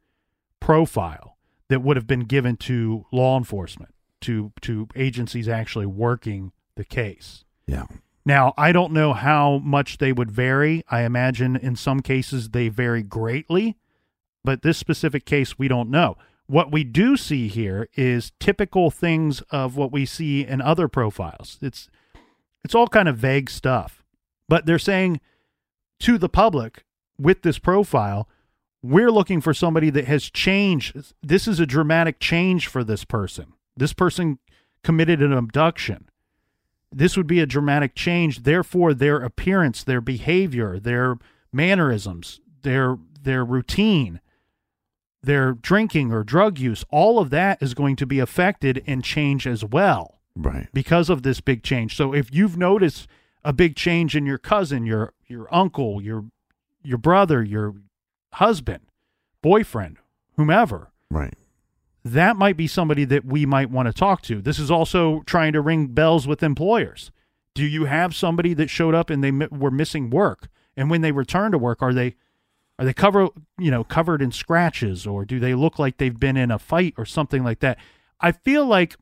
profile 0.59 1.37
that 1.69 1.81
would 1.81 1.97
have 1.97 2.07
been 2.07 2.21
given 2.21 2.55
to 2.57 3.05
law 3.11 3.37
enforcement, 3.37 3.93
to 4.21 4.51
to 4.61 4.87
agencies 4.95 5.49
actually 5.49 5.87
working 5.87 6.51
the 6.75 6.85
case. 6.85 7.43
yeah. 7.67 7.85
Now, 8.25 8.53
I 8.57 8.71
don't 8.71 8.91
know 8.91 9.13
how 9.13 9.59
much 9.59 9.99
they 9.99 10.11
would 10.11 10.31
vary. 10.31 10.83
I 10.89 11.01
imagine 11.01 11.55
in 11.55 11.75
some 11.75 11.99
cases 11.99 12.49
they 12.49 12.69
vary 12.69 13.03
greatly, 13.03 13.77
but 14.43 14.63
this 14.63 14.77
specific 14.77 15.25
case 15.25 15.59
we 15.59 15.67
don't 15.67 15.91
know. 15.91 16.17
What 16.47 16.71
we 16.71 16.83
do 16.83 17.17
see 17.17 17.47
here 17.47 17.87
is 17.95 18.31
typical 18.39 18.89
things 18.89 19.41
of 19.51 19.77
what 19.77 19.91
we 19.91 20.05
see 20.05 20.45
in 20.45 20.61
other 20.61 20.87
profiles. 20.87 21.57
It's 21.61 21.89
it's 22.63 22.73
all 22.73 22.87
kind 22.87 23.07
of 23.07 23.17
vague 23.17 23.49
stuff. 23.49 24.03
But 24.49 24.65
they're 24.65 24.79
saying 24.79 25.21
to 25.99 26.17
the 26.17 26.29
public 26.29 26.83
with 27.19 27.43
this 27.43 27.59
profile, 27.59 28.27
we're 28.81 29.11
looking 29.11 29.39
for 29.39 29.53
somebody 29.53 29.91
that 29.91 30.05
has 30.05 30.29
changed. 30.29 31.13
This 31.21 31.47
is 31.47 31.59
a 31.59 31.65
dramatic 31.65 32.19
change 32.19 32.67
for 32.67 32.83
this 32.83 33.05
person. 33.05 33.53
This 33.77 33.93
person 33.93 34.39
committed 34.83 35.21
an 35.21 35.33
abduction 35.33 36.09
this 36.97 37.17
would 37.17 37.27
be 37.27 37.39
a 37.41 37.45
dramatic 37.45 37.93
change 37.93 38.43
therefore 38.43 38.93
their 38.93 39.17
appearance 39.17 39.83
their 39.83 40.01
behavior 40.01 40.79
their 40.79 41.17
mannerisms 41.51 42.39
their 42.63 42.97
their 43.21 43.43
routine 43.43 44.21
their 45.21 45.53
drinking 45.53 46.11
or 46.11 46.23
drug 46.23 46.57
use 46.59 46.85
all 46.91 47.19
of 47.19 47.29
that 47.31 47.61
is 47.61 47.73
going 47.73 47.95
to 47.95 48.05
be 48.05 48.19
affected 48.19 48.83
and 48.87 49.03
change 49.03 49.45
as 49.45 49.63
well 49.65 50.19
Right. 50.37 50.67
because 50.73 51.09
of 51.09 51.23
this 51.23 51.41
big 51.41 51.63
change 51.63 51.95
so 51.95 52.13
if 52.13 52.33
you've 52.33 52.57
noticed 52.57 53.07
a 53.43 53.53
big 53.53 53.75
change 53.75 54.15
in 54.15 54.25
your 54.25 54.37
cousin 54.37 54.85
your 54.85 55.13
your 55.27 55.47
uncle 55.53 56.01
your 56.01 56.25
your 56.83 56.97
brother 56.97 57.43
your 57.43 57.75
husband 58.33 58.83
boyfriend 59.41 59.97
whomever 60.35 60.91
Right. 61.11 61.35
That 62.05 62.37
might 62.37 62.55
be 62.55 62.67
somebody 62.67 63.03
that 63.03 63.25
we 63.25 63.47
might 63.47 63.71
want 63.71 63.87
to 63.87 63.93
talk 63.93 64.21
to. 64.21 64.39
This 64.39 64.59
is 64.59 64.69
also 64.69 65.23
trying 65.25 65.53
to 65.53 65.61
ring 65.61 65.87
bells 65.87 66.27
with 66.27 66.43
employers. 66.43 67.11
Do 67.55 67.65
you 67.65 67.85
have 67.85 68.15
somebody 68.15 68.53
that 68.53 68.69
showed 68.69 68.93
up 68.93 69.09
and 69.09 69.23
they 69.23 69.31
were 69.31 69.71
missing 69.71 70.11
work, 70.11 70.47
and 70.77 70.89
when 70.91 71.01
they 71.01 71.11
return 71.11 71.51
to 71.51 71.57
work, 71.57 71.81
are 71.81 71.93
they 71.93 72.15
are 72.77 72.85
they 72.85 72.93
cover 72.93 73.29
you 73.57 73.71
know 73.71 73.83
covered 73.83 74.21
in 74.21 74.31
scratches, 74.31 75.07
or 75.07 75.25
do 75.25 75.39
they 75.39 75.55
look 75.55 75.79
like 75.79 75.97
they've 75.97 76.19
been 76.19 76.37
in 76.37 76.51
a 76.51 76.59
fight 76.59 76.93
or 76.95 77.05
something 77.05 77.43
like 77.43 77.59
that? 77.61 77.79
I 78.21 78.33
feel 78.33 78.67
like 78.67 78.97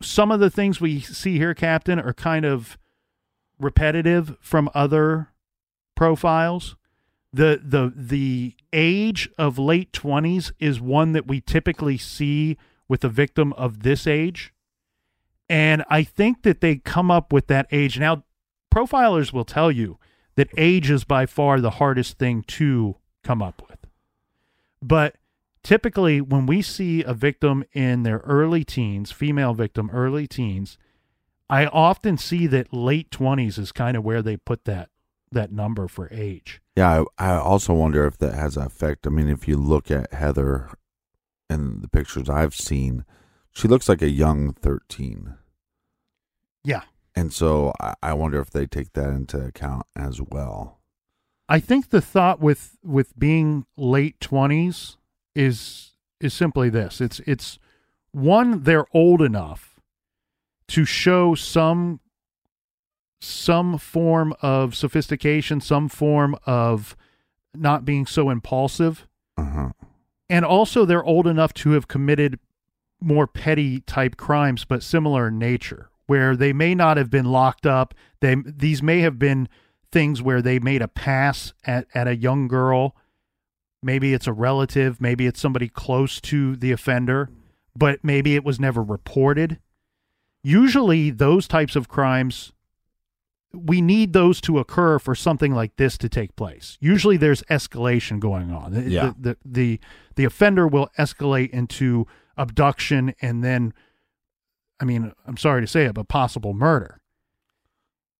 some 0.00 0.30
of 0.30 0.40
the 0.40 0.50
things 0.50 0.80
we 0.80 1.00
see 1.00 1.36
here, 1.36 1.52
Captain, 1.52 1.98
are 1.98 2.14
kind 2.14 2.46
of 2.46 2.78
repetitive 3.58 4.38
from 4.40 4.70
other 4.72 5.28
profiles 5.94 6.76
the 7.32 7.60
the 7.62 7.92
the 7.94 8.54
age 8.72 9.28
of 9.38 9.58
late 9.58 9.92
20s 9.92 10.52
is 10.58 10.80
one 10.80 11.12
that 11.12 11.26
we 11.26 11.40
typically 11.40 11.98
see 11.98 12.56
with 12.88 13.04
a 13.04 13.08
victim 13.08 13.52
of 13.54 13.82
this 13.82 14.06
age. 14.06 14.52
And 15.48 15.84
i 15.90 16.02
think 16.02 16.42
that 16.42 16.60
they 16.60 16.76
come 16.76 17.10
up 17.10 17.32
with 17.32 17.46
that 17.48 17.66
age. 17.70 17.98
Now 17.98 18.24
profilers 18.74 19.32
will 19.32 19.44
tell 19.44 19.70
you 19.70 19.98
that 20.36 20.48
age 20.56 20.90
is 20.90 21.04
by 21.04 21.26
far 21.26 21.60
the 21.60 21.70
hardest 21.70 22.18
thing 22.18 22.42
to 22.44 22.96
come 23.22 23.42
up 23.42 23.62
with. 23.68 23.86
But 24.80 25.16
typically 25.62 26.20
when 26.20 26.46
we 26.46 26.62
see 26.62 27.02
a 27.02 27.12
victim 27.12 27.64
in 27.72 28.02
their 28.02 28.18
early 28.18 28.64
teens 28.64 29.10
female 29.10 29.52
victim 29.52 29.90
early 29.92 30.26
teens 30.26 30.78
i 31.50 31.66
often 31.66 32.16
see 32.16 32.46
that 32.46 32.72
late 32.72 33.10
20s 33.10 33.58
is 33.58 33.72
kind 33.72 33.96
of 33.96 34.04
where 34.04 34.22
they 34.22 34.36
put 34.36 34.64
that 34.64 34.88
that 35.32 35.52
number 35.52 35.88
for 35.88 36.08
age 36.12 36.60
Yeah, 36.76 37.04
I, 37.18 37.32
I 37.32 37.36
also 37.36 37.74
wonder 37.74 38.06
if 38.06 38.18
that 38.18 38.34
has 38.34 38.56
an 38.56 38.64
effect. 38.64 39.06
I 39.06 39.10
mean, 39.10 39.28
if 39.28 39.46
you 39.48 39.56
look 39.56 39.90
at 39.90 40.12
Heather 40.12 40.70
and 41.50 41.82
the 41.82 41.88
pictures 41.88 42.28
I've 42.28 42.54
seen, 42.54 43.04
she 43.52 43.68
looks 43.68 43.88
like 43.88 44.02
a 44.02 44.10
young 44.10 44.52
13. 44.52 45.34
yeah 46.64 46.82
And 47.14 47.32
so 47.32 47.72
I, 47.80 47.94
I 48.02 48.12
wonder 48.14 48.40
if 48.40 48.50
they 48.50 48.66
take 48.66 48.92
that 48.92 49.10
into 49.10 49.40
account 49.40 49.86
as 49.96 50.20
well. 50.20 50.80
I 51.48 51.60
think 51.60 51.88
the 51.88 52.02
thought 52.02 52.40
with 52.40 52.76
with 52.84 53.18
being 53.18 53.64
late 53.76 54.20
twenties 54.20 54.98
is 55.34 55.92
is 56.20 56.34
simply 56.34 56.68
this. 56.68 57.00
It's 57.00 57.20
it's 57.20 57.58
one, 58.12 58.62
they're 58.64 58.86
old 58.92 59.22
enough 59.22 59.80
to 60.68 60.84
show 60.84 61.34
some 61.34 62.00
some 63.20 63.78
form 63.78 64.34
of 64.40 64.74
sophistication, 64.74 65.60
some 65.60 65.88
form 65.88 66.36
of 66.46 66.96
not 67.54 67.84
being 67.84 68.06
so 68.06 68.30
impulsive. 68.30 69.06
Uh-huh. 69.36 69.70
And 70.30 70.44
also 70.44 70.84
they're 70.84 71.04
old 71.04 71.26
enough 71.26 71.54
to 71.54 71.70
have 71.72 71.88
committed 71.88 72.38
more 73.00 73.26
petty 73.26 73.80
type 73.80 74.16
crimes 74.16 74.64
but 74.64 74.82
similar 74.82 75.28
in 75.28 75.38
nature 75.38 75.88
where 76.06 76.34
they 76.34 76.52
may 76.52 76.74
not 76.74 76.96
have 76.96 77.10
been 77.10 77.26
locked 77.26 77.66
up. 77.66 77.94
They 78.20 78.34
these 78.44 78.82
may 78.82 79.00
have 79.00 79.18
been 79.18 79.48
things 79.92 80.20
where 80.20 80.42
they 80.42 80.58
made 80.58 80.82
a 80.82 80.88
pass 80.88 81.52
at, 81.64 81.86
at 81.94 82.08
a 82.08 82.16
young 82.16 82.48
girl. 82.48 82.96
Maybe 83.82 84.12
it's 84.12 84.26
a 84.26 84.32
relative, 84.32 85.00
maybe 85.00 85.26
it's 85.26 85.40
somebody 85.40 85.68
close 85.68 86.20
to 86.22 86.56
the 86.56 86.72
offender, 86.72 87.30
but 87.76 88.02
maybe 88.02 88.34
it 88.34 88.44
was 88.44 88.58
never 88.58 88.82
reported. 88.82 89.58
Usually 90.42 91.10
those 91.10 91.46
types 91.46 91.76
of 91.76 91.88
crimes 91.88 92.52
we 93.52 93.80
need 93.80 94.12
those 94.12 94.40
to 94.42 94.58
occur 94.58 94.98
for 94.98 95.14
something 95.14 95.54
like 95.54 95.76
this 95.76 95.96
to 95.98 96.08
take 96.08 96.36
place. 96.36 96.76
Usually 96.80 97.16
there's 97.16 97.42
escalation 97.44 98.20
going 98.20 98.50
on. 98.50 98.72
The- 98.72 98.82
Yeah. 98.82 99.12
The, 99.18 99.30
the, 99.30 99.36
the, 99.44 99.80
the 100.16 100.24
offender 100.24 100.66
will 100.66 100.90
escalate 100.98 101.50
into 101.50 102.06
abduction 102.36 103.14
and 103.20 103.42
then, 103.42 103.72
I 104.80 104.84
mean, 104.84 105.12
I'm 105.26 105.36
sorry 105.36 105.62
to 105.62 105.66
say 105.66 105.84
it, 105.84 105.94
but 105.94 106.08
possible 106.08 106.54
murder. 106.54 107.00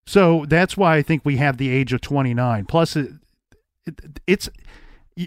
So 0.05 0.45
that's 0.47 0.75
why 0.75 0.95
I 0.95 1.01
think 1.03 1.23
we 1.23 1.37
have 1.37 1.57
the 1.57 1.69
age 1.69 1.93
of 1.93 2.01
29. 2.01 2.65
Plus, 2.65 2.95
it, 2.95 3.11
it, 3.85 4.19
it's, 4.25 4.49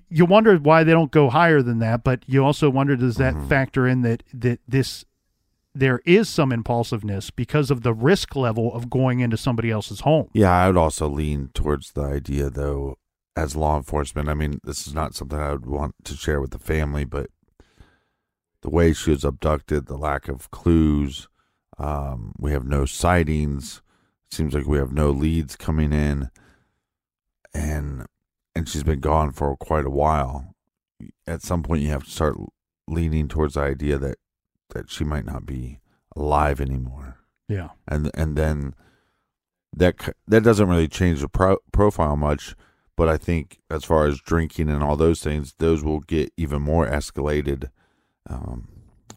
you 0.09 0.25
wonder 0.25 0.57
why 0.57 0.85
they 0.85 0.93
don't 0.93 1.11
go 1.11 1.31
higher 1.31 1.63
than 1.63 1.79
that, 1.79 2.03
but 2.03 2.25
you 2.27 2.45
also 2.45 2.71
wonder 2.71 2.97
does 2.97 3.17
that 3.17 3.35
mm-hmm. 3.35 3.49
factor 3.49 3.87
in 3.87 4.03
that 4.03 4.23
that 4.33 4.61
this 4.67 5.05
there 5.75 6.01
is 6.05 6.29
some 6.29 6.53
impulsiveness 6.53 7.31
because 7.31 7.71
of 7.71 7.83
the 7.83 7.95
risk 7.95 8.37
level 8.37 8.73
of 8.75 8.91
going 8.91 9.21
into 9.21 9.37
somebody 9.37 9.71
else's 9.71 10.01
home. 10.01 10.29
Yeah, 10.33 10.51
I 10.51 10.67
would 10.67 10.77
also 10.77 11.09
lean 11.09 11.51
towards 11.55 11.93
the 11.93 12.03
idea, 12.03 12.51
though, 12.51 12.99
as 13.37 13.57
law 13.57 13.77
enforcement. 13.77 14.29
I 14.29 14.35
mean, 14.35 14.61
this 14.65 14.87
is 14.87 14.95
not 14.95 15.15
something 15.15 15.39
I 15.39 15.53
would 15.53 15.67
want 15.67 15.95
to 16.05 16.15
share 16.15 16.41
with 16.41 16.51
the 16.51 16.59
family, 16.59 17.05
but 17.05 17.31
the 18.61 18.71
way 18.71 18.93
she 18.93 19.11
was 19.11 19.25
abducted, 19.25 19.87
the 19.87 19.97
lack 19.97 20.29
of 20.29 20.51
clues, 20.51 21.29
um, 21.79 22.35
we 22.39 22.53
have 22.53 22.67
no 22.67 22.85
sightings. 22.85 23.83
Seems 24.31 24.55
like 24.55 24.67
we 24.67 24.79
have 24.79 24.93
no 24.93 25.11
leads 25.11 25.57
coming 25.57 25.93
in, 25.93 26.31
and 27.53 28.07
and 28.55 28.69
she's 28.69 28.83
been 28.85 29.01
gone 29.01 29.33
for 29.33 29.57
quite 29.57 29.85
a 29.85 29.91
while. 29.91 30.55
At 31.27 31.43
some 31.43 31.63
point, 31.63 31.83
you 31.83 31.89
have 31.89 32.05
to 32.05 32.11
start 32.11 32.37
leaning 32.89 33.29
towards 33.29 33.55
the 33.55 33.61
idea 33.61 33.99
that 33.99 34.17
that 34.75 34.91
she 34.91 35.05
might 35.05 35.25
not 35.25 35.47
be 35.47 35.81
alive 36.17 36.61
anymore 36.61 37.19
Yeah. 37.49 37.71
and 37.89 38.11
and 38.15 38.37
then 38.37 38.75
that 39.75 40.15
that 40.29 40.43
doesn't 40.43 40.69
really 40.69 40.89
change 40.89 41.21
the 41.21 41.29
pro- 41.29 41.59
profile 41.73 42.17
much 42.17 42.55
but 42.97 43.09
i 43.09 43.17
think 43.17 43.59
as 43.71 43.85
far 43.85 44.07
as 44.07 44.21
drinking 44.21 44.69
and 44.69 44.83
all 44.83 44.97
those 44.97 45.23
things 45.23 45.55
those 45.59 45.83
will 45.83 46.01
get 46.01 46.31
even 46.37 46.61
more 46.61 46.87
escalated 46.87 47.71
um, 48.29 48.69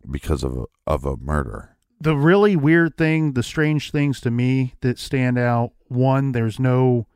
because 0.10 0.43
of 0.43 0.58
a, 0.58 0.66
of 0.88 1.06
a 1.06 1.18
murder 1.18 1.72
the 2.01 2.16
really 2.18 2.58
weird 2.58 2.97
thing, 2.97 3.34
the 3.34 3.41
strange 3.41 3.89
things 3.89 4.20
to 4.20 4.30
me 4.30 4.74
that 4.82 4.99
stand 4.99 5.39
out 5.39 5.72
one, 5.88 6.34
there's 6.34 6.60
no 6.60 7.08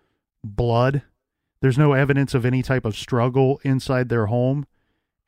blood, 0.41 1.01
there's 1.61 1.77
no 1.77 1.91
evidence 1.91 2.33
of 2.33 2.45
any 2.45 2.63
type 2.63 2.85
of 2.85 2.95
struggle 2.95 3.59
inside 3.63 4.07
their 4.07 4.27
home. 4.27 4.65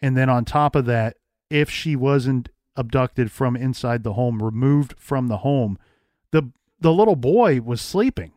And 0.01 0.15
then 0.15 0.29
on 0.29 0.45
top 0.45 0.73
of 0.73 0.85
that, 0.85 1.17
if 1.49 1.69
she 1.69 1.97
wasn't 1.97 2.47
abducted 2.81 3.31
from 3.31 3.55
inside 3.55 4.03
the 4.03 4.13
home, 4.13 4.41
removed 4.41 4.95
from 4.97 5.27
the 5.27 5.37
home, 5.37 5.77
the 6.31 6.51
the 6.79 6.91
little 6.91 7.15
boy 7.15 7.61
was 7.61 7.79
sleeping. 7.79 8.33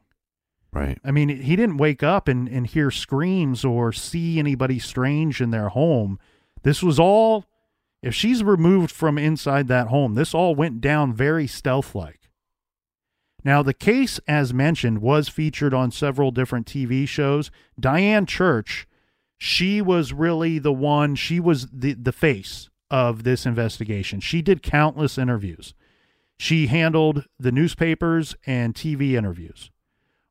Right. 0.70 0.99
I 1.03 1.12
mean, 1.12 1.30
he 1.30 1.57
didn't 1.57 1.78
wake 1.78 2.03
up 2.03 2.28
and, 2.28 2.47
and 2.47 2.66
hear 2.66 2.90
screams 2.90 3.64
or 3.64 3.92
see 3.92 4.38
anybody 4.38 4.78
strange 4.78 5.40
in 5.40 5.51
their 5.51 5.70
home. 5.70 6.18
This 6.62 6.82
was 6.82 7.01
all, 7.01 7.47
if 8.03 8.14
she's 8.14 8.45
removed 8.45 8.90
from 8.90 9.16
inside 9.16 9.68
that 9.68 9.86
home, 9.86 10.14
this 10.14 10.34
all 10.34 10.55
went 10.55 10.80
down 10.80 11.14
very 11.14 11.47
stealth 11.47 11.95
like. 11.95 12.28
Now, 13.45 13.62
the 13.62 13.72
case, 13.72 14.18
as 14.26 14.53
mentioned, 14.53 15.01
was 15.01 15.28
featured 15.28 15.72
on 15.72 15.90
several 15.90 16.30
different 16.30 16.66
TV 16.66 17.07
shows. 17.07 17.51
Diane 17.78 18.26
Church, 18.26 18.86
she 19.38 19.80
was 19.80 20.12
really 20.12 20.59
the 20.59 20.72
one, 20.72 21.14
she 21.14 21.38
was 21.40 21.68
the, 21.72 21.95
the 21.95 22.12
face 22.12 22.68
of 22.95 23.24
this 23.24 23.45
investigation. 23.45 24.20
She 24.20 24.40
did 24.40 24.62
countless 24.62 25.18
interviews. 25.18 25.74
She 26.36 26.68
handled 26.68 27.24
the 27.40 27.51
newspapers 27.51 28.36
and 28.47 28.72
TV 28.72 29.14
interviews. 29.14 29.72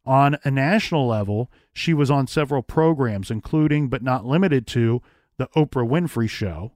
On 0.05 0.37
a 0.45 0.49
national 0.49 1.05
level, 1.05 1.51
she 1.73 1.93
was 1.93 2.09
on 2.09 2.25
several 2.25 2.61
programs, 2.61 3.29
including 3.29 3.89
but 3.89 4.01
not 4.01 4.25
limited 4.25 4.65
to 4.67 5.01
The 5.35 5.47
Oprah 5.57 5.85
Winfrey 5.85 6.29
Show 6.29 6.71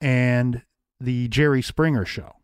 and 0.00 0.62
The 0.98 1.28
Jerry 1.28 1.60
Springer 1.60 2.06
Show. 2.06 2.36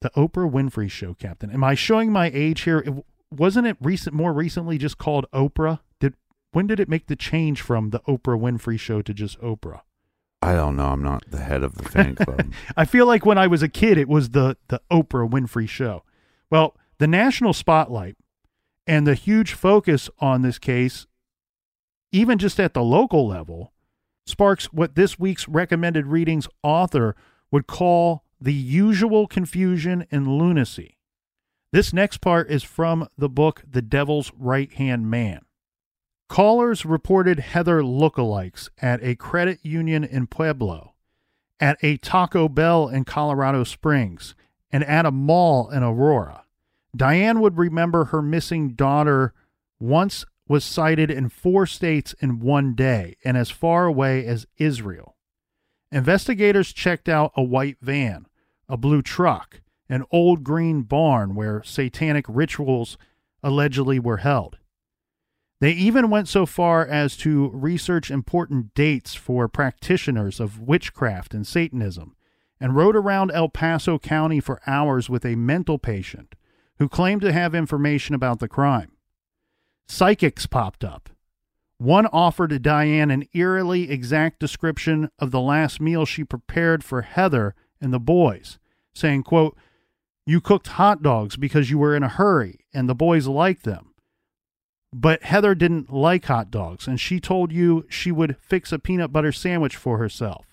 The 0.00 0.10
Oprah 0.10 0.50
Winfrey 0.50 0.90
Show, 0.90 1.14
Captain. 1.14 1.52
Am 1.52 1.62
I 1.62 1.76
showing 1.76 2.10
my 2.10 2.32
age 2.34 2.62
here? 2.62 2.78
It, 2.80 2.94
wasn't 3.30 3.68
it 3.68 3.76
recent 3.80 4.16
more 4.16 4.32
recently 4.32 4.76
just 4.76 4.98
called 4.98 5.26
Oprah? 5.32 5.78
Did 6.00 6.14
when 6.50 6.66
did 6.66 6.80
it 6.80 6.88
make 6.88 7.06
the 7.06 7.14
change 7.14 7.60
from 7.60 7.90
the 7.90 8.00
Oprah 8.00 8.40
Winfrey 8.40 8.78
Show 8.78 9.02
to 9.02 9.14
just 9.14 9.40
Oprah? 9.40 9.82
I 10.42 10.54
don't 10.54 10.76
know. 10.76 10.86
I'm 10.86 11.02
not 11.02 11.24
the 11.30 11.40
head 11.40 11.62
of 11.62 11.74
the 11.76 11.84
fan 11.84 12.14
club. 12.16 12.52
I 12.76 12.84
feel 12.84 13.06
like 13.06 13.24
when 13.26 13.38
I 13.38 13.46
was 13.46 13.62
a 13.62 13.68
kid, 13.68 13.98
it 13.98 14.08
was 14.08 14.30
the 14.30 14.56
the 14.68 14.80
Oprah 14.90 15.28
Winfrey 15.28 15.68
Show. 15.68 16.02
Well, 16.50 16.76
the 16.98 17.06
national 17.06 17.52
spotlight 17.52 18.16
and 18.86 19.06
the 19.06 19.14
huge 19.14 19.54
focus 19.54 20.08
on 20.18 20.42
this 20.42 20.58
case, 20.58 21.06
even 22.12 22.38
just 22.38 22.60
at 22.60 22.74
the 22.74 22.82
local 22.82 23.26
level, 23.26 23.72
sparks 24.26 24.66
what 24.66 24.94
this 24.94 25.18
week's 25.18 25.48
recommended 25.48 26.06
readings 26.06 26.48
author 26.62 27.16
would 27.50 27.66
call 27.66 28.24
the 28.40 28.52
usual 28.52 29.26
confusion 29.26 30.06
and 30.10 30.28
lunacy. 30.28 30.98
This 31.72 31.92
next 31.92 32.18
part 32.18 32.50
is 32.50 32.62
from 32.62 33.08
the 33.18 33.28
book 33.28 33.62
The 33.68 33.82
Devil's 33.82 34.30
Right 34.38 34.72
Hand 34.74 35.10
Man. 35.10 35.45
Callers 36.28 36.84
reported 36.84 37.38
Heather 37.38 37.82
lookalikes 37.82 38.68
at 38.82 39.02
a 39.02 39.14
credit 39.14 39.60
union 39.62 40.02
in 40.02 40.26
Pueblo, 40.26 40.94
at 41.60 41.78
a 41.82 41.96
Taco 41.98 42.48
Bell 42.48 42.88
in 42.88 43.04
Colorado 43.04 43.62
Springs, 43.64 44.34
and 44.70 44.82
at 44.84 45.06
a 45.06 45.12
mall 45.12 45.70
in 45.70 45.82
Aurora. 45.82 46.42
Diane 46.94 47.40
would 47.40 47.56
remember 47.56 48.06
her 48.06 48.22
missing 48.22 48.70
daughter 48.70 49.34
once 49.78 50.24
was 50.48 50.64
sighted 50.64 51.10
in 51.10 51.28
four 51.28 51.66
states 51.66 52.14
in 52.20 52.40
one 52.40 52.74
day 52.74 53.16
and 53.24 53.36
as 53.36 53.50
far 53.50 53.86
away 53.86 54.26
as 54.26 54.46
Israel. 54.58 55.16
Investigators 55.92 56.72
checked 56.72 57.08
out 57.08 57.32
a 57.36 57.42
white 57.42 57.76
van, 57.80 58.26
a 58.68 58.76
blue 58.76 59.02
truck, 59.02 59.60
an 59.88 60.04
old 60.10 60.42
green 60.42 60.82
barn 60.82 61.34
where 61.34 61.62
satanic 61.62 62.24
rituals 62.28 62.98
allegedly 63.42 63.98
were 63.98 64.18
held. 64.18 64.58
They 65.60 65.72
even 65.72 66.10
went 66.10 66.28
so 66.28 66.44
far 66.44 66.86
as 66.86 67.16
to 67.18 67.50
research 67.50 68.10
important 68.10 68.74
dates 68.74 69.14
for 69.14 69.48
practitioners 69.48 70.38
of 70.38 70.60
witchcraft 70.60 71.32
and 71.32 71.46
Satanism 71.46 72.14
and 72.60 72.76
rode 72.76 72.96
around 72.96 73.30
El 73.30 73.48
Paso 73.48 73.98
County 73.98 74.40
for 74.40 74.60
hours 74.66 75.08
with 75.08 75.24
a 75.24 75.34
mental 75.34 75.78
patient 75.78 76.34
who 76.78 76.88
claimed 76.88 77.22
to 77.22 77.32
have 77.32 77.54
information 77.54 78.14
about 78.14 78.38
the 78.38 78.48
crime. 78.48 78.92
Psychics 79.88 80.46
popped 80.46 80.84
up. 80.84 81.08
One 81.78 82.06
offered 82.06 82.62
Diane 82.62 83.10
an 83.10 83.26
eerily 83.34 83.90
exact 83.90 84.40
description 84.40 85.10
of 85.18 85.30
the 85.30 85.40
last 85.40 85.80
meal 85.80 86.04
she 86.04 86.24
prepared 86.24 86.82
for 86.82 87.02
Heather 87.02 87.54
and 87.80 87.92
the 87.92 88.00
boys, 88.00 88.58
saying, 88.94 89.24
quote, 89.24 89.56
You 90.24 90.40
cooked 90.40 90.68
hot 90.68 91.02
dogs 91.02 91.36
because 91.36 91.70
you 91.70 91.78
were 91.78 91.94
in 91.94 92.02
a 92.02 92.08
hurry 92.08 92.64
and 92.72 92.88
the 92.88 92.94
boys 92.94 93.26
liked 93.26 93.64
them. 93.64 93.94
But 94.98 95.24
Heather 95.24 95.54
didn't 95.54 95.92
like 95.92 96.24
hot 96.24 96.50
dogs, 96.50 96.88
and 96.88 96.98
she 96.98 97.20
told 97.20 97.52
you 97.52 97.84
she 97.90 98.10
would 98.10 98.38
fix 98.38 98.72
a 98.72 98.78
peanut 98.78 99.12
butter 99.12 99.30
sandwich 99.30 99.76
for 99.76 99.98
herself. 99.98 100.46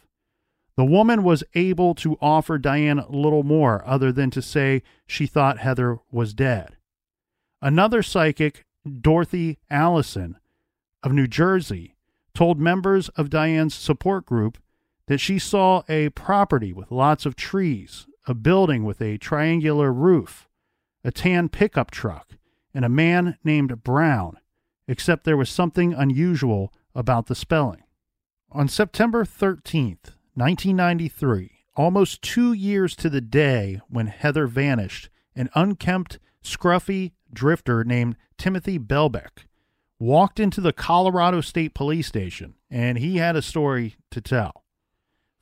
The 0.75 0.83
woman 0.83 1.23
was 1.23 1.45
able 1.55 1.95
to 1.95 2.17
offer 2.19 2.57
Diane 2.57 3.05
little 3.07 3.43
more 3.43 3.81
other 3.87 4.11
than 4.11 4.31
to 4.31 4.41
say 4.41 4.83
she 5.07 5.27
thought 5.27 5.59
Heather 5.59 5.99
was 6.11 6.33
dead. 6.33 6.75
Another 7.61 8.03
psychic, 8.03 8.65
Dorothy 8.99 9.59
Allison 9.69 10.35
of 11.03 11.13
New 11.13 11.27
Jersey, 11.27 11.95
told 12.33 12.59
members 12.59 13.07
of 13.09 13.29
Diane's 13.29 13.73
support 13.73 14.25
group 14.25 14.57
that 15.07 15.19
she 15.19 15.39
saw 15.39 15.83
a 15.87 16.09
property 16.09 16.73
with 16.73 16.91
lots 16.91 17.25
of 17.25 17.37
trees, 17.37 18.07
a 18.27 18.33
building 18.33 18.83
with 18.83 19.01
a 19.01 19.17
triangular 19.17 19.93
roof, 19.93 20.49
a 21.01 21.11
tan 21.13 21.47
pickup 21.47 21.91
truck, 21.91 22.33
and 22.73 22.83
a 22.83 22.89
man 22.89 23.37
named 23.43 23.83
Brown, 23.83 24.37
except 24.87 25.23
there 25.23 25.37
was 25.37 25.49
something 25.49 25.93
unusual 25.93 26.73
about 26.95 27.27
the 27.27 27.35
spelling. 27.35 27.83
On 28.51 28.67
September 28.67 29.23
13th, 29.23 30.15
1993, 30.35 31.51
almost 31.75 32.21
two 32.21 32.53
years 32.53 32.95
to 32.95 33.09
the 33.09 33.21
day 33.21 33.79
when 33.89 34.07
Heather 34.07 34.47
vanished, 34.47 35.09
an 35.35 35.49
unkempt, 35.55 36.19
scruffy 36.43 37.13
drifter 37.31 37.83
named 37.83 38.15
Timothy 38.37 38.77
Belbeck 38.77 39.45
walked 39.99 40.39
into 40.39 40.59
the 40.59 40.73
Colorado 40.73 41.41
State 41.41 41.73
Police 41.73 42.07
Station 42.07 42.55
and 42.69 42.97
he 42.97 43.17
had 43.17 43.35
a 43.35 43.41
story 43.41 43.95
to 44.11 44.21
tell. 44.21 44.65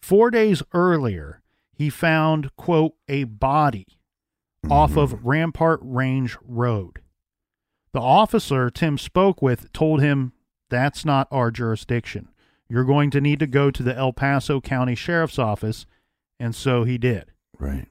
Four 0.02 0.32
days 0.32 0.62
earlier, 0.74 1.42
he 1.74 1.90
found, 1.90 2.56
quote, 2.56 2.94
a 3.08 3.24
body 3.24 3.88
off 4.70 4.98
of 4.98 5.14
mm-hmm. 5.14 5.28
Rampart 5.28 5.80
Range 5.82 6.38
Road. 6.44 7.02
The 7.94 8.02
officer 8.02 8.70
Tim 8.70 8.98
spoke 8.98 9.42
with 9.42 9.72
told 9.74 10.02
him 10.02 10.34
that's 10.70 11.04
not 11.04 11.28
our 11.32 11.52
jurisdiction. 11.52 12.30
You're 12.70 12.86
going 12.86 13.12
to 13.12 13.22
need 13.22 13.39
to 13.39 13.48
go 13.48 13.70
to 13.70 13.84
the 13.84 13.96
El 13.96 14.14
Paso 14.14 14.62
County 14.62 14.96
Sheriff's 14.96 15.38
Office. 15.38 15.86
And 16.39 16.56
so 16.56 16.86
he 16.86 16.98
did. 16.98 17.32
Right. 17.60 17.88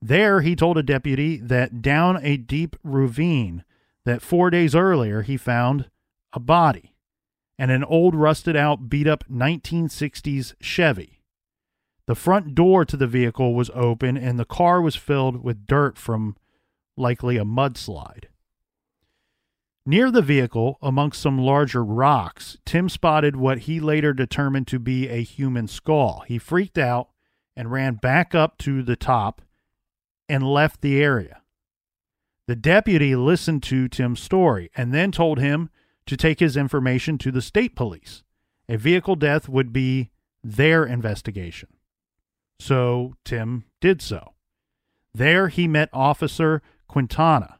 There, 0.00 0.40
he 0.40 0.56
told 0.56 0.78
a 0.78 0.82
deputy 0.82 1.36
that 1.36 1.82
down 1.82 2.18
a 2.22 2.36
deep 2.36 2.76
ravine 2.82 3.64
that 4.04 4.22
four 4.22 4.50
days 4.50 4.74
earlier 4.74 5.22
he 5.22 5.36
found 5.36 5.88
a 6.32 6.40
body 6.40 6.94
and 7.58 7.70
an 7.70 7.84
old 7.84 8.14
rusted 8.14 8.56
out 8.56 8.88
beat 8.88 9.06
up 9.06 9.24
1960s 9.30 10.54
Chevy. 10.60 11.20
The 12.06 12.14
front 12.16 12.54
door 12.54 12.84
to 12.84 12.96
the 12.96 13.06
vehicle 13.06 13.54
was 13.54 13.70
open 13.74 14.16
and 14.16 14.38
the 14.38 14.44
car 14.44 14.80
was 14.80 14.96
filled 14.96 15.44
with 15.44 15.66
dirt 15.66 15.96
from 15.96 16.36
likely 16.96 17.36
a 17.36 17.44
mudslide. 17.44 18.24
Near 19.84 20.12
the 20.12 20.22
vehicle, 20.22 20.78
amongst 20.80 21.20
some 21.20 21.38
larger 21.38 21.82
rocks, 21.82 22.56
Tim 22.64 22.88
spotted 22.88 23.34
what 23.34 23.60
he 23.60 23.80
later 23.80 24.12
determined 24.12 24.68
to 24.68 24.78
be 24.78 25.08
a 25.08 25.22
human 25.22 25.66
skull. 25.66 26.22
He 26.28 26.38
freaked 26.38 26.78
out 26.78 27.08
and 27.56 27.72
ran 27.72 27.94
back 27.94 28.32
up 28.32 28.58
to 28.58 28.84
the 28.84 28.94
top 28.94 29.42
and 30.28 30.44
left 30.44 30.82
the 30.82 31.02
area. 31.02 31.42
The 32.46 32.54
deputy 32.54 33.16
listened 33.16 33.64
to 33.64 33.88
Tim's 33.88 34.20
story 34.20 34.70
and 34.76 34.94
then 34.94 35.10
told 35.10 35.40
him 35.40 35.68
to 36.06 36.16
take 36.16 36.38
his 36.38 36.56
information 36.56 37.18
to 37.18 37.32
the 37.32 37.42
state 37.42 37.74
police. 37.74 38.22
A 38.68 38.76
vehicle 38.76 39.16
death 39.16 39.48
would 39.48 39.72
be 39.72 40.10
their 40.44 40.84
investigation. 40.84 41.68
So 42.60 43.14
Tim 43.24 43.64
did 43.80 44.00
so. 44.00 44.34
There 45.12 45.48
he 45.48 45.66
met 45.66 45.90
Officer 45.92 46.62
Quintana 46.86 47.58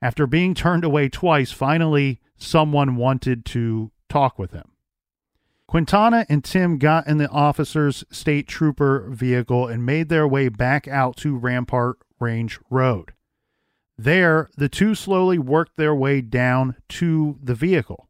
after 0.00 0.26
being 0.26 0.54
turned 0.54 0.84
away 0.84 1.08
twice, 1.08 1.50
finally 1.52 2.20
someone 2.36 2.96
wanted 2.96 3.44
to 3.46 3.90
talk 4.08 4.38
with 4.38 4.52
him. 4.52 4.70
Quintana 5.66 6.24
and 6.28 6.42
Tim 6.42 6.78
got 6.78 7.06
in 7.06 7.18
the 7.18 7.28
officer's 7.28 8.04
state 8.10 8.48
trooper 8.48 9.08
vehicle 9.10 9.66
and 9.66 9.84
made 9.84 10.08
their 10.08 10.26
way 10.26 10.48
back 10.48 10.88
out 10.88 11.16
to 11.18 11.36
Rampart 11.36 11.98
Range 12.18 12.58
Road. 12.70 13.12
There, 13.98 14.48
the 14.56 14.68
two 14.68 14.94
slowly 14.94 15.38
worked 15.38 15.76
their 15.76 15.94
way 15.94 16.20
down 16.20 16.76
to 16.90 17.38
the 17.42 17.54
vehicle. 17.54 18.08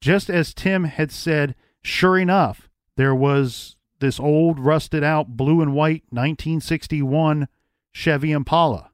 Just 0.00 0.28
as 0.28 0.54
Tim 0.54 0.84
had 0.84 1.12
said, 1.12 1.54
sure 1.82 2.18
enough, 2.18 2.68
there 2.96 3.14
was 3.14 3.76
this 4.00 4.18
old 4.18 4.58
rusted 4.58 5.04
out 5.04 5.36
blue 5.36 5.60
and 5.60 5.72
white 5.72 6.02
1961 6.10 7.48
Chevy 7.92 8.32
Impala 8.32 8.90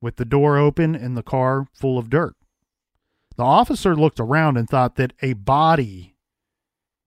with 0.00 0.16
the 0.16 0.24
door 0.24 0.58
open 0.58 0.94
and 0.94 1.16
the 1.16 1.22
car 1.22 1.66
full 1.72 1.98
of 1.98 2.10
dirt. 2.10 2.34
The 3.36 3.42
officer 3.42 3.94
looked 3.94 4.20
around 4.20 4.56
and 4.56 4.68
thought 4.68 4.96
that 4.96 5.12
a 5.20 5.34
body 5.34 6.14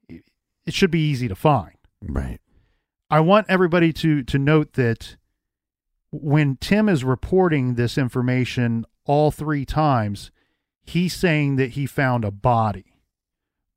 it 0.08 0.76
should 0.76 0.92
be 0.92 1.10
easy 1.10 1.28
to 1.28 1.36
find. 1.36 1.76
Right. 2.02 2.40
I 3.10 3.22
want 3.22 3.48
everybody 3.50 3.92
to 3.94 4.24
to 4.24 4.38
note 4.38 4.74
that 4.74 5.18
when 6.12 6.58
Tim 6.58 6.88
is 6.88 7.04
reporting 7.04 7.74
this 7.74 7.98
information 7.98 8.86
all 9.06 9.32
three 9.32 9.66
times, 9.66 10.30
he's 10.84 11.16
saying 11.16 11.56
that 11.56 11.72
he 11.72 11.88
found 11.88 12.24
a 12.24 12.32
body. 12.32 12.94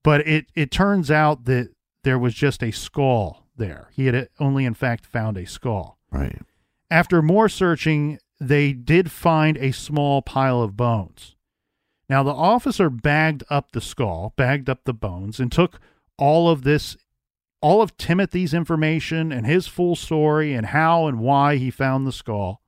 But 0.04 0.26
it 0.26 0.46
it 0.54 0.70
turns 0.70 1.10
out 1.10 1.46
that 1.46 1.70
there 2.04 2.18
was 2.18 2.34
just 2.34 2.62
a 2.62 2.72
skull 2.72 3.46
there. 3.56 3.88
He 3.92 4.06
had 4.06 4.28
only 4.38 4.66
in 4.66 4.74
fact 4.74 5.06
found 5.06 5.38
a 5.38 5.46
skull. 5.46 5.98
Right. 6.10 6.42
After 6.90 7.22
more 7.22 7.48
searching, 7.48 8.18
they 8.49 8.72
did 8.72 9.11
find 9.11 9.57
a 9.57 9.72
small 9.72 10.22
pile 10.22 10.62
of 10.62 10.76
bones. 10.76 11.36
Now 12.09 12.22
the 12.22 12.34
officer 12.34 12.90
bagged 12.90 13.45
up 13.49 13.72
the 13.72 13.80
skull, 13.80 14.34
bagged 14.36 14.68
up 14.68 14.84
the 14.84 14.93
bones 14.93 15.40
and 15.40 15.51
took 15.51 15.80
all 16.18 16.49
of 16.51 16.62
this 16.62 16.97
all 17.61 17.80
of 17.80 17.97
Timothy's 17.97 18.53
information 18.53 19.30
and 19.30 19.47
his 19.47 19.68
full 19.68 19.95
story 19.95 20.53
and 20.53 20.66
how 20.66 21.07
and 21.07 21.20
why 21.20 21.57
he 21.57 21.70
found 21.70 22.07
the 22.07 22.12
skull. 22.12 22.61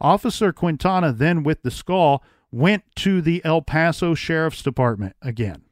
Officer 0.00 0.52
Quintana 0.52 1.12
then, 1.12 1.42
with 1.42 1.62
the 1.62 1.70
skull, 1.70 2.24
went 2.50 2.84
to 2.96 3.20
the 3.20 3.44
El 3.44 3.60
Paso 3.60 4.14
Sheriff's 4.14 4.62
Department 4.62 5.14
again, 5.20 5.64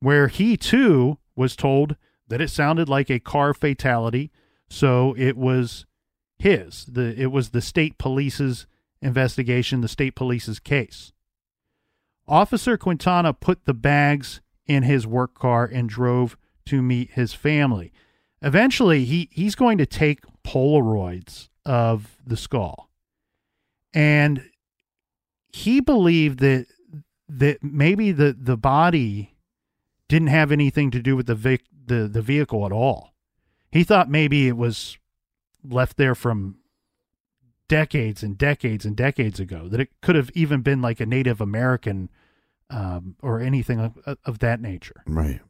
where 0.00 0.28
he 0.28 0.56
too 0.56 1.18
was 1.36 1.54
told 1.54 1.96
that 2.26 2.40
it 2.40 2.48
sounded 2.48 2.88
like 2.88 3.10
a 3.10 3.20
car 3.20 3.52
fatality, 3.52 4.30
so 4.70 5.14
it 5.18 5.36
was 5.36 5.84
his. 6.38 6.84
The 6.86 7.14
it 7.20 7.32
was 7.32 7.50
the 7.50 7.60
state 7.60 7.98
police's 7.98 8.66
investigation, 9.00 9.80
the 9.80 9.88
state 9.88 10.14
police's 10.14 10.58
case. 10.58 11.12
Officer 12.26 12.76
Quintana 12.76 13.32
put 13.32 13.64
the 13.64 13.74
bags 13.74 14.40
in 14.66 14.82
his 14.82 15.06
work 15.06 15.34
car 15.34 15.64
and 15.64 15.88
drove 15.88 16.36
to 16.66 16.82
meet 16.82 17.12
his 17.12 17.32
family. 17.32 17.90
Eventually, 18.42 19.04
he, 19.04 19.28
he's 19.32 19.54
going 19.54 19.78
to 19.78 19.86
take 19.86 20.20
Polaroids 20.44 21.48
of 21.64 22.18
the 22.26 22.36
skull. 22.36 22.90
And 23.94 24.44
he 25.48 25.80
believed 25.80 26.40
that 26.40 26.66
that 27.30 27.62
maybe 27.62 28.12
the, 28.12 28.34
the 28.38 28.56
body 28.56 29.34
didn't 30.08 30.28
have 30.28 30.50
anything 30.50 30.90
to 30.90 31.00
do 31.00 31.14
with 31.14 31.26
the, 31.26 31.34
vic, 31.34 31.62
the 31.86 32.08
the 32.08 32.22
vehicle 32.22 32.64
at 32.64 32.72
all. 32.72 33.14
He 33.70 33.84
thought 33.84 34.08
maybe 34.08 34.48
it 34.48 34.56
was 34.56 34.98
left 35.64 35.96
there 35.96 36.14
from 36.14 36.56
decades 37.68 38.22
and 38.22 38.36
decades 38.36 38.84
and 38.84 38.96
decades 38.96 39.38
ago. 39.38 39.68
That 39.68 39.80
it 39.80 39.90
could 40.00 40.16
have 40.16 40.30
even 40.34 40.62
been 40.62 40.80
like 40.82 41.00
a 41.00 41.06
Native 41.06 41.40
American 41.40 42.10
um, 42.70 43.16
or 43.22 43.40
anything 43.40 43.80
of, 43.80 44.18
of 44.24 44.38
that 44.40 44.60
nature. 44.60 45.02
Right. 45.06 45.40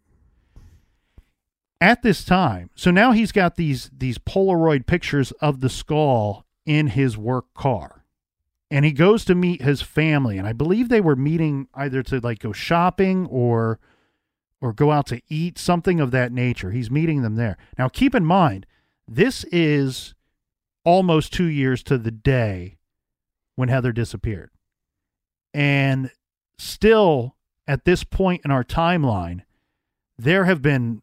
At 1.81 2.03
this 2.03 2.25
time, 2.25 2.71
so 2.75 2.91
now 2.91 3.13
he's 3.13 3.31
got 3.31 3.55
these 3.55 3.89
these 3.97 4.19
Polaroid 4.19 4.87
pictures 4.87 5.31
of 5.41 5.61
the 5.61 5.69
skull 5.69 6.45
in 6.67 6.89
his 6.89 7.17
work 7.17 7.55
car. 7.55 8.05
And 8.71 8.85
he 8.85 8.93
goes 8.93 9.25
to 9.25 9.35
meet 9.35 9.63
his 9.63 9.81
family, 9.81 10.37
and 10.37 10.47
I 10.47 10.53
believe 10.53 10.89
they 10.89 11.01
were 11.01 11.17
meeting 11.17 11.69
either 11.75 12.03
to 12.03 12.21
like 12.21 12.41
go 12.41 12.53
shopping 12.53 13.27
or 13.27 13.79
or 14.61 14.73
go 14.73 14.91
out 14.91 15.07
to 15.07 15.23
eat, 15.29 15.57
something 15.57 16.01
of 16.01 16.11
that 16.11 16.33
nature. 16.33 16.73
He's 16.73 16.91
meeting 16.91 17.23
them 17.23 17.37
there. 17.37 17.57
Now 17.79 17.89
keep 17.89 18.13
in 18.13 18.25
mind, 18.25 18.67
this 19.09 19.45
is 19.45 20.15
almost 20.85 21.33
2 21.33 21.45
years 21.45 21.83
to 21.85 21.99
the 21.99 22.11
day 22.11 22.77
when 23.57 23.69
Heather 23.69 23.93
disappeared. 23.93 24.51
And 25.53 26.11
still 26.59 27.37
at 27.67 27.85
this 27.85 28.05
point 28.05 28.43
in 28.45 28.51
our 28.51 28.65
timeline, 28.65 29.43
there 30.19 30.45
have 30.45 30.63
been 30.63 31.03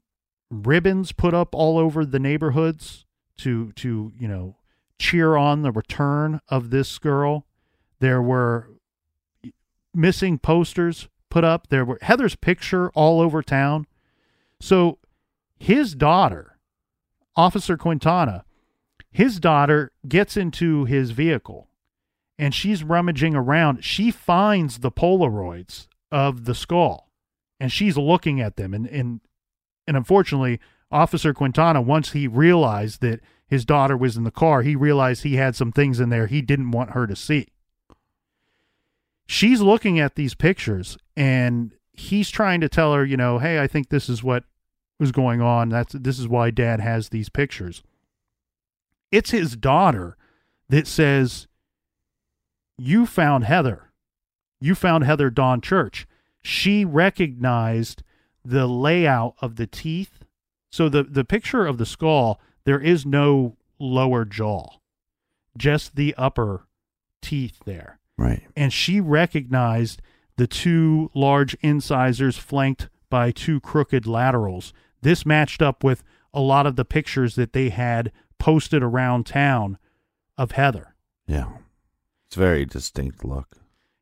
ribbons 0.49 1.11
put 1.11 1.33
up 1.33 1.55
all 1.55 1.77
over 1.77 2.05
the 2.05 2.19
neighborhoods 2.19 3.05
to 3.37 3.71
to 3.73 4.13
you 4.17 4.27
know 4.27 4.57
cheer 4.97 5.35
on 5.35 5.61
the 5.61 5.71
return 5.71 6.39
of 6.47 6.69
this 6.69 6.97
girl. 6.99 7.45
There 7.99 8.21
were 8.21 8.69
missing 9.93 10.37
posters 10.37 11.09
put 11.29 11.43
up. 11.43 11.67
There 11.67 11.83
were 11.85 11.99
Heather's 12.01 12.35
picture 12.35 12.89
all 12.91 13.19
over 13.19 13.41
town. 13.41 13.87
So 14.61 14.99
his 15.57 15.95
daughter, 15.95 16.54
Officer 17.35 17.77
Quintana, 17.77 18.45
his 19.11 19.39
daughter 19.39 19.91
gets 20.07 20.37
into 20.37 20.85
his 20.85 21.11
vehicle 21.11 21.69
and 22.37 22.53
she's 22.53 22.83
rummaging 22.83 23.35
around. 23.35 23.83
She 23.83 24.11
finds 24.11 24.79
the 24.79 24.91
Polaroids 24.91 25.87
of 26.11 26.45
the 26.45 26.55
skull 26.55 27.09
and 27.59 27.71
she's 27.71 27.97
looking 27.97 28.41
at 28.41 28.55
them. 28.57 28.73
And, 28.73 28.87
and, 28.87 29.21
and 29.87 29.97
unfortunately, 29.97 30.59
Officer 30.91 31.33
Quintana, 31.33 31.81
once 31.81 32.11
he 32.11 32.27
realized 32.27 33.01
that 33.01 33.21
his 33.47 33.65
daughter 33.65 33.95
was 33.95 34.17
in 34.17 34.23
the 34.23 34.31
car, 34.31 34.61
he 34.61 34.75
realized 34.75 35.23
he 35.23 35.35
had 35.35 35.55
some 35.55 35.71
things 35.71 35.99
in 35.99 36.09
there 36.09 36.27
he 36.27 36.41
didn't 36.41 36.71
want 36.71 36.91
her 36.91 37.07
to 37.07 37.15
see. 37.15 37.47
She's 39.27 39.61
looking 39.61 39.99
at 39.99 40.15
these 40.15 40.35
pictures 40.35 40.97
and 41.15 41.73
he's 41.93 42.29
trying 42.29 42.61
to 42.61 42.69
tell 42.69 42.93
her, 42.93 43.05
you 43.05 43.17
know, 43.17 43.39
hey, 43.39 43.59
I 43.59 43.67
think 43.67 43.89
this 43.89 44.09
is 44.09 44.23
what 44.23 44.43
was 44.99 45.11
going 45.11 45.41
on. 45.41 45.69
That's 45.69 45.93
this 45.93 46.19
is 46.19 46.27
why 46.27 46.51
dad 46.51 46.79
has 46.79 47.09
these 47.09 47.29
pictures. 47.29 47.83
It's 49.11 49.31
his 49.31 49.55
daughter 49.55 50.17
that 50.69 50.87
says, 50.87 51.47
you 52.77 53.05
found 53.05 53.43
Heather. 53.43 53.91
You 54.59 54.75
found 54.75 55.03
Heather 55.03 55.29
Dawn 55.29 55.61
Church. 55.61 56.07
She 56.41 56.85
recognized 56.85 58.03
the 58.43 58.67
layout 58.67 59.35
of 59.41 59.55
the 59.55 59.67
teeth. 59.67 60.23
So 60.71 60.89
the, 60.89 61.03
the 61.03 61.25
picture 61.25 61.65
of 61.65 61.77
the 61.77 61.85
skull, 61.85 62.39
there 62.65 62.79
is 62.79 63.05
no 63.05 63.55
lower 63.79 64.25
jaw, 64.25 64.79
just 65.57 65.95
the 65.95 66.13
upper 66.17 66.67
teeth 67.21 67.59
there. 67.65 67.99
Right. 68.17 68.43
And 68.55 68.71
she 68.71 68.99
recognized 68.99 70.01
the 70.37 70.47
two 70.47 71.11
large 71.13 71.55
incisors 71.61 72.37
flanked 72.37 72.89
by 73.09 73.31
two 73.31 73.59
crooked 73.59 74.05
laterals. 74.05 74.73
This 75.01 75.25
matched 75.25 75.61
up 75.61 75.83
with 75.83 76.03
a 76.33 76.41
lot 76.41 76.65
of 76.65 76.75
the 76.75 76.85
pictures 76.85 77.35
that 77.35 77.53
they 77.53 77.69
had 77.69 78.11
posted 78.39 78.83
around 78.83 79.25
town 79.25 79.77
of 80.37 80.51
Heather. 80.51 80.95
Yeah. 81.27 81.49
It's 82.27 82.35
very 82.35 82.65
distinct 82.65 83.23
look. 83.23 83.57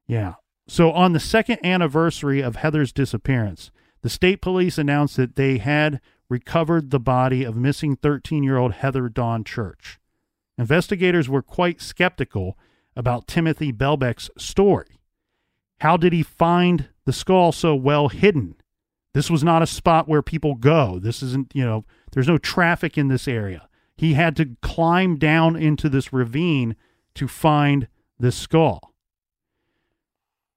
Yeah. 0.08 0.36
So 0.68 0.92
on 0.92 1.14
the 1.14 1.20
second 1.20 1.64
anniversary 1.64 2.42
of 2.42 2.58
Heather's 2.58 2.92
disappearance, 2.92 3.72
the 4.02 4.10
state 4.10 4.42
police 4.42 4.78
announced 4.78 5.18
that 5.18 5.36
they 5.36 5.58
had 5.58 6.02
recovered 6.30 6.90
the 6.90 7.00
body 7.00 7.44
of 7.44 7.56
missing 7.56 7.96
13 7.96 8.44
year 8.44 8.58
old 8.58 8.74
Heather 8.74 9.10
Dawn 9.10 9.44
Church. 9.44 10.00
Investigators 10.58 11.30
were 11.30 11.42
quite 11.42 11.82
skeptical 11.82 12.58
about 12.96 13.28
Timothy 13.28 13.72
Belbeck's 13.72 14.30
story. 14.38 15.00
How 15.80 15.98
did 15.98 16.14
he 16.14 16.24
find 16.24 16.90
the 17.06 17.14
skull 17.14 17.52
so 17.52 17.76
well 17.76 18.08
hidden? 18.10 18.56
This 19.14 19.30
was 19.30 19.44
not 19.44 19.62
a 19.62 19.68
spot 19.68 20.08
where 20.08 20.22
people 20.22 20.56
go. 20.56 21.00
This 21.00 21.22
isn't, 21.22 21.52
you 21.54 21.64
know, 21.64 21.86
there's 22.12 22.28
no 22.28 22.38
traffic 22.38 22.98
in 22.98 23.08
this 23.08 23.28
area. 23.28 23.68
He 23.96 24.16
had 24.16 24.36
to 24.38 24.56
climb 24.62 25.18
down 25.18 25.56
into 25.56 25.88
this 25.88 26.12
ravine 26.12 26.76
to 27.16 27.28
find 27.28 27.88
the 28.20 28.32
skull. 28.32 28.94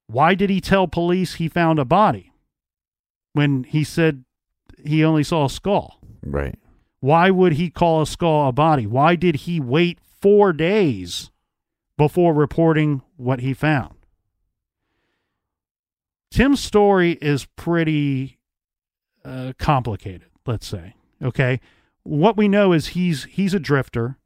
Why 0.07 0.35
did 0.35 0.51
he 0.51 0.61
tell 0.61 0.89
police 0.89 1.35
he 1.35 1.49
found 1.49 1.79
a 1.79 1.85
body 1.85 2.33
when 3.33 3.65
he 3.65 3.85
said 3.85 4.25
he 4.83 5.05
only 5.05 5.23
saw 5.23 5.45
a 5.45 5.51
skull? 5.51 6.01
Right. 6.23 6.59
Why 7.01 7.31
would 7.31 7.55
he 7.55 7.69
call 7.71 8.03
a 8.03 8.07
skull 8.07 8.49
a 8.49 8.53
body? 8.53 8.87
Why 8.87 9.17
did 9.17 9.37
he 9.37 9.61
wait 9.61 9.99
four 10.01 10.53
days 10.53 11.31
before 11.99 12.33
reporting 12.33 13.03
what 13.17 13.41
he 13.41 13.53
found? 13.53 13.95
Tim's 16.31 16.63
story 16.63 17.13
is 17.21 17.47
pretty 17.57 18.36
uh, 19.27 19.53
complicated, 19.59 20.29
let's 20.47 20.67
say. 20.67 20.95
Okay. 21.23 21.61
What 22.03 22.37
we 22.37 22.49
know 22.49 22.73
is 22.73 22.89
he's 22.89 23.25
he's 23.25 23.55
a 23.55 23.61
drifter. 23.61 24.19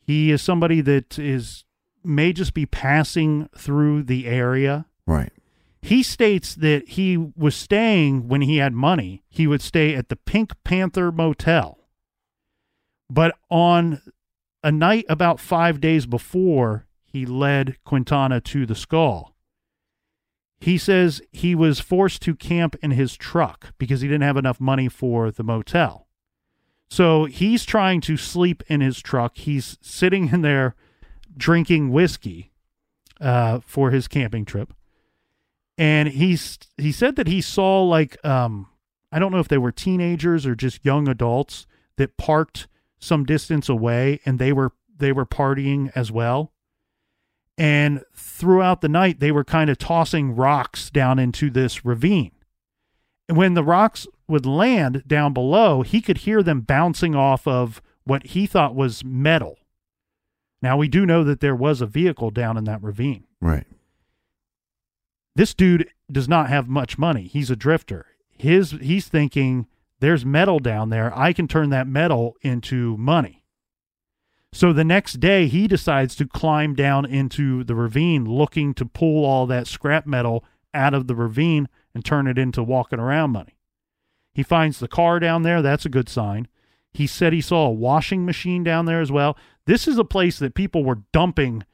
He 0.00 0.30
is 0.30 0.42
somebody 0.42 0.80
that 0.80 1.18
is 1.18 1.64
may 2.02 2.32
just 2.32 2.54
be 2.54 2.66
passing 2.66 3.48
through 3.56 4.02
the 4.02 4.26
area. 4.26 4.86
Right. 5.06 5.32
He 5.80 6.02
states 6.02 6.54
that 6.56 6.88
he 6.90 7.16
was 7.16 7.54
staying 7.54 8.28
when 8.28 8.40
he 8.40 8.56
had 8.56 8.72
money. 8.72 9.22
He 9.28 9.46
would 9.46 9.60
stay 9.60 9.94
at 9.94 10.08
the 10.08 10.16
Pink 10.16 10.52
Panther 10.64 11.12
Motel. 11.12 11.78
But 13.10 13.36
on 13.50 14.00
a 14.62 14.72
night 14.72 15.04
about 15.10 15.40
five 15.40 15.80
days 15.80 16.06
before, 16.06 16.86
he 17.04 17.26
led 17.26 17.76
Quintana 17.84 18.40
to 18.40 18.64
the 18.64 18.74
skull. 18.74 19.33
He 20.64 20.78
says 20.78 21.20
he 21.30 21.54
was 21.54 21.78
forced 21.78 22.22
to 22.22 22.34
camp 22.34 22.74
in 22.80 22.92
his 22.92 23.18
truck 23.18 23.74
because 23.76 24.00
he 24.00 24.08
didn't 24.08 24.22
have 24.22 24.38
enough 24.38 24.58
money 24.58 24.88
for 24.88 25.30
the 25.30 25.42
motel. 25.42 26.08
So 26.88 27.26
he's 27.26 27.66
trying 27.66 28.00
to 28.00 28.16
sleep 28.16 28.62
in 28.66 28.80
his 28.80 29.00
truck. 29.00 29.36
He's 29.36 29.76
sitting 29.82 30.30
in 30.32 30.40
there 30.40 30.74
drinking 31.36 31.90
whiskey 31.90 32.50
uh, 33.20 33.60
for 33.66 33.90
his 33.90 34.08
camping 34.08 34.46
trip, 34.46 34.72
and 35.76 36.08
he's 36.08 36.58
he 36.78 36.92
said 36.92 37.16
that 37.16 37.26
he 37.26 37.42
saw 37.42 37.82
like 37.82 38.16
um, 38.24 38.66
I 39.12 39.18
don't 39.18 39.32
know 39.32 39.40
if 39.40 39.48
they 39.48 39.58
were 39.58 39.70
teenagers 39.70 40.46
or 40.46 40.54
just 40.54 40.82
young 40.82 41.08
adults 41.08 41.66
that 41.98 42.16
parked 42.16 42.68
some 42.98 43.24
distance 43.24 43.68
away, 43.68 44.18
and 44.24 44.38
they 44.38 44.54
were 44.54 44.72
they 44.96 45.12
were 45.12 45.26
partying 45.26 45.92
as 45.94 46.10
well. 46.10 46.53
And 47.56 48.02
throughout 48.14 48.80
the 48.80 48.88
night, 48.88 49.20
they 49.20 49.30
were 49.30 49.44
kind 49.44 49.70
of 49.70 49.78
tossing 49.78 50.34
rocks 50.34 50.90
down 50.90 51.18
into 51.18 51.50
this 51.50 51.84
ravine. 51.84 52.32
And 53.28 53.38
when 53.38 53.54
the 53.54 53.64
rocks 53.64 54.06
would 54.28 54.44
land 54.44 55.04
down 55.06 55.32
below, 55.32 55.82
he 55.82 56.00
could 56.00 56.18
hear 56.18 56.42
them 56.42 56.62
bouncing 56.62 57.14
off 57.14 57.46
of 57.46 57.80
what 58.04 58.26
he 58.28 58.46
thought 58.46 58.74
was 58.74 59.04
metal. 59.04 59.58
Now, 60.60 60.76
we 60.76 60.88
do 60.88 61.06
know 61.06 61.24
that 61.24 61.40
there 61.40 61.54
was 61.54 61.80
a 61.80 61.86
vehicle 61.86 62.30
down 62.30 62.56
in 62.56 62.64
that 62.64 62.82
ravine. 62.82 63.24
Right. 63.40 63.66
This 65.36 65.54
dude 65.54 65.90
does 66.10 66.28
not 66.28 66.48
have 66.48 66.68
much 66.68 66.98
money. 66.98 67.24
He's 67.24 67.50
a 67.50 67.56
drifter. 67.56 68.06
His 68.30 68.72
he's 68.72 69.08
thinking 69.08 69.66
there's 70.00 70.24
metal 70.24 70.58
down 70.58 70.90
there. 70.90 71.16
I 71.16 71.32
can 71.32 71.48
turn 71.48 71.70
that 71.70 71.86
metal 71.86 72.36
into 72.42 72.96
money. 72.96 73.43
So 74.54 74.72
the 74.72 74.84
next 74.84 75.14
day, 75.14 75.48
he 75.48 75.66
decides 75.66 76.14
to 76.14 76.28
climb 76.28 76.76
down 76.76 77.06
into 77.06 77.64
the 77.64 77.74
ravine 77.74 78.24
looking 78.24 78.72
to 78.74 78.86
pull 78.86 79.24
all 79.24 79.48
that 79.48 79.66
scrap 79.66 80.06
metal 80.06 80.44
out 80.72 80.94
of 80.94 81.08
the 81.08 81.16
ravine 81.16 81.68
and 81.92 82.04
turn 82.04 82.28
it 82.28 82.38
into 82.38 82.62
walking 82.62 83.00
around 83.00 83.32
money. 83.32 83.56
He 84.32 84.44
finds 84.44 84.78
the 84.78 84.86
car 84.86 85.18
down 85.18 85.42
there. 85.42 85.60
That's 85.60 85.86
a 85.86 85.88
good 85.88 86.08
sign. 86.08 86.46
He 86.92 87.08
said 87.08 87.32
he 87.32 87.40
saw 87.40 87.66
a 87.66 87.72
washing 87.72 88.24
machine 88.24 88.62
down 88.62 88.86
there 88.86 89.00
as 89.00 89.10
well. 89.10 89.36
This 89.66 89.88
is 89.88 89.98
a 89.98 90.04
place 90.04 90.38
that 90.38 90.54
people 90.54 90.84
were 90.84 91.02
dumping 91.12 91.64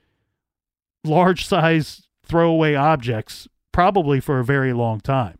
large 1.05 1.47
size 1.47 2.09
throwaway 2.24 2.74
objects 2.74 3.47
probably 3.72 4.20
for 4.20 4.39
a 4.39 4.45
very 4.45 4.72
long 4.72 5.01
time. 5.01 5.37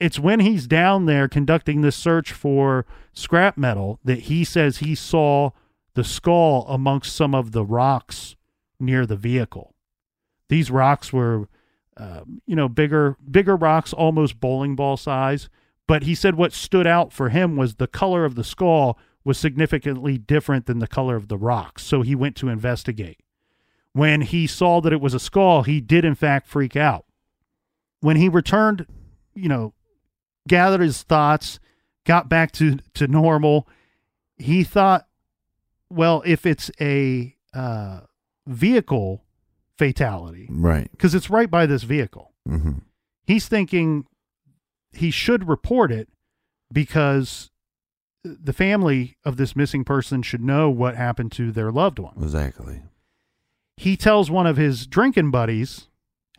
It's 0.00 0.18
when 0.18 0.40
he's 0.40 0.66
down 0.66 1.04
there 1.04 1.28
conducting 1.28 1.82
this 1.82 1.94
search 1.94 2.32
for 2.32 2.86
scrap 3.12 3.58
metal 3.58 4.00
that 4.02 4.20
he 4.20 4.44
says 4.44 4.78
he 4.78 4.94
saw 4.94 5.50
the 5.94 6.04
skull 6.04 6.66
amongst 6.68 7.14
some 7.14 7.34
of 7.34 7.52
the 7.52 7.64
rocks 7.64 8.36
near 8.80 9.06
the 9.06 9.16
vehicle. 9.16 9.74
These 10.48 10.70
rocks 10.70 11.12
were, 11.12 11.48
uh, 11.96 12.22
you 12.46 12.56
know, 12.56 12.68
bigger, 12.68 13.16
bigger 13.30 13.56
rocks, 13.56 13.92
almost 13.92 14.40
bowling 14.40 14.76
ball 14.76 14.96
size. 14.96 15.48
But 15.86 16.04
he 16.04 16.14
said 16.14 16.36
what 16.36 16.52
stood 16.52 16.86
out 16.86 17.12
for 17.12 17.28
him 17.28 17.56
was 17.56 17.74
the 17.74 17.86
color 17.86 18.24
of 18.24 18.34
the 18.34 18.44
skull 18.44 18.98
was 19.24 19.38
significantly 19.38 20.18
different 20.18 20.66
than 20.66 20.78
the 20.78 20.86
color 20.86 21.16
of 21.16 21.28
the 21.28 21.38
rocks. 21.38 21.84
So 21.84 22.02
he 22.02 22.14
went 22.14 22.36
to 22.36 22.48
investigate. 22.48 23.20
When 23.92 24.22
he 24.22 24.46
saw 24.46 24.80
that 24.80 24.92
it 24.92 25.00
was 25.00 25.14
a 25.14 25.20
skull, 25.20 25.62
he 25.64 25.80
did 25.80 26.04
in 26.04 26.14
fact 26.14 26.46
freak 26.46 26.76
out. 26.76 27.04
When 28.00 28.16
he 28.16 28.28
returned, 28.28 28.86
you 29.34 29.48
know, 29.48 29.74
gathered 30.48 30.80
his 30.80 31.02
thoughts, 31.02 31.60
got 32.04 32.28
back 32.28 32.52
to, 32.52 32.78
to 32.94 33.06
normal, 33.06 33.68
he 34.38 34.64
thought 34.64 35.06
well, 35.92 36.22
if 36.26 36.46
it's 36.46 36.70
a 36.80 37.34
uh, 37.54 38.00
vehicle 38.46 39.24
fatality, 39.78 40.48
Right. 40.50 40.90
because 40.90 41.14
it's 41.14 41.30
right 41.30 41.50
by 41.50 41.66
this 41.66 41.82
vehicle, 41.82 42.32
Mm-hmm. 42.48 42.78
he's 43.24 43.46
thinking 43.48 44.04
he 44.92 45.10
should 45.12 45.48
report 45.48 45.92
it 45.92 46.08
because 46.72 47.50
the 48.24 48.52
family 48.52 49.16
of 49.24 49.36
this 49.36 49.54
missing 49.54 49.84
person 49.84 50.22
should 50.22 50.40
know 50.42 50.68
what 50.70 50.96
happened 50.96 51.30
to 51.32 51.52
their 51.52 51.70
loved 51.70 51.98
one. 51.98 52.14
Exactly. 52.20 52.82
He 53.76 53.96
tells 53.96 54.30
one 54.30 54.46
of 54.46 54.56
his 54.56 54.86
drinking 54.86 55.30
buddies, 55.30 55.88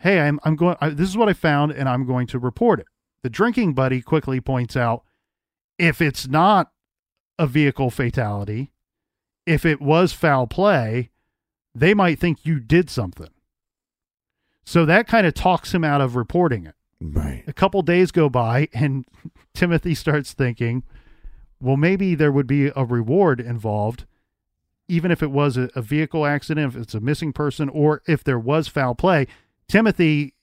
"Hey, 0.02 0.20
I'm 0.20 0.40
I'm 0.44 0.56
going. 0.56 0.76
I, 0.82 0.90
this 0.90 1.08
is 1.10 1.18
what 1.18 1.30
I 1.30 1.34
found, 1.34 1.72
and 1.72 1.88
I'm 1.90 2.06
going 2.06 2.28
to 2.28 2.40
report 2.40 2.80
it." 2.80 2.88
The 3.24 3.30
drinking 3.30 3.74
buddy 3.74 4.02
quickly 4.02 4.40
points 4.42 4.76
out, 4.78 5.04
if 5.80 6.02
it's 6.02 6.28
not 6.28 6.72
a 7.40 7.48
vehicle 7.48 7.90
fatality, 7.90 8.72
if 9.46 9.66
it 9.66 9.82
was 9.82 10.14
foul 10.14 10.48
play, 10.48 11.10
they 11.76 11.94
might 11.94 12.20
think 12.20 12.46
you 12.46 12.60
did 12.60 12.90
something. 12.90 13.30
So 14.66 14.86
that 14.86 15.08
kind 15.08 15.28
of 15.28 15.34
talks 15.34 15.74
him 15.74 15.84
out 15.84 16.02
of 16.02 16.16
reporting 16.16 16.66
it. 16.66 16.76
Right. 17.02 17.44
A 17.48 17.54
couple 17.54 17.82
days 17.82 18.12
go 18.12 18.30
by, 18.30 18.70
and 18.74 19.06
Timothy 19.54 19.94
starts 19.94 20.34
thinking, 20.34 20.84
well, 21.60 21.78
maybe 21.78 22.16
there 22.16 22.32
would 22.32 22.48
be 22.48 22.72
a 22.76 22.86
reward 22.86 23.40
involved, 23.40 24.06
even 24.88 25.12
if 25.12 25.22
it 25.22 25.32
was 25.32 25.58
a, 25.58 25.70
a 25.76 25.82
vehicle 25.82 26.26
accident, 26.26 26.76
if 26.76 26.82
it's 26.82 26.94
a 26.94 27.00
missing 27.00 27.34
person, 27.34 27.70
or 27.70 28.02
if 28.08 28.24
there 28.24 28.40
was 28.40 28.68
foul 28.68 28.96
play. 28.96 29.28
Timothy 29.68 30.34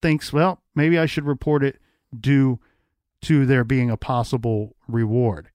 thinks, 0.00 0.32
well, 0.32 0.62
maybe 0.74 0.98
I 0.98 1.06
should 1.06 1.26
report 1.26 1.62
it 1.62 1.78
due 2.18 2.58
to 3.22 3.44
there 3.44 3.64
being 3.64 3.90
a 3.90 3.96
possible 3.96 4.76
reward. 4.88 5.48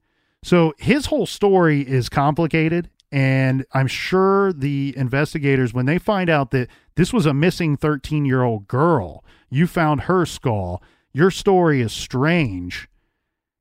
So 0.43 0.73
his 0.77 1.07
whole 1.07 1.25
story 1.25 1.81
is 1.81 2.09
complicated. 2.09 2.89
And 3.13 3.65
I'm 3.73 3.87
sure 3.87 4.53
the 4.53 4.93
investigators, 4.95 5.73
when 5.73 5.85
they 5.85 5.97
find 5.97 6.29
out 6.29 6.51
that 6.51 6.69
this 6.95 7.11
was 7.11 7.25
a 7.25 7.33
missing 7.33 7.75
13 7.75 8.23
year 8.25 8.41
old 8.43 8.67
girl, 8.69 9.23
you 9.49 9.67
found 9.67 10.01
her 10.01 10.25
skull, 10.25 10.81
your 11.13 11.29
story 11.29 11.81
is 11.81 11.91
strange, 11.91 12.87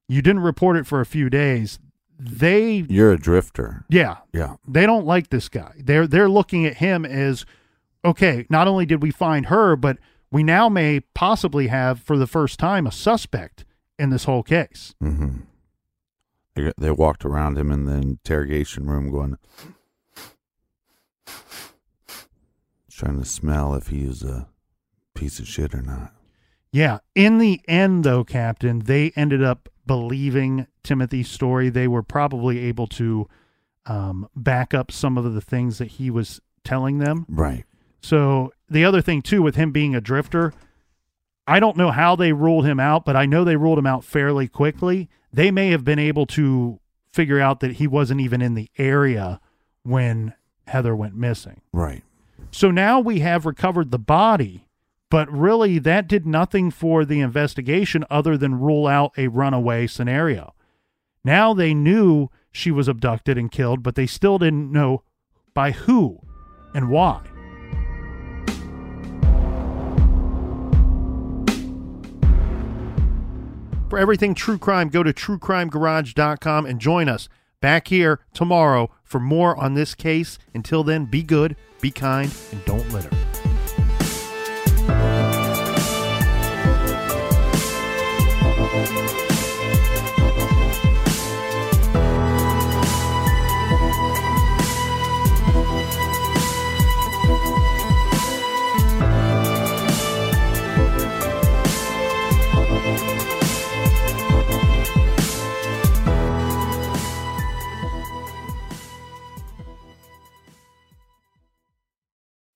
you 0.08 0.22
didn't 0.22 0.42
report 0.42 0.76
it 0.76 0.86
for 0.86 1.00
a 1.00 1.06
few 1.06 1.28
days, 1.28 1.80
they, 2.16 2.84
You're 2.88 3.12
a 3.12 3.18
drifter. 3.18 3.84
yeah, 3.88 4.18
Yeah. 4.32 4.54
they 4.68 4.86
don't 4.86 5.04
like 5.06 5.30
this 5.30 5.48
guy. 5.48 5.72
They're 5.82 6.06
they're 6.06 6.28
looking 6.28 6.64
at 6.66 6.76
him 6.76 7.04
as 7.04 7.44
okay, 8.04 8.46
not 8.50 8.68
only 8.68 8.86
did 8.86 9.02
we 9.02 9.10
find 9.10 9.46
her, 9.46 9.74
but 9.74 9.98
we 10.30 10.44
now 10.44 10.68
may 10.68 11.00
possibly 11.14 11.66
have 11.68 12.00
for 12.00 12.16
the 12.16 12.26
first 12.28 12.58
time 12.60 12.86
a 12.86 12.92
suspect 12.92 13.64
in 13.98 14.10
this 14.10 14.24
whole 14.24 14.42
case. 14.44 14.94
Mm-hmm. 15.02 15.38
They, 16.60 16.72
they 16.78 16.90
walked 16.90 17.24
around 17.24 17.58
him 17.58 17.70
in 17.70 17.84
the 17.84 17.94
interrogation 17.94 18.88
room 18.88 19.10
going, 19.10 19.38
trying 22.90 23.18
to 23.18 23.24
smell 23.24 23.74
if 23.74 23.88
he 23.88 24.04
is 24.04 24.22
a 24.22 24.48
piece 25.14 25.38
of 25.38 25.48
shit 25.48 25.74
or 25.74 25.82
not. 25.82 26.12
Yeah. 26.72 26.98
In 27.14 27.38
the 27.38 27.60
end, 27.66 28.04
though, 28.04 28.24
Captain, 28.24 28.80
they 28.80 29.12
ended 29.16 29.42
up 29.42 29.68
believing 29.86 30.66
Timothy's 30.84 31.28
story. 31.28 31.68
They 31.68 31.88
were 31.88 32.02
probably 32.02 32.58
able 32.60 32.86
to 32.88 33.28
um, 33.86 34.28
back 34.36 34.72
up 34.74 34.92
some 34.92 35.18
of 35.18 35.34
the 35.34 35.40
things 35.40 35.78
that 35.78 35.88
he 35.88 36.10
was 36.10 36.40
telling 36.62 36.98
them. 36.98 37.26
Right. 37.28 37.64
So 38.02 38.52
the 38.68 38.84
other 38.84 39.02
thing 39.02 39.22
too, 39.22 39.42
with 39.42 39.56
him 39.56 39.72
being 39.72 39.94
a 39.94 40.00
drifter, 40.00 40.52
I 41.46 41.58
don't 41.58 41.76
know 41.76 41.90
how 41.90 42.14
they 42.16 42.32
ruled 42.32 42.66
him 42.66 42.78
out, 42.78 43.04
but 43.04 43.16
I 43.16 43.26
know 43.26 43.44
they 43.44 43.56
ruled 43.56 43.78
him 43.78 43.86
out 43.86 44.04
fairly 44.04 44.46
quickly. 44.46 45.08
They 45.32 45.50
may 45.50 45.70
have 45.70 45.84
been 45.84 45.98
able 45.98 46.26
to 46.26 46.80
figure 47.12 47.40
out 47.40 47.60
that 47.60 47.72
he 47.72 47.86
wasn't 47.86 48.20
even 48.20 48.42
in 48.42 48.54
the 48.54 48.70
area 48.78 49.40
when 49.82 50.34
Heather 50.66 50.94
went 50.94 51.14
missing. 51.14 51.60
Right. 51.72 52.02
So 52.50 52.70
now 52.70 53.00
we 53.00 53.20
have 53.20 53.46
recovered 53.46 53.90
the 53.90 53.98
body, 53.98 54.66
but 55.10 55.30
really 55.30 55.78
that 55.78 56.08
did 56.08 56.26
nothing 56.26 56.70
for 56.70 57.04
the 57.04 57.20
investigation 57.20 58.04
other 58.10 58.36
than 58.36 58.60
rule 58.60 58.86
out 58.86 59.12
a 59.16 59.28
runaway 59.28 59.86
scenario. 59.86 60.54
Now 61.24 61.54
they 61.54 61.74
knew 61.74 62.28
she 62.50 62.70
was 62.70 62.88
abducted 62.88 63.38
and 63.38 63.50
killed, 63.50 63.82
but 63.82 63.94
they 63.94 64.06
still 64.06 64.38
didn't 64.38 64.72
know 64.72 65.02
by 65.54 65.72
who 65.72 66.20
and 66.74 66.88
why. 66.88 67.20
For 73.90 73.98
everything 73.98 74.34
true 74.34 74.56
crime, 74.56 74.88
go 74.88 75.02
to 75.02 75.12
truecrimegarage.com 75.12 76.64
and 76.64 76.80
join 76.80 77.08
us 77.08 77.28
back 77.60 77.88
here 77.88 78.20
tomorrow 78.32 78.88
for 79.02 79.18
more 79.18 79.56
on 79.56 79.74
this 79.74 79.96
case. 79.96 80.38
Until 80.54 80.84
then, 80.84 81.06
be 81.06 81.24
good, 81.24 81.56
be 81.80 81.90
kind, 81.90 82.32
and 82.52 82.64
don't 82.64 82.88
litter. 82.92 83.10